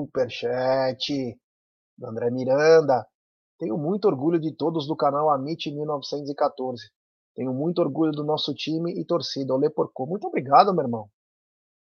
superchat 0.03 1.35
do 1.97 2.07
André 2.07 2.29
Miranda. 2.29 3.07
Tenho 3.57 3.75
muito 3.75 4.05
orgulho 4.05 4.39
de 4.39 4.55
todos 4.55 4.85
do 4.85 4.95
canal 4.95 5.31
Amit 5.31 5.71
1914. 5.73 6.91
Tenho 7.35 7.51
muito 7.51 7.79
orgulho 7.79 8.11
do 8.11 8.23
nosso 8.23 8.53
time 8.53 9.01
e 9.01 9.03
torcida. 9.03 9.51
Olê 9.51 9.67
Porco. 9.67 10.05
Muito 10.05 10.27
obrigado, 10.27 10.71
meu 10.75 10.83
irmão. 10.83 11.09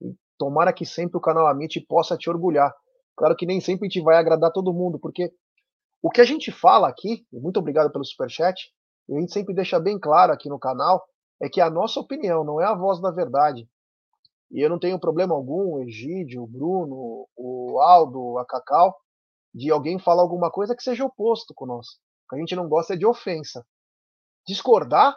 E 0.02 0.14
tomara 0.38 0.74
que 0.74 0.84
sempre 0.84 1.16
o 1.16 1.22
canal 1.22 1.46
Amit 1.46 1.80
possa 1.88 2.18
te 2.18 2.28
orgulhar. 2.28 2.70
Claro 3.16 3.34
que 3.34 3.46
nem 3.46 3.58
sempre 3.58 3.88
gente 3.88 4.04
vai 4.04 4.18
agradar 4.18 4.52
todo 4.52 4.74
mundo, 4.74 4.98
porque 5.00 5.32
o 6.02 6.10
que 6.10 6.20
a 6.20 6.24
gente 6.24 6.52
fala 6.52 6.86
aqui, 6.86 7.26
muito 7.32 7.58
obrigado 7.58 7.90
pelo 7.90 8.04
superchat, 8.04 8.70
e 9.08 9.16
a 9.16 9.20
gente 9.20 9.32
sempre 9.32 9.54
deixa 9.54 9.80
bem 9.80 9.98
claro 9.98 10.34
aqui 10.34 10.50
no 10.50 10.58
canal, 10.58 11.02
é 11.40 11.48
que 11.48 11.62
é 11.62 11.64
a 11.64 11.70
nossa 11.70 11.98
opinião, 11.98 12.44
não 12.44 12.60
é 12.60 12.66
a 12.66 12.74
voz 12.74 13.00
da 13.00 13.10
verdade. 13.10 13.66
E 14.50 14.60
eu 14.60 14.70
não 14.70 14.78
tenho 14.78 14.98
problema 14.98 15.34
algum, 15.34 15.74
o 15.74 15.82
Egídio, 15.82 16.42
o 16.42 16.46
Bruno, 16.46 17.28
o 17.36 17.80
Aldo, 17.80 18.38
a 18.38 18.46
Cacau, 18.46 18.96
de 19.54 19.70
alguém 19.70 19.98
falar 19.98 20.22
alguma 20.22 20.50
coisa 20.50 20.76
que 20.76 20.82
seja 20.82 21.04
oposto 21.04 21.52
com 21.54 21.66
nós. 21.66 21.86
O 21.88 22.30
que 22.30 22.36
a 22.36 22.38
gente 22.38 22.54
não 22.54 22.68
gosta 22.68 22.94
é 22.94 22.96
de 22.96 23.06
ofensa. 23.06 23.66
Discordar 24.46 25.16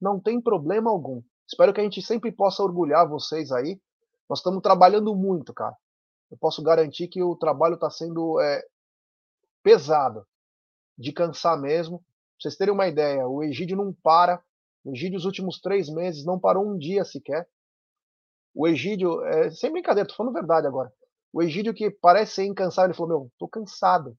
não 0.00 0.20
tem 0.20 0.40
problema 0.40 0.90
algum. 0.90 1.22
Espero 1.48 1.72
que 1.72 1.80
a 1.80 1.84
gente 1.84 2.02
sempre 2.02 2.32
possa 2.32 2.62
orgulhar 2.62 3.08
vocês 3.08 3.52
aí. 3.52 3.80
Nós 4.28 4.40
estamos 4.40 4.60
trabalhando 4.60 5.14
muito, 5.14 5.54
cara. 5.54 5.76
Eu 6.30 6.36
posso 6.36 6.62
garantir 6.62 7.08
que 7.08 7.22
o 7.22 7.36
trabalho 7.36 7.74
está 7.74 7.88
sendo 7.88 8.40
é, 8.40 8.62
pesado, 9.62 10.26
de 10.98 11.12
cansar 11.12 11.58
mesmo. 11.60 11.98
Pra 11.98 12.06
vocês 12.40 12.56
terem 12.56 12.74
uma 12.74 12.88
ideia, 12.88 13.26
o 13.26 13.42
Egídio 13.42 13.76
não 13.76 13.92
para. 13.92 14.42
O 14.84 14.90
Egídio, 14.90 15.16
os 15.16 15.24
últimos 15.24 15.60
três 15.60 15.88
meses, 15.88 16.24
não 16.24 16.38
parou 16.38 16.66
um 16.66 16.76
dia 16.76 17.04
sequer. 17.04 17.48
O 18.56 18.66
Egídio, 18.66 19.22
é, 19.22 19.50
sem 19.50 19.70
brincadeira, 19.70 20.08
tô 20.08 20.14
falando 20.14 20.32
verdade 20.32 20.66
agora. 20.66 20.90
O 21.30 21.42
Egídio 21.42 21.74
que 21.74 21.90
parece 21.90 22.36
ser 22.36 22.46
incansável, 22.46 22.88
ele 22.88 22.96
falou: 22.96 23.20
Meu, 23.20 23.32
tô 23.38 23.46
cansado. 23.46 24.16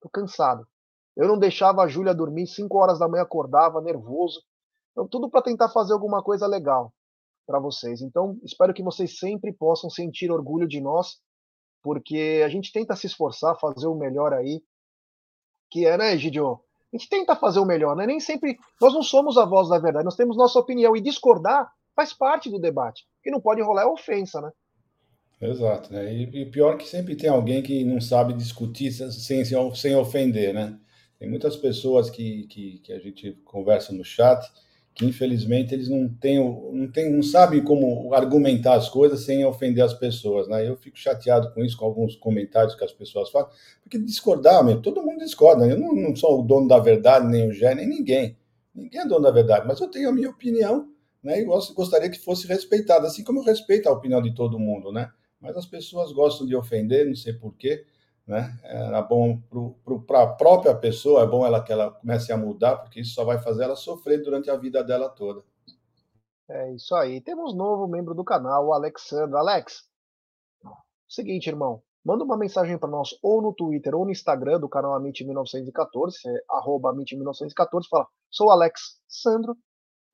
Tô 0.00 0.08
cansado. 0.08 0.66
Eu 1.14 1.28
não 1.28 1.38
deixava 1.38 1.82
a 1.82 1.86
Júlia 1.86 2.14
dormir, 2.14 2.46
5 2.46 2.74
horas 2.78 2.98
da 2.98 3.06
manhã 3.06 3.22
acordava, 3.22 3.82
nervoso. 3.82 4.42
Então, 4.92 5.06
tudo 5.06 5.28
para 5.28 5.42
tentar 5.42 5.68
fazer 5.68 5.92
alguma 5.92 6.22
coisa 6.22 6.46
legal 6.46 6.94
para 7.46 7.60
vocês. 7.60 8.00
Então, 8.00 8.38
espero 8.42 8.72
que 8.72 8.82
vocês 8.82 9.18
sempre 9.18 9.52
possam 9.52 9.90
sentir 9.90 10.30
orgulho 10.32 10.66
de 10.66 10.80
nós, 10.80 11.18
porque 11.82 12.42
a 12.42 12.48
gente 12.48 12.72
tenta 12.72 12.96
se 12.96 13.06
esforçar, 13.06 13.60
fazer 13.60 13.86
o 13.86 13.94
melhor 13.94 14.32
aí. 14.32 14.62
Que 15.70 15.84
é, 15.84 15.98
né, 15.98 16.14
Egidio? 16.14 16.54
A 16.90 16.96
gente 16.96 17.10
tenta 17.10 17.36
fazer 17.36 17.60
o 17.60 17.66
melhor, 17.66 17.94
né? 17.94 18.06
Nem 18.06 18.18
sempre. 18.18 18.56
Nós 18.80 18.94
não 18.94 19.02
somos 19.02 19.36
a 19.36 19.44
voz 19.44 19.68
da 19.68 19.78
verdade, 19.78 20.06
nós 20.06 20.16
temos 20.16 20.38
nossa 20.38 20.58
opinião. 20.58 20.96
E 20.96 21.02
discordar 21.02 21.70
faz 21.96 22.12
parte 22.12 22.48
do 22.50 22.60
debate. 22.60 23.04
O 23.18 23.22
que 23.22 23.30
não 23.30 23.40
pode 23.40 23.62
rolar 23.62 23.82
é 23.82 23.86
ofensa, 23.86 24.40
né? 24.40 24.52
Exato, 25.40 25.92
né? 25.92 26.12
E, 26.12 26.42
e 26.42 26.46
pior 26.46 26.76
que 26.76 26.86
sempre 26.86 27.16
tem 27.16 27.28
alguém 27.28 27.62
que 27.62 27.84
não 27.84 28.00
sabe 28.00 28.32
discutir 28.34 28.92
sem, 28.92 29.44
sem 29.44 29.96
ofender, 29.96 30.54
né? 30.54 30.78
Tem 31.18 31.28
muitas 31.28 31.56
pessoas 31.56 32.10
que, 32.10 32.46
que, 32.46 32.78
que 32.80 32.92
a 32.92 32.98
gente 32.98 33.32
conversa 33.44 33.92
no 33.92 34.04
chat 34.04 34.46
que 34.96 35.04
infelizmente 35.04 35.74
eles 35.74 35.90
não 35.90 36.08
têm, 36.08 36.38
não, 36.72 36.90
têm, 36.90 37.12
não 37.12 37.22
sabem 37.22 37.62
como 37.62 38.14
argumentar 38.14 38.76
as 38.76 38.88
coisas 38.88 39.26
sem 39.26 39.44
ofender 39.44 39.84
as 39.84 39.92
pessoas, 39.92 40.48
né? 40.48 40.66
Eu 40.66 40.74
fico 40.74 40.98
chateado 40.98 41.52
com 41.52 41.62
isso, 41.62 41.76
com 41.76 41.84
alguns 41.84 42.16
comentários 42.16 42.74
que 42.74 42.82
as 42.82 42.92
pessoas 42.92 43.28
fazem, 43.30 43.50
porque 43.82 43.98
discordar, 43.98 44.64
meu, 44.64 44.80
todo 44.80 45.02
mundo 45.02 45.18
discorda. 45.18 45.66
Eu 45.66 45.78
não, 45.78 45.94
não 45.94 46.16
sou 46.16 46.40
o 46.40 46.42
dono 46.42 46.66
da 46.66 46.78
verdade, 46.78 47.26
nem 47.26 47.46
o 47.46 47.52
Gé, 47.52 47.74
nem 47.74 47.86
ninguém. 47.86 48.38
Ninguém 48.74 49.02
é 49.02 49.06
dono 49.06 49.20
da 49.20 49.30
verdade, 49.30 49.66
mas 49.68 49.78
eu 49.78 49.88
tenho 49.88 50.08
a 50.08 50.12
minha 50.12 50.30
opinião, 50.30 50.88
né? 51.26 51.40
E 51.40 51.44
gostaria 51.44 52.10
que 52.10 52.18
fosse 52.18 52.46
respeitada, 52.46 53.06
assim 53.06 53.22
como 53.22 53.40
eu 53.40 53.44
respeito 53.44 53.88
a 53.88 53.92
opinião 53.92 54.22
de 54.22 54.34
todo 54.34 54.58
mundo, 54.58 54.92
né? 54.92 55.10
Mas 55.40 55.56
as 55.56 55.66
pessoas 55.66 56.12
gostam 56.12 56.46
de 56.46 56.56
ofender, 56.56 57.06
não 57.06 57.14
sei 57.14 57.34
porquê 57.34 57.84
né? 58.26 58.58
Era 58.64 59.00
bom 59.02 59.40
para 60.06 60.22
a 60.24 60.26
própria 60.26 60.74
pessoa, 60.74 61.22
é 61.22 61.26
bom 61.26 61.46
ela 61.46 61.62
que 61.62 61.72
ela 61.72 61.92
comece 61.92 62.32
a 62.32 62.36
mudar, 62.36 62.78
porque 62.78 63.00
isso 63.00 63.14
só 63.14 63.24
vai 63.24 63.38
fazer 63.38 63.64
ela 63.64 63.76
sofrer 63.76 64.22
durante 64.22 64.50
a 64.50 64.56
vida 64.56 64.82
dela 64.82 65.08
toda. 65.08 65.44
É 66.48 66.72
isso 66.74 66.94
aí. 66.94 67.20
Temos 67.20 67.54
novo 67.54 67.86
membro 67.86 68.14
do 68.14 68.24
canal, 68.24 68.66
o 68.66 68.72
Alexandre. 68.72 69.36
Alex, 69.36 69.84
seguinte, 71.08 71.48
irmão, 71.48 71.82
manda 72.04 72.24
uma 72.24 72.36
mensagem 72.36 72.76
para 72.78 72.88
nós 72.88 73.10
ou 73.22 73.40
no 73.40 73.52
Twitter 73.52 73.94
ou 73.94 74.04
no 74.04 74.10
Instagram 74.10 74.58
do 74.58 74.68
canal 74.68 75.00
Amit1914, 75.00 76.14
é, 76.26 76.44
arroba 76.50 76.92
Amit1914, 76.92 77.84
fala, 77.88 78.08
sou 78.30 78.50
Alex 78.50 79.00
Sandro, 79.08 79.56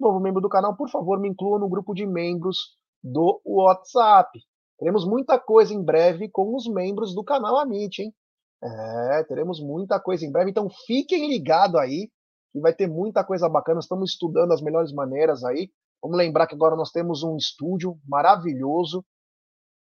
novo 0.03 0.21
membro 0.21 0.41
do 0.41 0.49
canal, 0.49 0.77
por 0.77 0.91
favor, 0.91 1.19
me 1.19 1.29
inclua 1.29 1.59
no 1.59 1.69
grupo 1.69 1.95
de 1.95 2.07
membros 2.07 2.77
do 3.03 3.41
WhatsApp. 3.45 4.39
Teremos 4.79 5.07
muita 5.07 5.39
coisa 5.39 5.73
em 5.73 5.83
breve 5.83 6.29
com 6.29 6.55
os 6.55 6.67
membros 6.67 7.15
do 7.15 7.25
canal 7.25 7.57
Amit, 7.57 8.03
hein? 8.03 8.15
É, 8.63 9.25
teremos 9.25 9.61
muita 9.61 9.99
coisa 9.99 10.25
em 10.25 10.31
breve, 10.31 10.51
então 10.51 10.69
fiquem 10.87 11.29
ligados 11.29 11.81
aí, 11.81 12.09
que 12.53 12.61
vai 12.61 12.73
ter 12.73 12.87
muita 12.87 13.25
coisa 13.25 13.49
bacana. 13.49 13.81
Estamos 13.81 14.11
estudando 14.11 14.53
as 14.53 14.61
melhores 14.61 14.93
maneiras 14.93 15.43
aí. 15.45 15.71
Vamos 16.03 16.17
lembrar 16.17 16.47
que 16.47 16.55
agora 16.55 16.77
nós 16.77 16.91
temos 16.91 17.23
um 17.23 17.37
estúdio 17.37 17.99
maravilhoso, 18.07 19.05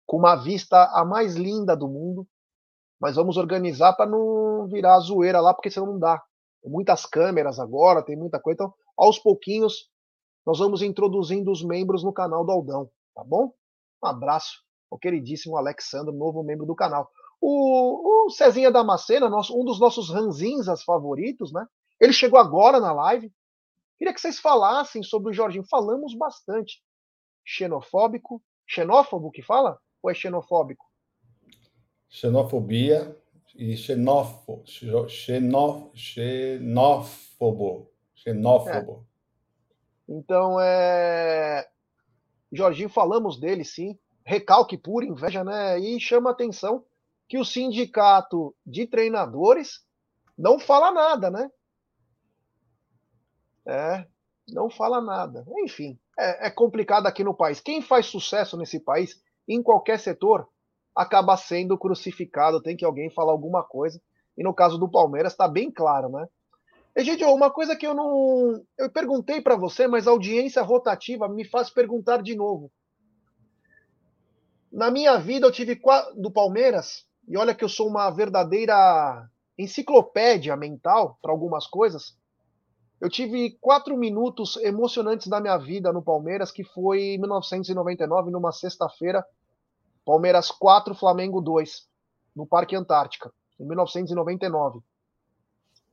com 0.07 0.17
uma 0.17 0.37
vista 0.37 0.85
a 0.93 1.05
mais 1.05 1.35
linda 1.35 1.77
do 1.77 1.89
mundo. 1.89 2.27
Mas 3.01 3.17
vamos 3.17 3.37
organizar 3.37 3.93
para 3.95 4.11
não 4.11 4.67
virar 4.67 4.99
zoeira 5.01 5.41
lá, 5.41 5.55
porque 5.55 5.71
senão 5.71 5.93
não 5.93 5.99
dá. 5.99 6.21
Tem 6.63 6.71
muitas 6.71 7.07
câmeras 7.07 7.59
agora, 7.59 8.05
tem 8.05 8.17
muita 8.17 8.41
coisa. 8.41 8.55
Então, 8.55 8.75
aos 8.97 9.19
pouquinhos, 9.19 9.89
nós 10.49 10.59
vamos 10.61 10.81
introduzindo 10.81 11.53
os 11.53 11.63
membros 11.63 12.03
no 12.03 12.11
canal 12.11 12.43
do 12.43 12.51
Aldão, 12.51 12.91
tá 13.15 13.23
bom? 13.23 13.53
Um 14.03 14.07
abraço 14.07 14.65
o 14.91 14.97
queridíssimo 14.97 15.59
Alexandre, 15.59 16.17
novo 16.17 16.43
membro 16.43 16.65
do 16.65 16.75
canal. 16.75 17.11
O, 17.39 18.25
o 18.25 18.31
Cezinha 18.31 18.71
Damascena, 18.71 19.29
nosso, 19.29 19.55
um 19.61 19.63
dos 19.63 19.79
nossos 19.79 20.09
ranzinzas 20.09 20.83
favoritos, 20.83 21.53
né? 21.53 21.67
Ele 22.01 22.15
chegou 22.15 22.41
agora 22.41 22.81
na 22.81 22.95
live. 22.95 23.31
Queria 23.99 24.15
que 24.15 24.23
vocês 24.23 24.41
falassem 24.41 25.03
sobre 25.03 25.29
o 25.29 25.35
Jorginho. 25.35 25.67
Falamos 25.69 26.15
bastante. 26.15 26.83
Xenofóbico. 27.45 28.43
Xenófobo 28.67 29.31
que 29.31 29.43
fala? 29.43 29.79
Ou 30.03 30.11
é 30.11 30.15
xenofóbico? 30.15 30.87
Xenofobia 32.09 33.15
e 33.55 33.77
xenófobo. 33.77 34.63
Xenó, 34.65 35.91
xenófobo. 35.93 37.91
Xenófobo. 38.15 39.05
É. 39.05 39.08
Então, 40.09 40.59
é. 40.61 41.69
Jorginho, 42.51 42.89
falamos 42.89 43.39
dele, 43.39 43.65
sim 43.65 43.99
recalque 44.29 44.77
pura 44.77 45.07
inveja, 45.07 45.43
né? 45.43 45.81
E 45.81 45.99
chama 45.99 46.31
atenção 46.31 46.85
que 47.27 47.39
o 47.39 47.45
sindicato 47.47 48.55
de 48.65 48.87
treinadores 48.87 49.87
não 50.37 50.59
fala 50.59 50.91
nada, 50.93 51.31
né? 51.31 51.51
É, 53.67 54.07
não 54.53 54.69
fala 54.69 55.01
nada. 55.01 55.47
Enfim, 55.65 55.99
é, 56.19 56.49
é, 56.49 56.51
complicado 56.51 57.07
aqui 57.07 57.25
no 57.25 57.35
país. 57.35 57.59
Quem 57.59 57.81
faz 57.81 58.05
sucesso 58.05 58.55
nesse 58.59 58.79
país, 58.79 59.19
em 59.49 59.63
qualquer 59.63 59.99
setor, 59.99 60.47
acaba 60.95 61.35
sendo 61.39 61.79
crucificado. 61.79 62.63
Tem 62.63 62.77
que 62.77 62.85
alguém 62.85 63.09
falar 63.09 63.33
alguma 63.33 63.63
coisa. 63.63 63.99
E 64.37 64.45
no 64.45 64.53
caso 64.53 64.77
do 64.77 64.91
Palmeiras, 64.91 65.33
está 65.33 65.49
bem 65.49 65.71
claro, 65.71 66.11
né? 66.11 66.29
Egidio, 66.99 67.33
uma 67.33 67.49
coisa 67.49 67.77
que 67.77 67.87
eu 67.87 67.95
não. 67.95 68.61
Eu 68.77 68.91
perguntei 68.91 69.41
para 69.41 69.55
você, 69.55 69.87
mas 69.87 70.09
a 70.09 70.11
audiência 70.11 70.61
rotativa 70.63 71.29
me 71.29 71.45
faz 71.45 71.71
perguntar 71.71 72.21
de 72.25 72.35
novo. 72.35 72.73
Na 74.73 74.91
minha 74.91 75.17
vida, 75.17 75.47
eu 75.47 75.53
tive 75.53 75.81
do 76.17 76.29
Palmeiras, 76.29 77.07
e 77.29 77.39
olha 77.39 77.55
que 77.55 77.63
eu 77.63 77.69
sou 77.69 77.87
uma 77.87 78.11
verdadeira 78.11 79.31
enciclopédia 79.57 80.57
mental 80.57 81.17
para 81.23 81.31
algumas 81.31 81.69
coisas. 81.69 82.19
Eu 83.01 83.09
tive 83.09 83.57
quatro 83.61 83.97
minutos 83.97 84.57
emocionantes 84.57 85.29
da 85.29 85.41
minha 85.41 85.57
vida 85.57 85.93
no 85.93 86.03
Palmeiras, 86.03 86.51
que 86.51 86.65
foi 86.65 87.15
em 87.15 87.19
1999, 87.19 88.33
numa 88.33 88.51
sexta-feira, 88.51 89.25
Palmeiras 90.05 90.51
4, 90.51 90.97
Flamengo 90.97 91.41
2, 91.41 91.89
no 92.35 92.45
Parque 92.45 92.75
Antártica, 92.75 93.33
em 93.61 93.65
1999. 93.65 94.81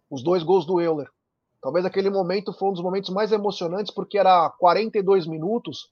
Os 0.09 0.23
dois 0.23 0.43
gols 0.43 0.65
do 0.65 0.79
Euler. 0.79 1.09
Talvez 1.61 1.85
aquele 1.85 2.09
momento 2.09 2.53
foi 2.53 2.69
um 2.69 2.73
dos 2.73 2.83
momentos 2.83 3.09
mais 3.09 3.31
emocionantes, 3.31 3.93
porque 3.93 4.17
era 4.17 4.49
42 4.51 5.25
minutos 5.25 5.89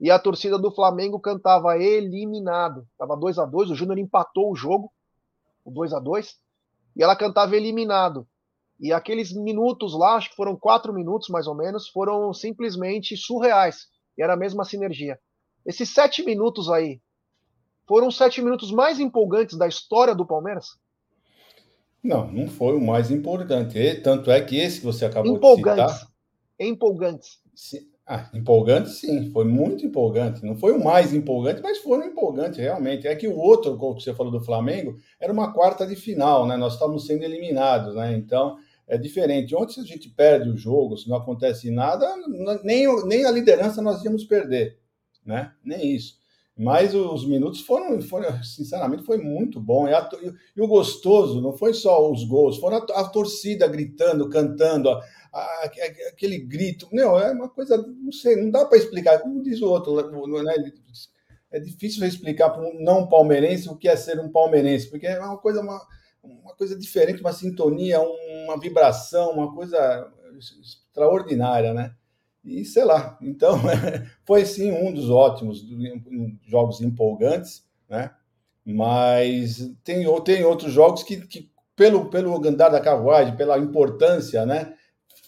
e 0.00 0.10
a 0.10 0.18
torcida 0.18 0.58
do 0.58 0.72
Flamengo 0.72 1.20
cantava 1.20 1.78
eliminado. 1.78 2.86
Tava 2.98 3.16
2 3.16 3.38
a 3.38 3.44
2 3.44 3.70
o 3.70 3.74
Júnior 3.74 3.98
empatou 3.98 4.50
o 4.50 4.56
jogo, 4.56 4.92
o 5.64 5.70
2 5.70 5.92
a 5.92 6.00
2 6.00 6.36
e 6.96 7.02
ela 7.02 7.16
cantava 7.16 7.56
eliminado. 7.56 8.26
E 8.78 8.92
aqueles 8.92 9.32
minutos 9.32 9.96
lá, 9.96 10.16
acho 10.16 10.30
que 10.30 10.36
foram 10.36 10.56
quatro 10.56 10.92
minutos 10.92 11.28
mais 11.28 11.46
ou 11.46 11.54
menos, 11.54 11.88
foram 11.88 12.32
simplesmente 12.34 13.16
surreais. 13.16 13.86
E 14.18 14.22
era 14.22 14.34
a 14.34 14.36
mesma 14.36 14.64
sinergia. 14.64 15.18
Esses 15.64 15.94
sete 15.94 16.22
minutos 16.22 16.68
aí 16.68 17.00
foram 17.86 18.08
os 18.08 18.16
sete 18.16 18.42
minutos 18.42 18.70
mais 18.72 18.98
empolgantes 18.98 19.56
da 19.56 19.68
história 19.68 20.14
do 20.14 20.26
Palmeiras? 20.26 20.78
Não, 22.04 22.30
não 22.30 22.46
foi 22.46 22.76
o 22.76 22.80
mais 22.80 23.10
importante. 23.10 23.94
Tanto 24.02 24.30
é 24.30 24.38
que 24.42 24.56
esse 24.58 24.80
que 24.80 24.84
você 24.84 25.06
acabou 25.06 25.32
de 25.32 25.38
citar. 25.38 25.88
Empolgantes. 26.60 27.38
Ah, 28.06 28.28
empolgante, 28.34 28.90
sim, 28.90 29.30
foi 29.30 29.46
muito 29.46 29.86
empolgante. 29.86 30.44
Não 30.44 30.54
foi 30.54 30.72
o 30.72 30.84
mais 30.84 31.14
empolgante, 31.14 31.62
mas 31.62 31.78
foi 31.78 31.98
um 32.00 32.04
empolgante, 32.04 32.60
realmente. 32.60 33.08
É 33.08 33.16
que 33.16 33.26
o 33.26 33.38
outro 33.38 33.74
gol 33.78 33.94
que 33.94 34.02
você 34.02 34.12
falou 34.12 34.30
do 34.30 34.44
Flamengo 34.44 34.98
era 35.18 35.32
uma 35.32 35.54
quarta 35.54 35.86
de 35.86 35.96
final, 35.96 36.46
né? 36.46 36.58
Nós 36.58 36.74
estávamos 36.74 37.06
sendo 37.06 37.24
eliminados, 37.24 37.94
né? 37.94 38.14
Então 38.14 38.58
é 38.86 38.98
diferente. 38.98 39.56
Ontem, 39.56 39.72
se 39.72 39.80
a 39.80 39.84
gente 39.84 40.10
perde 40.10 40.50
o 40.50 40.56
jogo, 40.58 40.98
se 40.98 41.08
não 41.08 41.16
acontece 41.16 41.70
nada, 41.70 42.06
nem, 42.62 42.86
nem 43.06 43.24
a 43.24 43.30
liderança 43.30 43.80
nós 43.80 44.04
íamos 44.04 44.24
perder, 44.24 44.78
né? 45.24 45.52
Nem 45.64 45.94
isso. 45.96 46.18
Mas 46.56 46.94
os 46.94 47.26
minutos 47.26 47.62
foram, 47.62 48.00
foram 48.00 48.42
sinceramente, 48.44 49.02
foi 49.02 49.18
muito 49.18 49.60
bom. 49.60 49.88
E, 49.88 49.92
a, 49.92 50.08
e, 50.56 50.60
o 50.60 50.68
gostoso 50.68 51.40
não 51.40 51.52
foi 51.52 51.74
só 51.74 52.08
os 52.10 52.24
gols, 52.24 52.58
foram 52.58 52.76
a, 52.76 53.00
a 53.00 53.08
torcida 53.08 53.66
gritando, 53.66 54.28
cantando, 54.28 54.88
a, 54.88 55.64
aquele 56.10 56.38
grito. 56.38 56.88
Não, 56.92 57.18
é 57.18 57.32
uma 57.32 57.48
coisa, 57.48 57.76
não 57.76 58.12
sei, 58.12 58.36
não 58.36 58.50
dá 58.50 58.64
para 58.64 58.78
explicar. 58.78 59.18
Como 59.18 59.42
diz 59.42 59.60
o 59.60 59.68
outro, 59.68 59.94
né? 60.44 60.54
é 61.50 61.58
difícil 61.58 62.06
explicar 62.06 62.50
para 62.50 62.62
um 62.62 62.80
não 62.82 63.08
palmeirense 63.08 63.68
o 63.68 63.76
que 63.76 63.88
é 63.88 63.96
ser 63.96 64.20
um 64.20 64.30
palmeirense, 64.30 64.88
porque 64.88 65.06
é 65.06 65.18
uma 65.18 65.38
coisa, 65.38 65.60
uma, 65.60 65.80
uma 66.22 66.54
coisa 66.54 66.76
diferente, 66.78 67.20
uma 67.20 67.32
sintonia, 67.32 68.00
uma 68.00 68.58
vibração, 68.58 69.32
uma 69.32 69.52
coisa 69.52 70.12
extraordinária, 70.36 71.74
né? 71.74 71.94
E 72.44 72.64
sei 72.64 72.84
lá, 72.84 73.18
então 73.22 73.58
foi 74.24 74.44
sim 74.44 74.70
um 74.70 74.92
dos 74.92 75.08
ótimos 75.08 75.64
jogos 76.46 76.80
empolgantes, 76.80 77.64
né? 77.88 78.14
Mas 78.64 79.70
tem, 79.82 80.04
tem 80.22 80.44
outros 80.44 80.72
jogos 80.72 81.02
que, 81.02 81.26
que 81.26 81.50
pelo, 81.76 82.08
pelo 82.08 82.36
andar 82.46 82.68
da 82.68 82.80
carruagem, 82.80 83.36
pela 83.36 83.58
importância, 83.58 84.44
né? 84.46 84.76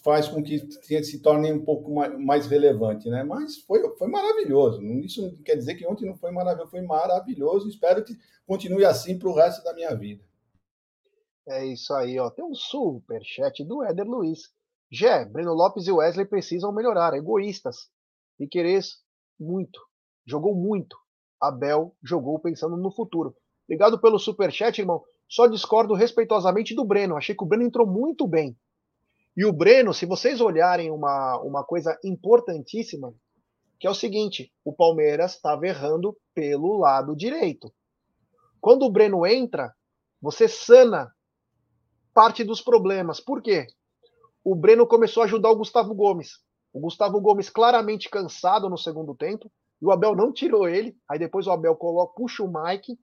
Faz 0.03 0.27
com 0.27 0.41
que 0.41 0.59
se 1.03 1.19
torne 1.19 1.51
um 1.51 1.63
pouco 1.63 1.93
mais, 1.93 2.17
mais 2.17 2.47
relevante, 2.47 3.09
né? 3.09 3.23
Mas 3.23 3.57
foi, 3.57 3.81
foi 3.97 4.07
maravilhoso. 4.07 4.81
Isso 4.83 5.21
não 5.21 5.35
quer 5.43 5.55
dizer 5.55 5.75
que 5.75 5.85
ontem 5.85 6.05
não 6.05 6.15
foi 6.15 6.31
maravilhoso, 6.31 6.71
foi 6.71 6.81
maravilhoso. 6.81 7.67
Espero 7.67 8.03
que 8.03 8.17
continue 8.45 8.85
assim 8.85 9.19
para 9.19 9.27
o 9.27 9.33
resto 9.33 9.63
da 9.63 9.73
minha 9.73 9.93
vida. 9.95 10.23
É 11.47 11.65
isso 11.65 11.93
aí, 11.93 12.17
ó. 12.19 12.29
Tem 12.29 12.45
um 12.45 12.55
super 12.55 13.21
chat 13.23 13.63
do 13.63 13.83
Éder 13.83 14.05
Luiz. 14.05 14.51
Jé, 14.91 15.25
Breno 15.25 15.53
Lopes 15.53 15.87
e 15.87 15.91
Wesley 15.91 16.25
precisam 16.25 16.71
melhorar, 16.71 17.13
egoístas. 17.13 17.89
Piquerez, 18.37 18.97
muito. 19.39 19.79
Jogou 20.25 20.55
muito. 20.55 20.97
Abel 21.41 21.95
jogou 22.03 22.39
pensando 22.39 22.77
no 22.77 22.91
futuro. 22.91 23.35
Obrigado 23.65 23.99
pelo 23.99 24.17
superchat, 24.17 24.79
irmão. 24.79 25.03
Só 25.27 25.45
discordo 25.47 25.93
respeitosamente 25.93 26.73
do 26.73 26.85
Breno. 26.85 27.17
Achei 27.17 27.35
que 27.35 27.43
o 27.43 27.47
Breno 27.47 27.63
entrou 27.63 27.85
muito 27.85 28.25
bem. 28.25 28.57
E 29.35 29.45
o 29.45 29.53
Breno, 29.53 29.93
se 29.93 30.05
vocês 30.05 30.41
olharem 30.41 30.89
uma, 30.89 31.39
uma 31.41 31.63
coisa 31.63 31.97
importantíssima, 32.03 33.13
que 33.79 33.85
é 33.85 33.89
o 33.89 33.95
seguinte: 33.95 34.51
o 34.63 34.73
Palmeiras 34.73 35.35
estava 35.35 35.67
errando 35.67 36.17
pelo 36.33 36.77
lado 36.77 37.15
direito. 37.15 37.71
Quando 38.59 38.83
o 38.83 38.91
Breno 38.91 39.25
entra, 39.25 39.73
você 40.21 40.47
sana 40.47 41.11
parte 42.13 42.43
dos 42.43 42.61
problemas. 42.61 43.19
Por 43.19 43.41
quê? 43.41 43.67
O 44.49 44.55
Breno 44.55 44.87
começou 44.87 45.23
a 45.23 45.25
ajudar 45.25 45.51
o 45.51 45.57
Gustavo 45.57 45.93
Gomes. 45.93 46.39
O 46.71 46.79
Gustavo 46.79 47.19
Gomes 47.19 47.49
claramente 47.49 48.09
cansado 48.09 48.69
no 48.69 48.77
segundo 48.77 49.13
tempo. 49.13 49.51
E 49.81 49.85
o 49.85 49.91
Abel 49.91 50.15
não 50.15 50.31
tirou 50.31 50.69
ele. 50.69 50.97
Aí 51.05 51.19
depois 51.19 51.47
o 51.47 51.51
Abel 51.51 51.75
coloca, 51.75 52.13
puxa 52.15 52.41
o 52.41 52.47
Mike. 52.47 52.97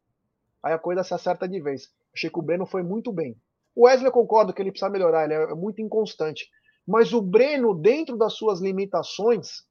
Aí 0.62 0.72
a 0.72 0.78
coisa 0.78 1.04
se 1.04 1.12
acerta 1.12 1.46
de 1.46 1.60
vez. 1.60 1.92
Achei 2.14 2.30
que 2.30 2.38
o 2.38 2.42
Breno 2.42 2.64
foi 2.64 2.82
muito 2.82 3.12
bem. 3.12 3.36
O 3.76 3.84
Wesley 3.84 4.06
eu 4.06 4.12
concordo 4.12 4.54
que 4.54 4.62
ele 4.62 4.70
precisa 4.70 4.90
melhorar, 4.90 5.24
ele 5.24 5.34
é 5.34 5.54
muito 5.54 5.82
inconstante. 5.82 6.48
Mas 6.88 7.12
o 7.12 7.20
Breno, 7.20 7.74
dentro 7.74 8.16
das 8.16 8.32
suas 8.32 8.62
limitações, 8.62 9.64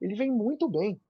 ele 0.00 0.14
vem 0.14 0.30
muito 0.30 0.68
bem. 0.68 1.00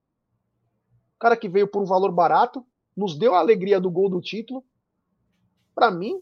O 1.16 1.18
cara 1.18 1.36
que 1.36 1.50
veio 1.50 1.68
por 1.68 1.82
um 1.82 1.86
valor 1.86 2.12
barato, 2.12 2.64
nos 2.96 3.18
deu 3.18 3.34
a 3.34 3.40
alegria 3.40 3.78
do 3.78 3.90
gol 3.90 4.08
do 4.08 4.22
título. 4.22 4.64
Para 5.74 5.90
mim, 5.90 6.18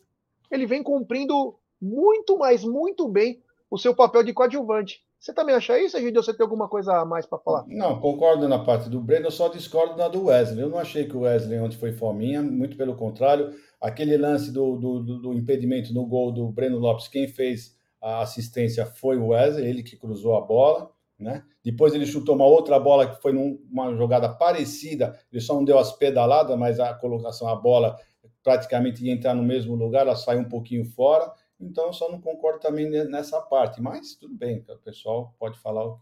ele 0.50 0.66
vem 0.66 0.82
cumprindo 0.82 1.56
muito, 1.80 2.36
mas 2.36 2.64
muito 2.64 3.06
bem 3.08 3.45
o 3.70 3.78
seu 3.78 3.94
papel 3.94 4.22
de 4.22 4.32
coadjuvante. 4.32 5.00
Você 5.18 5.32
também 5.32 5.54
acha 5.54 5.78
isso, 5.78 5.96
Egidio? 5.96 6.22
Você 6.22 6.34
tem 6.34 6.44
alguma 6.44 6.68
coisa 6.68 7.00
a 7.00 7.04
mais 7.04 7.26
para 7.26 7.38
falar? 7.38 7.64
Não, 7.66 7.98
concordo 7.98 8.48
na 8.48 8.58
parte 8.58 8.88
do 8.88 9.00
Breno, 9.00 9.26
eu 9.26 9.30
só 9.30 9.48
discordo 9.48 9.96
na 9.96 10.08
do 10.08 10.26
Wesley. 10.26 10.62
Eu 10.62 10.68
não 10.68 10.78
achei 10.78 11.04
que 11.04 11.16
o 11.16 11.20
Wesley 11.20 11.58
ontem 11.58 11.76
foi 11.76 11.92
fominha, 11.92 12.42
muito 12.42 12.76
pelo 12.76 12.94
contrário. 12.94 13.50
Aquele 13.80 14.16
lance 14.16 14.52
do, 14.52 14.76
do, 14.76 15.02
do 15.02 15.34
impedimento 15.34 15.92
no 15.92 16.06
gol 16.06 16.30
do 16.30 16.48
Breno 16.50 16.78
Lopes, 16.78 17.08
quem 17.08 17.26
fez 17.26 17.76
a 18.00 18.20
assistência 18.20 18.86
foi 18.86 19.16
o 19.16 19.28
Wesley, 19.28 19.66
ele 19.66 19.82
que 19.82 19.96
cruzou 19.96 20.36
a 20.36 20.40
bola. 20.40 20.90
Né? 21.18 21.42
Depois 21.64 21.94
ele 21.94 22.04
chutou 22.04 22.34
uma 22.34 22.44
outra 22.44 22.78
bola 22.78 23.08
que 23.08 23.20
foi 23.22 23.32
numa 23.32 23.96
jogada 23.96 24.28
parecida, 24.28 25.18
ele 25.32 25.40
só 25.40 25.54
não 25.54 25.64
deu 25.64 25.78
as 25.78 25.90
pedaladas, 25.92 26.56
mas 26.58 26.78
a 26.78 26.92
colocação, 26.92 27.48
a 27.48 27.56
bola 27.56 27.96
praticamente 28.44 29.04
ia 29.04 29.12
entrar 29.12 29.34
no 29.34 29.42
mesmo 29.42 29.74
lugar, 29.74 30.02
ela 30.02 30.14
saiu 30.14 30.40
um 30.40 30.48
pouquinho 30.48 30.84
fora. 30.84 31.32
Então, 31.60 31.86
eu 31.86 31.92
só 31.92 32.10
não 32.10 32.20
concordo 32.20 32.60
também 32.60 32.88
nessa 33.06 33.40
parte. 33.40 33.80
Mas 33.80 34.14
tudo 34.14 34.34
bem, 34.34 34.64
o 34.68 34.78
pessoal 34.78 35.34
pode 35.38 35.58
falar 35.58 35.86
o 35.86 36.00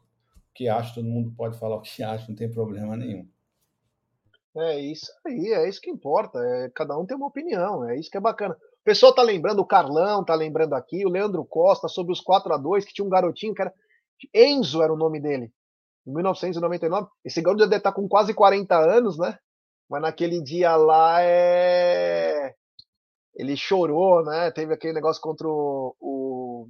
que 0.55 0.69
acha, 0.69 0.95
todo 0.95 1.05
mundo 1.05 1.33
pode 1.37 1.59
falar 1.59 1.77
o 1.77 1.81
que 1.81 2.03
acha, 2.03 2.29
não 2.29 2.37
tem 2.37 2.51
problema 2.51 2.97
nenhum. 2.97 3.29
É 4.57 4.79
isso 4.79 5.11
aí, 5.27 5.53
é 5.53 5.69
isso 5.69 5.81
que 5.81 5.91
importa. 5.91 6.39
É, 6.39 6.71
cada 6.71 6.97
um 6.97 7.05
tem 7.05 7.17
uma 7.17 7.27
opinião, 7.27 7.89
é 7.89 7.99
isso 7.99 8.11
que 8.11 8.17
é 8.17 8.21
bacana. 8.21 8.55
O 8.55 8.85
pessoal 8.85 9.15
tá 9.15 9.23
lembrando, 9.23 9.61
o 9.61 9.67
Carlão 9.67 10.25
tá 10.25 10.35
lembrando 10.35 10.75
aqui, 10.75 11.05
o 11.05 11.09
Leandro 11.09 11.45
Costa 11.45 11.89
sobre 11.89 12.13
os 12.13 12.21
4 12.21 12.53
a 12.53 12.57
2 12.57 12.85
que 12.85 12.93
tinha 12.93 13.05
um 13.05 13.11
garotinho 13.11 13.55
que 13.55 13.63
era. 13.63 13.73
Enzo 14.33 14.83
era 14.83 14.93
o 14.93 14.97
nome 14.97 15.21
dele. 15.21 15.53
Em 16.07 16.13
1999. 16.13 17.09
Esse 17.25 17.43
garoto 17.43 17.63
já 17.63 17.67
deve 17.67 17.79
estar 17.79 17.91
tá 17.91 17.97
com 17.97 18.07
quase 18.09 18.33
40 18.33 18.77
anos, 18.79 19.19
né? 19.19 19.39
Mas 19.89 20.03
naquele 20.03 20.41
dia 20.41 20.77
lá 20.77 21.21
é 21.21 22.34
ele 23.35 23.57
chorou, 23.57 24.25
né? 24.25 24.51
Teve 24.51 24.75
aquele 24.75 24.93
negócio 24.93 25.21
contra 25.21 25.47
o, 25.49 25.95
o 26.01 26.69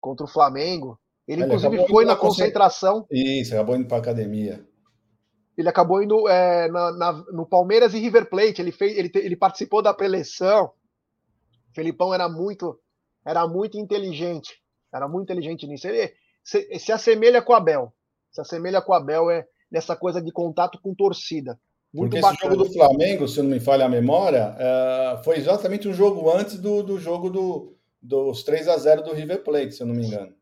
contra 0.00 0.24
o 0.24 0.28
Flamengo. 0.28 0.98
Ele, 1.26 1.42
ele 1.42 1.54
inclusive, 1.54 1.86
foi 1.88 2.04
na 2.04 2.16
concentração. 2.16 3.06
Isso, 3.10 3.54
acabou 3.54 3.76
indo 3.76 3.86
para 3.86 3.98
academia. 3.98 4.66
Ele 5.56 5.68
acabou 5.68 6.02
indo 6.02 6.28
é, 6.28 6.68
na, 6.68 6.92
na, 6.92 7.12
no 7.32 7.46
Palmeiras 7.46 7.94
e 7.94 7.98
River 7.98 8.28
Plate. 8.28 8.60
Ele, 8.60 8.72
fez, 8.72 8.96
ele, 8.96 9.10
ele 9.14 9.36
participou 9.36 9.82
da 9.82 9.94
preleção. 9.94 10.72
O 11.70 11.74
Felipão 11.74 12.12
era 12.12 12.28
muito, 12.28 12.78
era 13.24 13.46
muito 13.46 13.78
inteligente. 13.78 14.60
Era 14.92 15.06
muito 15.06 15.24
inteligente 15.24 15.66
nisso. 15.66 15.86
Ele 15.86 16.12
se, 16.42 16.78
se 16.78 16.90
assemelha 16.90 17.42
com 17.42 17.52
o 17.52 17.56
Abel. 17.56 17.92
Se 18.30 18.40
assemelha 18.40 18.80
com 18.80 18.92
o 18.92 18.94
Abel 18.94 19.30
é 19.30 19.46
nessa 19.70 19.94
coisa 19.94 20.20
de 20.20 20.32
contato 20.32 20.80
com 20.82 20.94
torcida. 20.94 21.58
Muito 21.92 22.12
Porque 22.12 22.22
bacana. 22.22 22.34
esse 22.34 22.42
jogo 22.42 22.64
do 22.64 22.72
Flamengo, 22.72 23.28
se 23.28 23.42
não 23.42 23.50
me 23.50 23.60
falha 23.60 23.84
a 23.84 23.88
memória, 23.88 24.56
uh, 24.56 25.22
foi 25.24 25.36
exatamente 25.36 25.86
um 25.86 25.92
jogo 25.92 26.30
antes 26.30 26.58
do, 26.58 26.82
do 26.82 26.98
jogo 26.98 27.28
do, 27.28 27.76
dos 28.00 28.42
3 28.44 28.66
a 28.68 28.78
0 28.78 29.02
do 29.02 29.12
River 29.12 29.44
Plate, 29.44 29.72
se 29.72 29.82
eu 29.82 29.86
não 29.86 29.94
me 29.94 30.06
engano. 30.06 30.34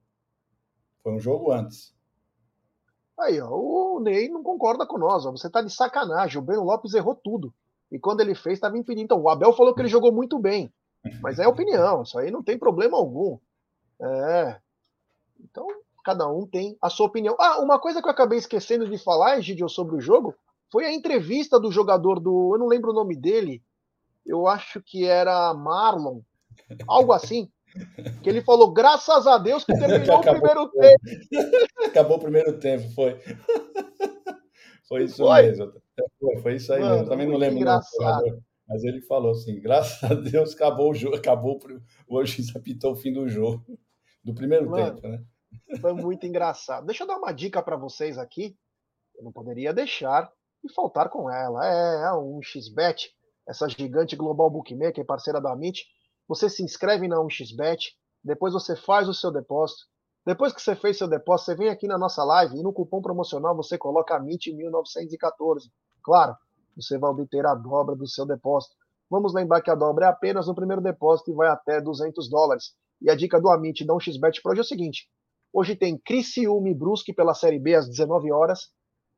Foi 1.02 1.12
um 1.12 1.18
jogo 1.18 1.50
antes. 1.50 1.92
Aí, 3.18 3.40
ó, 3.40 3.50
o 3.50 4.00
Ney 4.00 4.28
não 4.28 4.42
concorda 4.42 4.86
com 4.86 4.96
nós. 4.96 5.26
Ó. 5.26 5.32
Você 5.32 5.50
tá 5.50 5.60
de 5.60 5.74
sacanagem. 5.74 6.38
O 6.38 6.42
Breno 6.42 6.64
Lopes 6.64 6.94
errou 6.94 7.14
tudo. 7.14 7.52
E 7.90 7.98
quando 7.98 8.20
ele 8.20 8.34
fez, 8.34 8.54
estava 8.54 8.78
impedindo. 8.78 9.04
Então, 9.04 9.20
o 9.20 9.28
Abel 9.28 9.52
falou 9.52 9.74
que 9.74 9.80
ele 9.80 9.88
jogou 9.88 10.12
muito 10.12 10.38
bem. 10.38 10.72
Mas 11.20 11.38
é 11.38 11.46
opinião. 11.46 12.02
Isso 12.02 12.18
aí 12.18 12.30
não 12.30 12.42
tem 12.42 12.58
problema 12.58 12.96
algum. 12.96 13.38
É. 14.00 14.58
Então, 15.40 15.66
cada 16.04 16.28
um 16.28 16.46
tem 16.46 16.78
a 16.80 16.88
sua 16.88 17.06
opinião. 17.06 17.36
Ah, 17.38 17.60
uma 17.60 17.78
coisa 17.78 18.00
que 18.00 18.08
eu 18.08 18.12
acabei 18.12 18.38
esquecendo 18.38 18.88
de 18.88 18.96
falar, 18.98 19.38
Egidio, 19.38 19.68
sobre 19.68 19.96
o 19.96 20.00
jogo, 20.00 20.34
foi 20.70 20.84
a 20.84 20.92
entrevista 20.92 21.58
do 21.58 21.70
jogador 21.70 22.20
do. 22.20 22.54
Eu 22.54 22.58
não 22.58 22.66
lembro 22.66 22.90
o 22.90 22.94
nome 22.94 23.16
dele. 23.16 23.62
Eu 24.24 24.46
acho 24.46 24.80
que 24.82 25.04
era 25.04 25.52
Marlon. 25.54 26.20
Algo 26.86 27.12
assim. 27.12 27.50
Que 28.22 28.28
ele 28.28 28.42
falou, 28.42 28.72
graças 28.72 29.26
a 29.26 29.38
Deus 29.38 29.64
que 29.64 29.72
terminou 29.72 30.18
o 30.18 30.20
primeiro 30.20 30.68
tempo. 30.70 31.86
Acabou 31.86 32.16
o 32.16 32.20
primeiro 32.20 32.58
tempo, 32.58 32.88
foi. 32.94 33.16
Foi 34.88 35.04
isso 35.04 35.18
foi? 35.18 35.42
mesmo. 35.42 35.72
Foi, 36.18 36.42
foi 36.42 36.54
isso 36.56 36.72
aí 36.72 36.80
Mano, 36.80 36.94
mesmo. 36.94 37.08
Também 37.08 37.28
não 37.28 37.36
lembro 37.36 37.58
engraçado. 37.58 38.42
mas 38.66 38.82
ele 38.82 39.00
falou 39.02 39.30
assim: 39.30 39.60
graças 39.60 40.02
a 40.02 40.14
Deus 40.14 40.52
acabou 40.52 40.90
o 40.90 40.94
jogo, 40.94 41.14
acabou 41.14 41.60
o 42.08 42.26
juiz 42.26 42.50
apitou 42.56 42.94
o 42.94 42.96
fim 42.96 43.12
do 43.12 43.28
jogo, 43.28 43.64
do 44.24 44.34
primeiro 44.34 44.68
Mano, 44.68 44.96
tempo, 44.96 45.06
né? 45.06 45.24
Foi 45.80 45.92
muito 45.92 46.26
engraçado. 46.26 46.86
Deixa 46.86 47.04
eu 47.04 47.06
dar 47.06 47.18
uma 47.18 47.30
dica 47.30 47.62
para 47.62 47.76
vocês 47.76 48.18
aqui. 48.18 48.56
Eu 49.16 49.22
não 49.22 49.30
poderia 49.30 49.72
deixar 49.72 50.28
e 50.64 50.72
faltar 50.72 51.08
com 51.08 51.30
ela. 51.30 51.66
É, 51.66 52.04
é 52.08 52.12
um 52.14 52.40
xbet, 52.42 53.10
essa 53.48 53.68
gigante 53.68 54.16
global 54.16 54.50
bookmaker, 54.50 55.04
parceira 55.04 55.40
da 55.40 55.52
Amit. 55.52 55.84
Você 56.28 56.48
se 56.48 56.62
inscreve 56.62 57.08
na 57.08 57.16
1xbet, 57.16 57.94
depois 58.22 58.52
você 58.52 58.76
faz 58.76 59.08
o 59.08 59.14
seu 59.14 59.30
depósito. 59.32 59.84
Depois 60.24 60.52
que 60.52 60.60
você 60.60 60.76
fez 60.76 60.98
seu 60.98 61.08
depósito, 61.08 61.46
você 61.46 61.56
vem 61.56 61.68
aqui 61.70 61.86
na 61.86 61.98
nossa 61.98 62.22
live 62.22 62.58
e 62.58 62.62
no 62.62 62.72
cupom 62.72 63.00
promocional 63.00 63.56
você 63.56 63.78
coloca 63.78 64.16
MIT 64.16 64.52
1914. 64.54 65.70
Claro, 66.02 66.36
você 66.76 66.98
vai 66.98 67.10
obter 67.10 67.44
a 67.46 67.54
dobra 67.54 67.96
do 67.96 68.06
seu 68.06 68.26
depósito. 68.26 68.74
Vamos 69.08 69.34
lembrar 69.34 69.60
que 69.62 69.70
a 69.70 69.74
dobra 69.74 70.06
é 70.06 70.08
apenas 70.08 70.46
no 70.46 70.54
primeiro 70.54 70.82
depósito 70.82 71.30
e 71.30 71.34
vai 71.34 71.48
até 71.48 71.80
200 71.80 72.28
dólares. 72.28 72.74
E 73.00 73.10
a 73.10 73.16
dica 73.16 73.40
do 73.40 73.48
Amit 73.48 73.84
da 73.84 73.94
1xBet 73.94 74.42
Pro 74.42 74.54
é 74.56 74.60
o 74.60 74.64
seguinte: 74.64 75.08
hoje 75.52 75.74
tem 75.74 75.98
Criciúma 75.98 76.68
e 76.68 76.74
Brusque 76.74 77.14
pela 77.14 77.34
Série 77.34 77.58
B 77.58 77.74
às 77.74 77.88
19 77.88 78.30
horas 78.30 78.70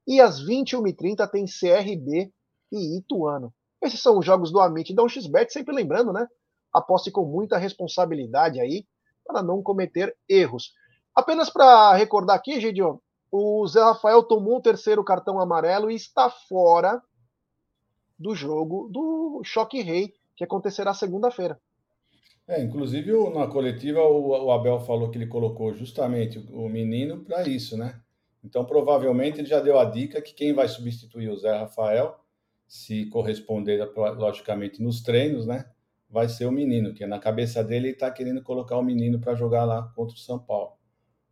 e 0.07 0.21
às 0.21 0.45
21h30 0.45 1.29
tem 1.31 1.45
CRB 1.45 2.33
e 2.71 2.99
Ituano. 2.99 3.53
Esses 3.81 4.01
são 4.01 4.19
os 4.19 4.25
jogos 4.25 4.53
do 4.53 4.61
Amit 4.61 4.95
da 4.95 5.03
1xBet, 5.03 5.51
sempre 5.51 5.75
lembrando, 5.75 6.13
né? 6.13 6.27
Aposte 6.73 7.11
com 7.11 7.25
muita 7.25 7.59
responsabilidade 7.59 8.61
aí 8.61 8.87
para 9.27 9.43
não 9.43 9.63
cometer 9.63 10.17
erros. 10.29 10.73
Apenas 11.15 11.51
para 11.51 11.95
recordar 11.95 12.37
aqui, 12.37 12.61
Gideon, 12.61 12.99
o 13.31 13.67
Zé 13.67 13.81
Rafael 13.83 14.23
tomou 14.23 14.59
o 14.59 14.63
terceiro 14.63 15.05
cartão 15.05 15.41
amarelo 15.41 15.91
e 15.91 15.95
está 15.95 16.31
fora 16.31 17.03
do 18.19 18.35
jogo 18.35 18.89
do 18.91 19.43
Choque 19.45 19.83
Rei, 19.83 20.13
que 20.37 20.45
acontecerá 20.45 20.95
segunda-feira. 20.95 21.61
É, 22.47 22.63
inclusive 22.63 23.13
na 23.31 23.47
coletiva 23.47 24.01
o, 24.01 24.51
Abel 24.51 24.81
falou 24.81 25.11
que 25.11 25.17
ele 25.17 25.27
colocou 25.27 25.73
justamente 25.73 26.39
o 26.53 26.69
menino 26.69 27.25
para 27.25 27.49
isso, 27.49 27.77
né? 27.77 28.01
Então 28.45 28.65
provavelmente 28.65 29.41
ele 29.41 29.49
já 29.49 29.61
deu 29.61 29.79
a 29.79 29.85
dica 29.85 30.21
que 30.21 30.35
quem 30.35 30.53
vai 30.53 30.69
substituir 30.69 31.29
o 31.29 31.37
Zé 31.37 31.57
Rafael, 31.57 32.19
se 32.67 33.07
corresponder 33.07 33.85
logicamente 34.17 34.83
nos 34.83 35.03
treinos, 35.03 35.47
né? 35.47 35.71
Vai 36.09 36.29
ser 36.29 36.47
o 36.47 36.53
menino, 36.53 36.95
que 36.95 37.07
na 37.07 37.19
cabeça 37.19 37.63
dele 37.63 37.89
ele 37.89 37.95
está 37.95 38.11
querendo 38.11 38.43
colocar 38.43 38.77
o 38.77 38.83
menino 38.83 39.21
para 39.21 39.35
jogar 39.35 39.65
lá 39.65 39.83
contra 39.95 40.15
o 40.15 40.19
São 40.19 40.39
Paulo. 40.39 40.73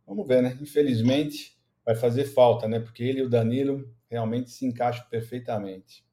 Vamos 0.05 0.27
ver, 0.27 0.41
né? 0.41 0.57
Infelizmente 0.61 1.57
vai 1.85 1.95
fazer 1.95 2.25
falta, 2.25 2.67
né? 2.67 2.79
Porque 2.79 3.03
ele 3.03 3.19
e 3.19 3.23
o 3.23 3.29
Danilo 3.29 3.89
realmente 4.09 4.49
se 4.51 4.65
encaixam 4.65 5.05
perfeitamente. 5.09 6.05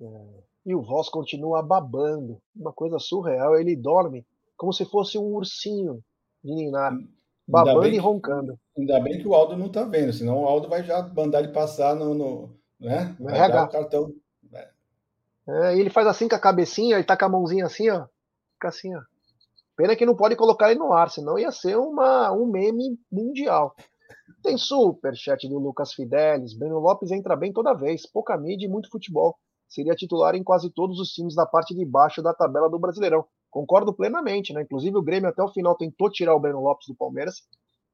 É. 0.00 0.42
E 0.64 0.74
o 0.74 0.82
Voss 0.82 1.08
continua 1.08 1.62
babando, 1.62 2.40
uma 2.54 2.72
coisa 2.72 2.98
surreal. 2.98 3.58
Ele 3.58 3.74
dorme 3.74 4.24
como 4.56 4.72
se 4.72 4.84
fosse 4.84 5.18
um 5.18 5.34
ursinho 5.34 6.02
de 6.42 6.54
ninar, 6.54 6.92
babando 7.46 7.86
e 7.86 7.98
roncando. 7.98 8.58
Ainda 8.76 9.00
bem 9.00 9.18
que 9.18 9.28
o 9.28 9.34
Aldo 9.34 9.56
não 9.56 9.66
está 9.66 9.84
vendo, 9.84 10.12
senão 10.12 10.42
o 10.42 10.46
Aldo 10.46 10.68
vai 10.68 10.82
já 10.82 11.02
mandar 11.02 11.40
ele 11.40 11.52
passar 11.52 11.94
no, 11.94 12.14
no 12.14 12.56
né? 12.80 13.14
Vai 13.20 13.50
dar 13.50 13.64
o 13.64 13.70
cartão. 13.70 14.14
É. 15.48 15.76
Ele 15.76 15.90
faz 15.90 16.06
assim 16.06 16.28
com 16.28 16.36
a 16.36 16.40
cabecinha, 16.40 16.98
e 16.98 17.04
tá 17.04 17.16
com 17.16 17.24
a 17.24 17.28
mãozinha 17.28 17.66
assim, 17.66 17.90
ó. 17.90 18.06
Fica 18.54 18.68
assim, 18.68 18.94
ó. 18.94 19.00
Pena 19.76 19.96
que 19.96 20.06
não 20.06 20.14
pode 20.14 20.36
colocar 20.36 20.70
ele 20.70 20.78
no 20.78 20.92
ar, 20.92 21.10
senão 21.10 21.38
ia 21.38 21.50
ser 21.50 21.76
uma, 21.76 22.32
um 22.32 22.46
meme 22.46 22.98
mundial. 23.10 23.74
Tem 24.42 24.56
super 24.56 25.14
chat 25.16 25.48
do 25.48 25.58
Lucas 25.58 25.92
Fidelis. 25.94 26.56
Breno 26.56 26.78
Lopes 26.78 27.10
entra 27.10 27.36
bem 27.36 27.52
toda 27.52 27.74
vez. 27.74 28.06
Pouca 28.06 28.36
mídia 28.36 28.66
e 28.66 28.68
muito 28.68 28.90
futebol. 28.90 29.36
Seria 29.68 29.94
titular 29.94 30.34
em 30.34 30.42
quase 30.42 30.70
todos 30.70 30.98
os 31.00 31.08
times 31.10 31.34
da 31.34 31.46
parte 31.46 31.74
de 31.74 31.84
baixo 31.84 32.22
da 32.22 32.34
tabela 32.34 32.68
do 32.68 32.78
Brasileirão. 32.78 33.24
Concordo 33.50 33.92
plenamente, 33.92 34.52
né? 34.52 34.62
Inclusive 34.62 34.96
o 34.96 35.02
Grêmio 35.02 35.28
até 35.28 35.42
o 35.42 35.48
final 35.48 35.76
tentou 35.76 36.10
tirar 36.10 36.34
o 36.34 36.40
Breno 36.40 36.60
Lopes 36.60 36.86
do 36.88 36.94
Palmeiras. 36.94 37.42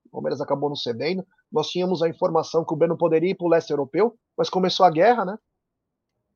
O 0.09 0.11
Palmeiras 0.13 0.41
acabou 0.41 0.69
não 0.69 0.77
cedendo. 0.77 1.27
Nós 1.53 1.69
tínhamos 1.69 2.03
a 2.03 2.09
informação 2.09 2.65
que 2.65 2.73
o 2.73 2.77
Breno 2.77 2.97
poderia 2.97 3.31
ir 3.31 3.35
para 3.35 3.47
o 3.47 3.51
leste 3.51 3.71
europeu, 3.71 4.19
mas 4.37 4.51
começou 4.51 4.85
a 4.85 4.91
guerra, 4.91 5.25
né? 5.25 5.39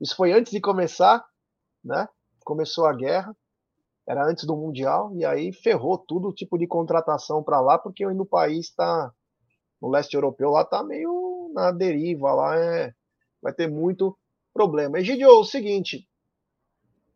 Isso 0.00 0.16
foi 0.16 0.32
antes 0.32 0.52
de 0.52 0.60
começar, 0.60 1.24
né? 1.84 2.08
Começou 2.44 2.86
a 2.86 2.92
guerra 2.92 3.34
era 4.06 4.24
antes 4.24 4.44
do 4.44 4.56
Mundial, 4.56 5.14
e 5.14 5.24
aí 5.24 5.52
ferrou 5.52 5.96
tudo 5.96 6.32
tipo 6.32 6.58
de 6.58 6.66
contratação 6.66 7.42
para 7.42 7.60
lá, 7.60 7.78
porque 7.78 8.04
no 8.06 8.26
país 8.26 8.66
está 8.68 9.12
no 9.80 9.88
leste 9.88 10.14
europeu 10.14 10.50
lá 10.50 10.64
tá 10.64 10.82
meio 10.82 11.50
na 11.54 11.70
deriva, 11.70 12.32
lá 12.32 12.56
é, 12.56 12.92
vai 13.40 13.52
ter 13.52 13.68
muito 13.68 14.16
problema. 14.52 14.98
Egidio, 14.98 15.28
é 15.28 15.32
o 15.32 15.44
seguinte, 15.44 16.08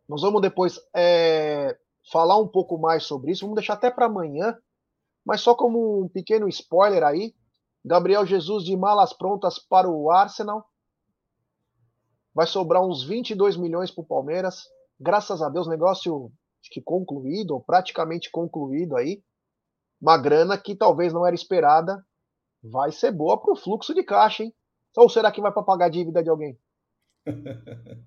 nós 0.09 0.23
vamos 0.23 0.41
depois 0.41 0.79
é, 0.95 1.77
falar 2.11 2.39
um 2.39 2.49
pouco 2.49 2.79
mais 2.79 3.05
sobre 3.05 3.33
isso, 3.33 3.43
vamos 3.43 3.57
deixar 3.57 3.75
até 3.75 3.91
para 3.91 4.07
amanhã, 4.07 4.57
mas 5.27 5.41
só 5.41 5.57
como 5.57 6.05
um 6.05 6.09
pequeno 6.09 6.49
spoiler 6.49 7.03
aí, 7.03 7.35
Gabriel 7.85 8.25
Jesus 8.25 8.65
de 8.65 8.77
malas 8.77 9.13
prontas 9.13 9.59
para 9.59 9.91
o 9.91 10.09
Arsenal, 10.09 10.65
vai 12.33 12.47
sobrar 12.47 12.81
uns 12.85 13.03
22 13.03 13.57
milhões 13.57 13.91
para 13.91 14.03
o 14.03 14.07
Palmeiras, 14.07 14.69
graças 15.01 15.43
a 15.43 15.49
Deus, 15.49 15.67
negócio 15.67 16.31
que 16.71 16.81
concluído, 16.81 17.53
ou 17.53 17.61
praticamente 17.61 18.31
concluído 18.31 18.97
aí, 18.97 19.23
uma 20.01 20.17
grana 20.17 20.57
que 20.57 20.77
talvez 20.77 21.13
não 21.13 21.27
era 21.27 21.35
esperada, 21.35 22.05
vai 22.63 22.93
ser 22.93 23.11
boa 23.11 23.41
para 23.41 23.53
o 23.53 23.57
fluxo 23.57 23.95
de 23.95 24.05
caixa, 24.05 24.45
hein? 24.45 24.55
Ou 24.97 25.09
será 25.09 25.31
que 25.31 25.41
vai 25.41 25.53
para 25.53 25.63
pagar 25.63 25.87
a 25.87 25.91
dívida 25.91 26.23
de 26.23 26.31
alguém? 26.31 26.59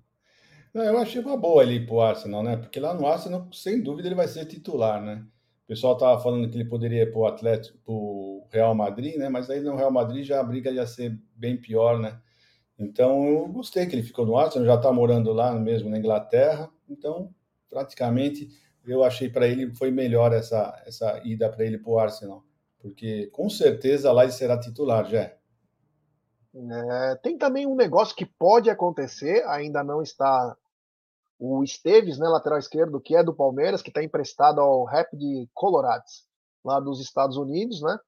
Não, 0.72 0.84
eu 0.84 0.98
achei 0.98 1.20
uma 1.20 1.36
boa 1.36 1.62
ali 1.62 1.84
pro 1.84 2.00
Arsenal, 2.00 2.42
né? 2.44 2.56
Porque 2.56 2.78
lá 2.78 2.94
no 2.94 3.06
Arsenal, 3.06 3.52
sem 3.52 3.82
dúvida, 3.82 4.06
ele 4.06 4.14
vai 4.14 4.28
ser 4.28 4.46
titular, 4.46 5.02
né? 5.02 5.26
O 5.70 5.72
pessoal 5.72 5.96
tava 5.96 6.20
falando 6.20 6.50
que 6.50 6.56
ele 6.56 6.68
poderia 6.68 7.04
ir 7.04 7.12
pro 7.12 7.26
Atlético, 7.26 7.78
pro 7.84 8.44
Real 8.50 8.74
Madrid, 8.74 9.14
né? 9.14 9.28
Mas 9.28 9.48
aí 9.48 9.60
no 9.60 9.76
Real 9.76 9.92
Madrid 9.92 10.24
já 10.24 10.40
a 10.40 10.42
briga 10.42 10.68
ia 10.68 10.84
ser 10.84 11.16
bem 11.36 11.56
pior, 11.56 11.96
né? 11.96 12.20
Então 12.76 13.24
eu 13.28 13.46
gostei 13.46 13.86
que 13.86 13.94
ele 13.94 14.02
ficou 14.02 14.26
no 14.26 14.36
Arsenal, 14.36 14.66
já 14.66 14.76
tá 14.78 14.90
morando 14.90 15.32
lá 15.32 15.54
mesmo 15.54 15.88
na 15.88 15.96
Inglaterra, 15.96 16.68
então 16.88 17.32
praticamente 17.68 18.48
eu 18.84 19.04
achei 19.04 19.28
para 19.28 19.46
ele 19.46 19.72
foi 19.72 19.92
melhor 19.92 20.32
essa 20.32 20.82
essa 20.84 21.22
ida 21.24 21.48
para 21.48 21.64
ele 21.64 21.78
pro 21.78 22.00
Arsenal, 22.00 22.42
porque 22.80 23.28
com 23.28 23.48
certeza 23.48 24.10
lá 24.10 24.24
ele 24.24 24.32
será 24.32 24.58
titular, 24.58 25.08
já. 25.08 25.20
É, 26.52 27.14
tem 27.22 27.38
também 27.38 27.64
um 27.64 27.76
negócio 27.76 28.16
que 28.16 28.26
pode 28.26 28.68
acontecer, 28.68 29.44
ainda 29.46 29.84
não 29.84 30.02
está 30.02 30.56
o 31.40 31.64
Esteves, 31.64 32.18
né, 32.18 32.28
lateral 32.28 32.58
esquerdo, 32.58 33.00
que 33.00 33.16
é 33.16 33.24
do 33.24 33.34
Palmeiras, 33.34 33.80
que 33.80 33.88
está 33.88 34.04
emprestado 34.04 34.60
ao 34.60 34.84
Rapid 34.84 35.48
Colorados, 35.54 36.26
lá 36.62 36.78
dos 36.78 37.00
Estados 37.00 37.38
Unidos, 37.38 37.80
né? 37.80 37.98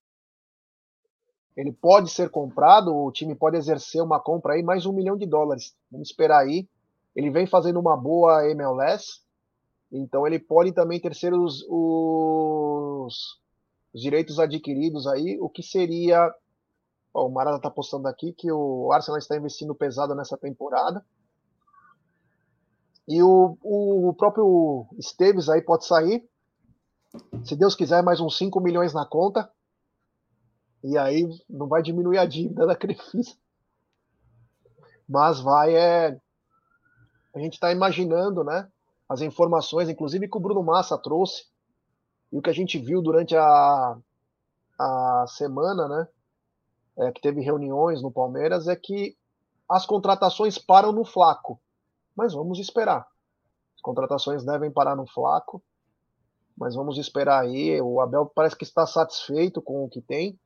Ele 1.57 1.72
pode 1.72 2.11
ser 2.11 2.30
comprado, 2.30 2.95
o 2.95 3.11
time 3.11 3.35
pode 3.35 3.57
exercer 3.57 4.03
uma 4.03 4.20
compra 4.20 4.53
aí, 4.53 4.62
mais 4.62 4.85
um 4.85 4.93
milhão 4.93 5.16
de 5.16 5.26
dólares. 5.26 5.74
Vamos 5.91 6.09
esperar 6.09 6.41
aí. 6.41 6.68
Ele 7.16 7.30
vem 7.30 7.47
fazendo 7.47 7.80
uma 7.80 7.97
boa 7.97 8.49
MLS, 8.51 9.22
então 9.91 10.26
ele 10.26 10.39
pode 10.39 10.72
também 10.72 11.01
ter 11.01 11.12
os, 11.33 11.64
os, 11.68 13.39
os 13.95 14.01
direitos 14.01 14.39
adquiridos 14.39 15.07
aí, 15.07 15.39
o 15.41 15.49
que 15.49 15.62
seria 15.62 16.30
o 17.14 17.28
Marada 17.28 17.59
está 17.59 17.70
postando 17.70 18.09
aqui 18.09 18.33
que 18.33 18.51
o 18.51 18.91
Arsenal 18.91 19.18
está 19.18 19.37
investindo 19.37 19.74
pesado 19.74 20.14
nessa 20.14 20.37
temporada. 20.37 21.05
E 23.13 23.23
o, 23.23 23.59
o 23.63 24.15
próprio 24.15 24.87
Esteves 24.99 25.49
aí 25.49 25.61
pode 25.61 25.85
sair. 25.85 26.27
Se 27.45 27.55
Deus 27.55 27.75
quiser, 27.75 28.03
mais 28.03 28.21
uns 28.21 28.39
5 28.39 28.59
milhões 28.61 28.95
na 28.95 29.05
conta. 29.05 29.51
E 30.83 30.97
aí 30.97 31.29
não 31.49 31.69
vai 31.69 31.83
diminuir 31.83 32.17
a 32.17 32.25
dívida 32.25 32.67
da 32.67 32.75
Crefisa. 32.75 33.35
Mas 35.07 35.41
vai 35.41 35.77
é. 35.77 36.19
A 37.35 37.39
gente 37.39 37.55
está 37.55 37.71
imaginando, 37.71 38.43
né? 38.43 38.67
As 39.09 39.21
informações, 39.21 39.89
inclusive 39.89 40.29
que 40.29 40.37
o 40.37 40.41
Bruno 40.41 40.63
Massa 40.63 40.97
trouxe. 40.97 41.45
E 42.33 42.39
o 42.39 42.43
que 42.43 42.49
a 42.49 42.55
gente 42.55 42.79
viu 42.79 43.03
durante 43.03 43.37
a, 43.37 43.99
a 44.79 45.27
semana, 45.29 45.87
né? 45.87 46.09
é, 46.97 47.13
que 47.13 47.21
teve 47.21 47.41
reuniões 47.41 48.03
no 48.03 48.11
Palmeiras, 48.11 48.69
é 48.69 48.77
que 48.77 49.17
as 49.69 49.87
contratações 49.87 50.59
param 50.59 50.93
no 50.93 51.05
flaco. 51.05 51.61
Mas 52.17 52.35
vamos 52.35 52.59
esperar. 52.59 53.07
As 53.75 53.81
contratações 53.81 54.45
devem 54.45 54.71
parar 54.71 54.97
no 54.97 55.07
flaco. 55.07 55.63
Mas 56.57 56.75
vamos 56.75 56.99
esperar 56.99 57.43
aí. 57.43 57.81
O 57.81 58.01
Abel 58.01 58.27
parece 58.27 58.57
que 58.57 58.65
está 58.65 58.87
satisfeito 58.87 59.61
com 59.61 59.85
o 59.85 59.89
que 59.89 60.01
tem. 60.01 60.39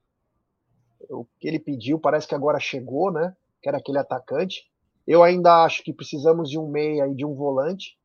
O 1.11 1.25
que 1.39 1.49
ele 1.49 1.59
pediu 1.59 1.99
parece 1.99 2.27
que 2.27 2.35
agora 2.35 2.59
chegou, 2.59 3.11
né? 3.11 3.37
Que 3.62 3.69
era 3.69 3.79
aquele 3.79 3.99
atacante. 3.99 4.71
Eu 5.07 5.23
ainda 5.23 5.64
acho 5.64 5.83
que 5.83 5.93
precisamos 5.93 6.51
de 6.51 6.59
um 6.59 6.69
meia 6.69 7.07
e 7.09 7.14
de 7.14 7.25
um 7.25 7.35
volante. 7.35 7.99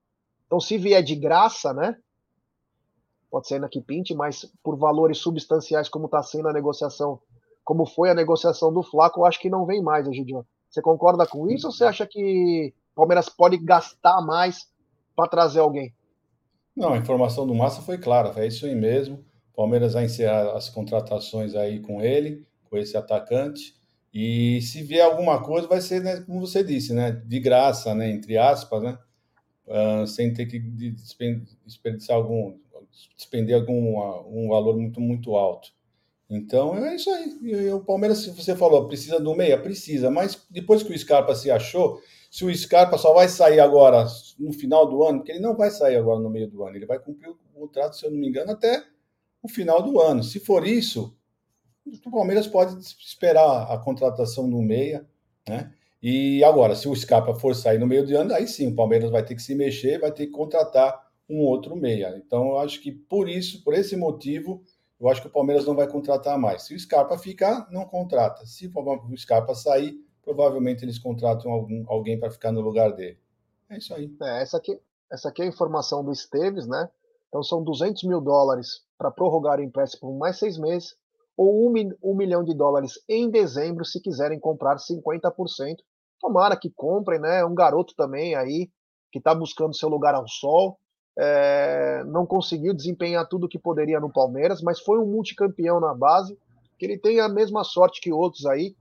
Então, 0.45 0.59
se 0.59 0.77
vier 0.77 1.01
de 1.03 1.15
graça, 1.15 1.73
né? 1.73 1.97
Pode 3.29 3.47
ser 3.47 3.55
ainda 3.55 3.69
que 3.69 3.79
pinte, 3.79 4.13
mas 4.13 4.45
por 4.61 4.77
valores 4.77 5.19
substanciais, 5.19 5.87
como 5.87 6.05
está 6.05 6.21
sendo 6.21 6.49
a 6.49 6.53
negociação 6.53 7.21
como 7.63 7.85
foi 7.85 8.09
a 8.09 8.15
negociação 8.15 8.73
do 8.73 8.83
Flaco, 8.83 9.21
eu 9.21 9.25
acho 9.25 9.39
que 9.39 9.49
não 9.49 9.65
vem 9.65 9.81
mais, 9.81 10.07
Egidio. 10.07 10.45
Você 10.69 10.81
concorda 10.81 11.27
com 11.27 11.49
isso 11.49 11.67
ou 11.67 11.73
você 11.73 11.85
acha 11.85 12.07
que 12.07 12.73
Palmeiras 13.01 13.29
pode 13.29 13.57
gastar 13.57 14.21
mais 14.21 14.67
para 15.15 15.27
trazer 15.27 15.59
alguém? 15.59 15.91
Não, 16.75 16.93
a 16.93 16.97
informação 16.97 17.47
do 17.47 17.55
Massa 17.55 17.81
foi 17.81 17.97
clara, 17.97 18.31
é 18.39 18.45
isso 18.45 18.63
aí 18.63 18.75
mesmo. 18.75 19.25
Palmeiras 19.55 19.93
vai 19.93 20.05
encerrar 20.05 20.55
as 20.55 20.69
contratações 20.69 21.55
aí 21.55 21.79
com 21.79 21.99
ele, 21.99 22.45
com 22.69 22.77
esse 22.77 22.95
atacante. 22.95 23.73
E 24.13 24.61
se 24.61 24.83
vier 24.83 25.03
alguma 25.03 25.41
coisa, 25.41 25.67
vai 25.67 25.81
ser, 25.81 26.03
né, 26.03 26.21
como 26.21 26.41
você 26.41 26.63
disse, 26.63 26.93
né, 26.93 27.11
de 27.11 27.39
graça, 27.39 27.95
né, 27.95 28.07
entre 28.07 28.37
aspas, 28.37 28.83
né, 28.83 28.99
uh, 29.65 30.05
sem 30.05 30.31
ter 30.31 30.45
que 30.45 30.59
desperdiçar 30.59 32.15
algum, 32.15 32.55
despender 33.17 33.55
algum 33.55 33.97
um 34.27 34.47
valor 34.49 34.77
muito, 34.77 35.01
muito 35.01 35.35
alto. 35.35 35.73
Então 36.29 36.77
é 36.85 36.95
isso 36.95 37.09
aí. 37.09 37.35
E 37.41 37.69
o 37.71 37.79
Palmeiras, 37.79 38.19
se 38.19 38.29
você 38.29 38.55
falou, 38.55 38.87
precisa 38.87 39.19
do 39.19 39.35
meia? 39.35 39.59
Precisa, 39.59 40.11
mas 40.11 40.45
depois 40.51 40.83
que 40.83 40.93
o 40.93 40.97
Scarpa 40.97 41.33
se 41.33 41.49
achou, 41.49 41.99
se 42.31 42.45
o 42.45 42.55
Scarpa 42.55 42.97
só 42.97 43.13
vai 43.13 43.27
sair 43.27 43.59
agora 43.59 44.07
no 44.39 44.53
final 44.53 44.87
do 44.87 45.03
ano, 45.03 45.19
porque 45.19 45.33
ele 45.33 45.41
não 45.41 45.53
vai 45.53 45.69
sair 45.69 45.97
agora 45.97 46.17
no 46.17 46.29
meio 46.29 46.49
do 46.49 46.63
ano, 46.63 46.77
ele 46.77 46.85
vai 46.85 46.97
cumprir 46.97 47.29
o 47.29 47.37
contrato, 47.53 47.97
se 47.97 48.05
eu 48.05 48.09
não 48.09 48.17
me 48.17 48.29
engano, 48.29 48.51
até 48.51 48.85
o 49.43 49.49
final 49.49 49.83
do 49.83 49.99
ano. 49.99 50.23
Se 50.23 50.39
for 50.39 50.65
isso, 50.65 51.13
o 52.05 52.09
Palmeiras 52.09 52.47
pode 52.47 52.79
esperar 52.79 53.69
a 53.69 53.77
contratação 53.77 54.49
do 54.49 54.61
meia, 54.61 55.05
né? 55.45 55.73
E 56.01 56.41
agora, 56.45 56.73
se 56.73 56.87
o 56.87 56.95
Scarpa 56.95 57.35
for 57.35 57.53
sair 57.53 57.77
no 57.77 57.85
meio 57.85 58.07
do 58.07 58.17
ano, 58.17 58.33
aí 58.33 58.47
sim 58.47 58.69
o 58.69 58.75
Palmeiras 58.75 59.11
vai 59.11 59.25
ter 59.25 59.35
que 59.35 59.41
se 59.41 59.53
mexer, 59.53 59.99
vai 59.99 60.11
ter 60.11 60.27
que 60.27 60.31
contratar 60.31 61.05
um 61.29 61.41
outro 61.41 61.75
meia. 61.75 62.15
Então, 62.25 62.51
eu 62.51 62.59
acho 62.59 62.81
que 62.81 62.93
por 62.93 63.27
isso, 63.27 63.61
por 63.61 63.73
esse 63.73 63.97
motivo, 63.97 64.63
eu 65.01 65.09
acho 65.09 65.21
que 65.21 65.27
o 65.27 65.31
Palmeiras 65.31 65.65
não 65.65 65.75
vai 65.75 65.87
contratar 65.87 66.39
mais. 66.39 66.63
Se 66.63 66.73
o 66.73 66.79
Scarpa 66.79 67.17
ficar, 67.17 67.67
não 67.69 67.83
contrata. 67.83 68.45
Se 68.45 68.71
o 68.73 69.17
Scarpa 69.17 69.53
sair, 69.53 69.99
provavelmente 70.23 70.83
eles 70.83 70.99
contratam 70.99 71.51
algum, 71.51 71.83
alguém 71.87 72.19
para 72.19 72.31
ficar 72.31 72.51
no 72.51 72.61
lugar 72.61 72.93
dele. 72.93 73.17
É 73.69 73.77
isso 73.77 73.93
aí. 73.93 74.13
É, 74.21 74.41
essa, 74.41 74.57
aqui, 74.57 74.79
essa 75.11 75.29
aqui 75.29 75.41
é 75.41 75.45
a 75.45 75.49
informação 75.49 76.03
do 76.03 76.11
Esteves, 76.11 76.67
né? 76.67 76.89
Então 77.27 77.41
são 77.41 77.63
200 77.63 78.03
mil 78.03 78.19
dólares 78.19 78.83
para 78.97 79.11
prorrogar 79.11 79.59
o 79.59 79.63
empréstimo 79.63 80.11
por 80.11 80.17
mais 80.17 80.37
seis 80.37 80.57
meses, 80.57 80.95
ou 81.37 81.69
um, 81.69 81.73
um 82.03 82.15
milhão 82.15 82.43
de 82.43 82.53
dólares 82.53 82.99
em 83.07 83.29
dezembro 83.29 83.85
se 83.85 84.01
quiserem 84.01 84.39
comprar 84.39 84.77
50%. 84.77 85.77
Tomara 86.19 86.57
que 86.57 86.69
comprem, 86.69 87.19
né? 87.19 87.43
Um 87.45 87.55
garoto 87.55 87.95
também 87.95 88.35
aí 88.35 88.69
que 89.11 89.17
está 89.17 89.33
buscando 89.33 89.75
seu 89.75 89.89
lugar 89.89 90.13
ao 90.13 90.27
sol 90.27 90.77
é, 91.17 92.03
não 92.05 92.25
conseguiu 92.25 92.73
desempenhar 92.73 93.27
tudo 93.27 93.45
o 93.45 93.49
que 93.49 93.59
poderia 93.59 93.99
no 93.99 94.11
Palmeiras, 94.11 94.61
mas 94.61 94.79
foi 94.79 94.99
um 94.99 95.05
multicampeão 95.05 95.79
na 95.79 95.93
base, 95.93 96.37
que 96.77 96.85
ele 96.85 96.97
tenha 96.97 97.25
a 97.25 97.29
mesma 97.29 97.63
sorte 97.63 98.01
que 98.01 98.11
outros 98.11 98.45
aí 98.45 98.75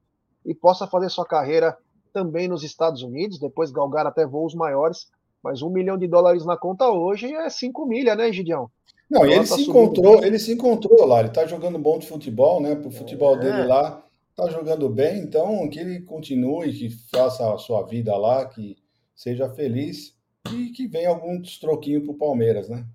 e 0.45 0.55
possa 0.55 0.87
fazer 0.87 1.11
sua 1.11 1.25
carreira 1.25 1.77
também 2.13 2.49
nos 2.49 2.63
Estados 2.63 3.03
Unidos, 3.03 3.39
depois 3.39 3.71
galgar 3.71 4.07
até 4.07 4.27
voos 4.27 4.55
maiores. 4.55 5.09
Mas 5.43 5.63
um 5.63 5.71
milhão 5.71 5.97
de 5.97 6.07
dólares 6.07 6.45
na 6.45 6.57
conta 6.57 6.91
hoje 6.91 7.33
é 7.33 7.49
cinco 7.49 7.87
milha, 7.87 8.15
né, 8.15 8.33
Gideão? 8.33 8.71
Não, 9.11 9.27
e 9.27 9.33
ele 9.33 9.47
tá 9.47 9.57
se 9.57 9.63
encontrou, 9.63 10.19
bem. 10.19 10.29
ele 10.29 10.39
se 10.39 10.53
encontrou 10.53 11.05
lá, 11.05 11.21
ele 11.21 11.31
tá 11.31 11.47
jogando 11.47 11.79
bom 11.79 11.99
de 11.99 12.07
futebol, 12.07 12.61
né? 12.61 12.77
Pro 12.77 12.91
futebol 12.91 13.37
é. 13.37 13.39
dele 13.41 13.65
lá, 13.65 14.05
tá 14.37 14.49
jogando 14.51 14.89
bem, 14.89 15.21
então 15.21 15.69
que 15.69 15.81
ele 15.81 16.01
continue, 16.03 16.73
que 16.73 16.91
faça 17.11 17.53
a 17.53 17.59
sua 17.59 17.83
vida 17.87 18.17
lá, 18.17 18.47
que 18.47 18.77
seja 19.17 19.49
feliz 19.51 20.15
e 20.55 20.71
que 20.71 20.87
venha 20.87 21.09
alguns 21.09 21.59
troquinhos 21.59 22.05
para 22.05 22.13
o 22.13 22.19
Palmeiras, 22.19 22.69
né? 22.69 22.87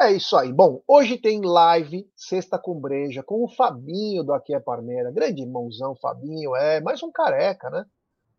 É 0.00 0.10
isso 0.12 0.36
aí. 0.36 0.52
Bom, 0.52 0.82
hoje 0.86 1.16
tem 1.16 1.40
live 1.40 2.10
Sexta 2.16 2.58
com 2.58 2.80
Breja 2.80 3.22
com 3.22 3.44
o 3.44 3.48
Fabinho 3.48 4.24
do 4.24 4.32
Aqui 4.32 4.54
é 4.54 4.60
Parmeira. 4.60 5.12
Grande 5.12 5.42
irmãozão, 5.42 5.94
Fabinho. 5.94 6.56
É 6.56 6.80
mais 6.80 7.02
um 7.02 7.12
careca, 7.12 7.70
né? 7.70 7.86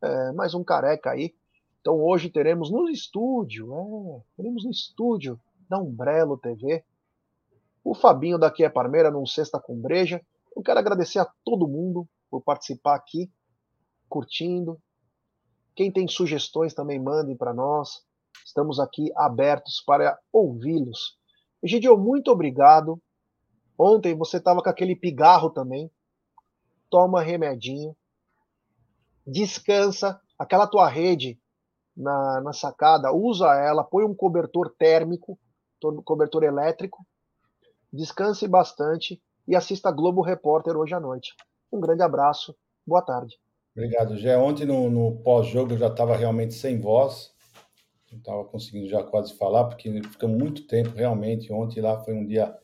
É, 0.01 0.31
mais 0.33 0.53
um 0.53 0.63
careca 0.63 1.11
aí. 1.11 1.33
Então 1.79 2.01
hoje 2.01 2.29
teremos 2.29 2.69
no 2.69 2.89
estúdio, 2.89 3.73
é, 3.73 4.21
teremos 4.37 4.63
no 4.63 4.71
estúdio 4.71 5.39
da 5.69 5.79
Umbrello 5.79 6.37
TV, 6.37 6.83
o 7.83 7.93
Fabinho 7.93 8.37
daqui 8.37 8.63
é 8.63 8.69
Parmeira 8.69 9.11
num 9.11 9.25
Sexta 9.25 9.59
com 9.59 9.79
Breja. 9.79 10.21
Eu 10.55 10.63
quero 10.63 10.79
agradecer 10.79 11.19
a 11.19 11.27
todo 11.43 11.67
mundo 11.67 12.07
por 12.29 12.41
participar 12.41 12.95
aqui, 12.95 13.29
curtindo, 14.07 14.79
quem 15.75 15.91
tem 15.91 16.07
sugestões 16.07 16.73
também 16.73 16.99
mandem 16.99 17.35
para 17.35 17.53
nós. 17.53 18.05
Estamos 18.45 18.79
aqui 18.79 19.11
abertos 19.15 19.83
para 19.85 20.17
ouvi-los. 20.31 21.17
Egidio, 21.63 21.97
muito 21.97 22.29
obrigado. 22.29 23.01
Ontem 23.79 24.15
você 24.15 24.37
estava 24.37 24.61
com 24.61 24.69
aquele 24.69 24.95
pigarro 24.95 25.49
também. 25.49 25.89
toma 26.89 27.23
remedinho, 27.23 27.95
descansa, 29.25 30.21
aquela 30.37 30.67
tua 30.67 30.87
rede 30.87 31.39
na, 31.95 32.41
na 32.41 32.53
sacada, 32.53 33.11
usa 33.11 33.47
ela, 33.55 33.83
põe 33.83 34.03
um 34.03 34.13
cobertor 34.13 34.75
térmico, 34.77 35.39
cobertor 36.05 36.43
elétrico, 36.43 37.05
descanse 37.91 38.47
bastante 38.47 39.21
e 39.47 39.55
assista 39.55 39.91
Globo 39.91 40.21
Repórter 40.21 40.77
hoje 40.77 40.93
à 40.93 40.99
noite. 40.99 41.33
Um 41.71 41.79
grande 41.79 42.03
abraço, 42.03 42.55
boa 42.85 43.01
tarde. 43.01 43.37
Obrigado, 43.75 44.17
Gé. 44.17 44.37
Ontem 44.37 44.65
no, 44.65 44.89
no 44.89 45.17
pós-jogo 45.23 45.73
eu 45.73 45.77
já 45.77 45.87
estava 45.87 46.15
realmente 46.15 46.53
sem 46.53 46.79
voz, 46.79 47.32
não 48.13 48.19
estava 48.19 48.45
conseguindo 48.45 48.87
já 48.87 49.03
quase 49.03 49.33
falar, 49.33 49.65
porque 49.65 49.91
fica 50.03 50.27
muito 50.27 50.67
tempo 50.67 50.95
realmente. 50.95 51.51
Ontem 51.51 51.81
lá 51.81 51.99
foi 51.99 52.13
um 52.13 52.25
dia, 52.25 52.55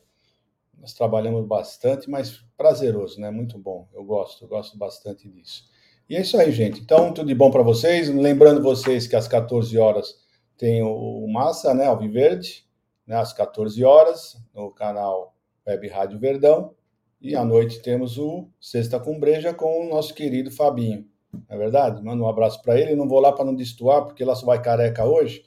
nós 0.78 0.94
trabalhamos 0.94 1.46
bastante, 1.46 2.08
mas 2.08 2.44
prazeroso, 2.56 3.20
né? 3.20 3.30
Muito 3.30 3.58
bom. 3.58 3.88
Eu 3.92 4.04
gosto, 4.04 4.44
eu 4.44 4.48
gosto 4.48 4.78
bastante 4.78 5.28
disso. 5.28 5.64
E 6.08 6.16
é 6.16 6.20
isso 6.20 6.38
aí, 6.38 6.50
gente. 6.52 6.80
Então, 6.80 7.12
tudo 7.12 7.26
de 7.26 7.34
bom 7.34 7.50
para 7.50 7.62
vocês. 7.62 8.08
Lembrando 8.08 8.62
vocês 8.62 9.06
que 9.06 9.16
às 9.16 9.28
14 9.28 9.76
horas 9.78 10.14
tem 10.56 10.82
o 10.82 11.26
Massa, 11.28 11.74
né? 11.74 11.86
Alviverde, 11.86 12.64
né? 13.06 13.16
Às 13.16 13.32
14 13.32 13.84
horas, 13.84 14.36
no 14.54 14.70
canal 14.70 15.34
Web 15.66 15.88
Rádio 15.88 16.18
Verdão. 16.18 16.74
E 17.20 17.36
à 17.36 17.44
noite 17.44 17.82
temos 17.82 18.18
o 18.18 18.48
Sexta 18.60 18.98
com 18.98 19.18
Breja 19.18 19.52
com 19.52 19.84
o 19.84 19.88
nosso 19.88 20.14
querido 20.14 20.50
Fabinho. 20.50 21.09
É 21.48 21.56
verdade? 21.56 22.02
Manda 22.02 22.22
um 22.22 22.28
abraço 22.28 22.60
para 22.62 22.78
ele. 22.78 22.96
Não 22.96 23.08
vou 23.08 23.20
lá 23.20 23.32
para 23.32 23.44
não 23.44 23.54
destoar, 23.54 24.04
porque 24.04 24.24
lá 24.24 24.34
só 24.34 24.46
vai 24.46 24.60
careca 24.60 25.04
hoje. 25.04 25.44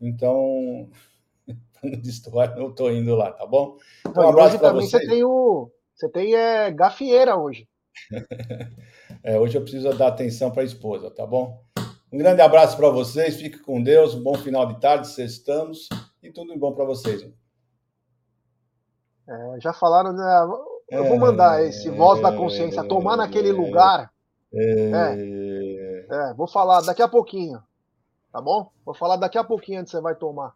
Então, 0.00 0.88
para 1.72 1.90
não 1.90 2.00
destoar, 2.00 2.56
não 2.56 2.70
estou 2.70 2.92
indo 2.92 3.14
lá, 3.14 3.32
tá 3.32 3.46
bom? 3.46 3.76
Então, 4.06 4.24
um 4.24 4.28
abraço 4.28 4.58
para 4.58 4.72
vocês. 4.72 5.02
Você 5.02 5.06
tem, 5.06 5.24
o, 5.24 5.70
você 5.94 6.08
tem 6.08 6.34
é, 6.34 6.70
gafieira 6.70 7.36
hoje. 7.36 7.68
É, 9.24 9.36
hoje 9.38 9.58
eu 9.58 9.62
preciso 9.62 9.90
dar 9.94 10.08
atenção 10.08 10.50
para 10.50 10.62
a 10.62 10.64
esposa, 10.64 11.10
tá 11.10 11.26
bom? 11.26 11.60
Um 12.10 12.16
grande 12.16 12.40
abraço 12.40 12.76
para 12.76 12.88
vocês, 12.88 13.36
fique 13.36 13.58
com 13.58 13.82
Deus, 13.82 14.14
um 14.14 14.22
bom 14.22 14.34
final 14.34 14.64
de 14.66 14.80
tarde, 14.80 15.08
sextamos 15.08 15.88
e 16.22 16.30
tudo 16.30 16.52
de 16.52 16.58
bom 16.58 16.72
para 16.72 16.84
vocês. 16.84 17.28
É, 19.28 19.60
já 19.60 19.72
falaram, 19.72 20.12
né? 20.12 20.48
Eu 20.88 21.04
vou 21.04 21.18
mandar 21.18 21.64
esse 21.64 21.90
voz 21.90 22.20
da 22.22 22.32
consciência 22.32 22.84
tomar 22.84 23.16
naquele 23.16 23.50
lugar. 23.50 24.10
É, 24.52 24.90
é, 24.90 26.06
é, 26.10 26.34
vou 26.34 26.48
falar 26.48 26.80
daqui 26.80 27.02
a 27.02 27.08
pouquinho, 27.08 27.62
tá 28.32 28.40
bom? 28.40 28.70
Vou 28.84 28.94
falar 28.94 29.16
daqui 29.16 29.36
a 29.36 29.44
pouquinho 29.44 29.80
onde 29.80 29.90
você 29.90 30.00
vai 30.00 30.14
tomar. 30.14 30.54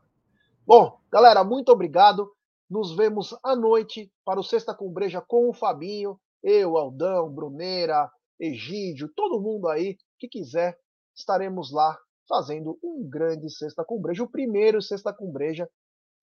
Bom, 0.67 0.99
galera, 1.11 1.45
muito 1.45 1.71
obrigado. 1.71 2.31
Nos 2.71 2.97
vemos 2.97 3.37
à 3.45 3.55
noite 3.55 4.11
para 4.25 4.41
o 4.41 4.43
Sexta 4.43 4.75
com 4.75 4.91
Breja 4.91 5.21
com 5.21 5.51
o 5.51 5.53
Fabinho, 5.53 6.19
eu, 6.43 6.79
Aldão, 6.79 7.31
Bruneira, 7.31 8.11
Egídio, 8.41 9.13
todo 9.15 9.41
mundo 9.41 9.69
aí 9.69 9.99
que 10.19 10.27
quiser, 10.27 10.79
estaremos 11.15 11.71
lá 11.71 11.97
fazendo 12.27 12.79
um 12.83 13.07
grande 13.09 13.51
Sexta 13.51 13.85
com 13.85 14.01
Breja, 14.01 14.23
o 14.23 14.31
primeiro 14.31 14.81
Sexta 14.81 15.13
com 15.13 15.31
Breja 15.31 15.69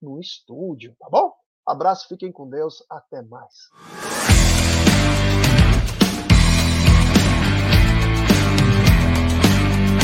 no 0.02 0.20
estúdio, 0.20 0.96
tá 1.00 1.08
bom? 1.10 1.34
Abraço, 1.68 2.08
fiquem 2.08 2.32
com 2.32 2.50
Deus, 2.50 2.84
até 2.90 3.22
mais. 3.22 3.70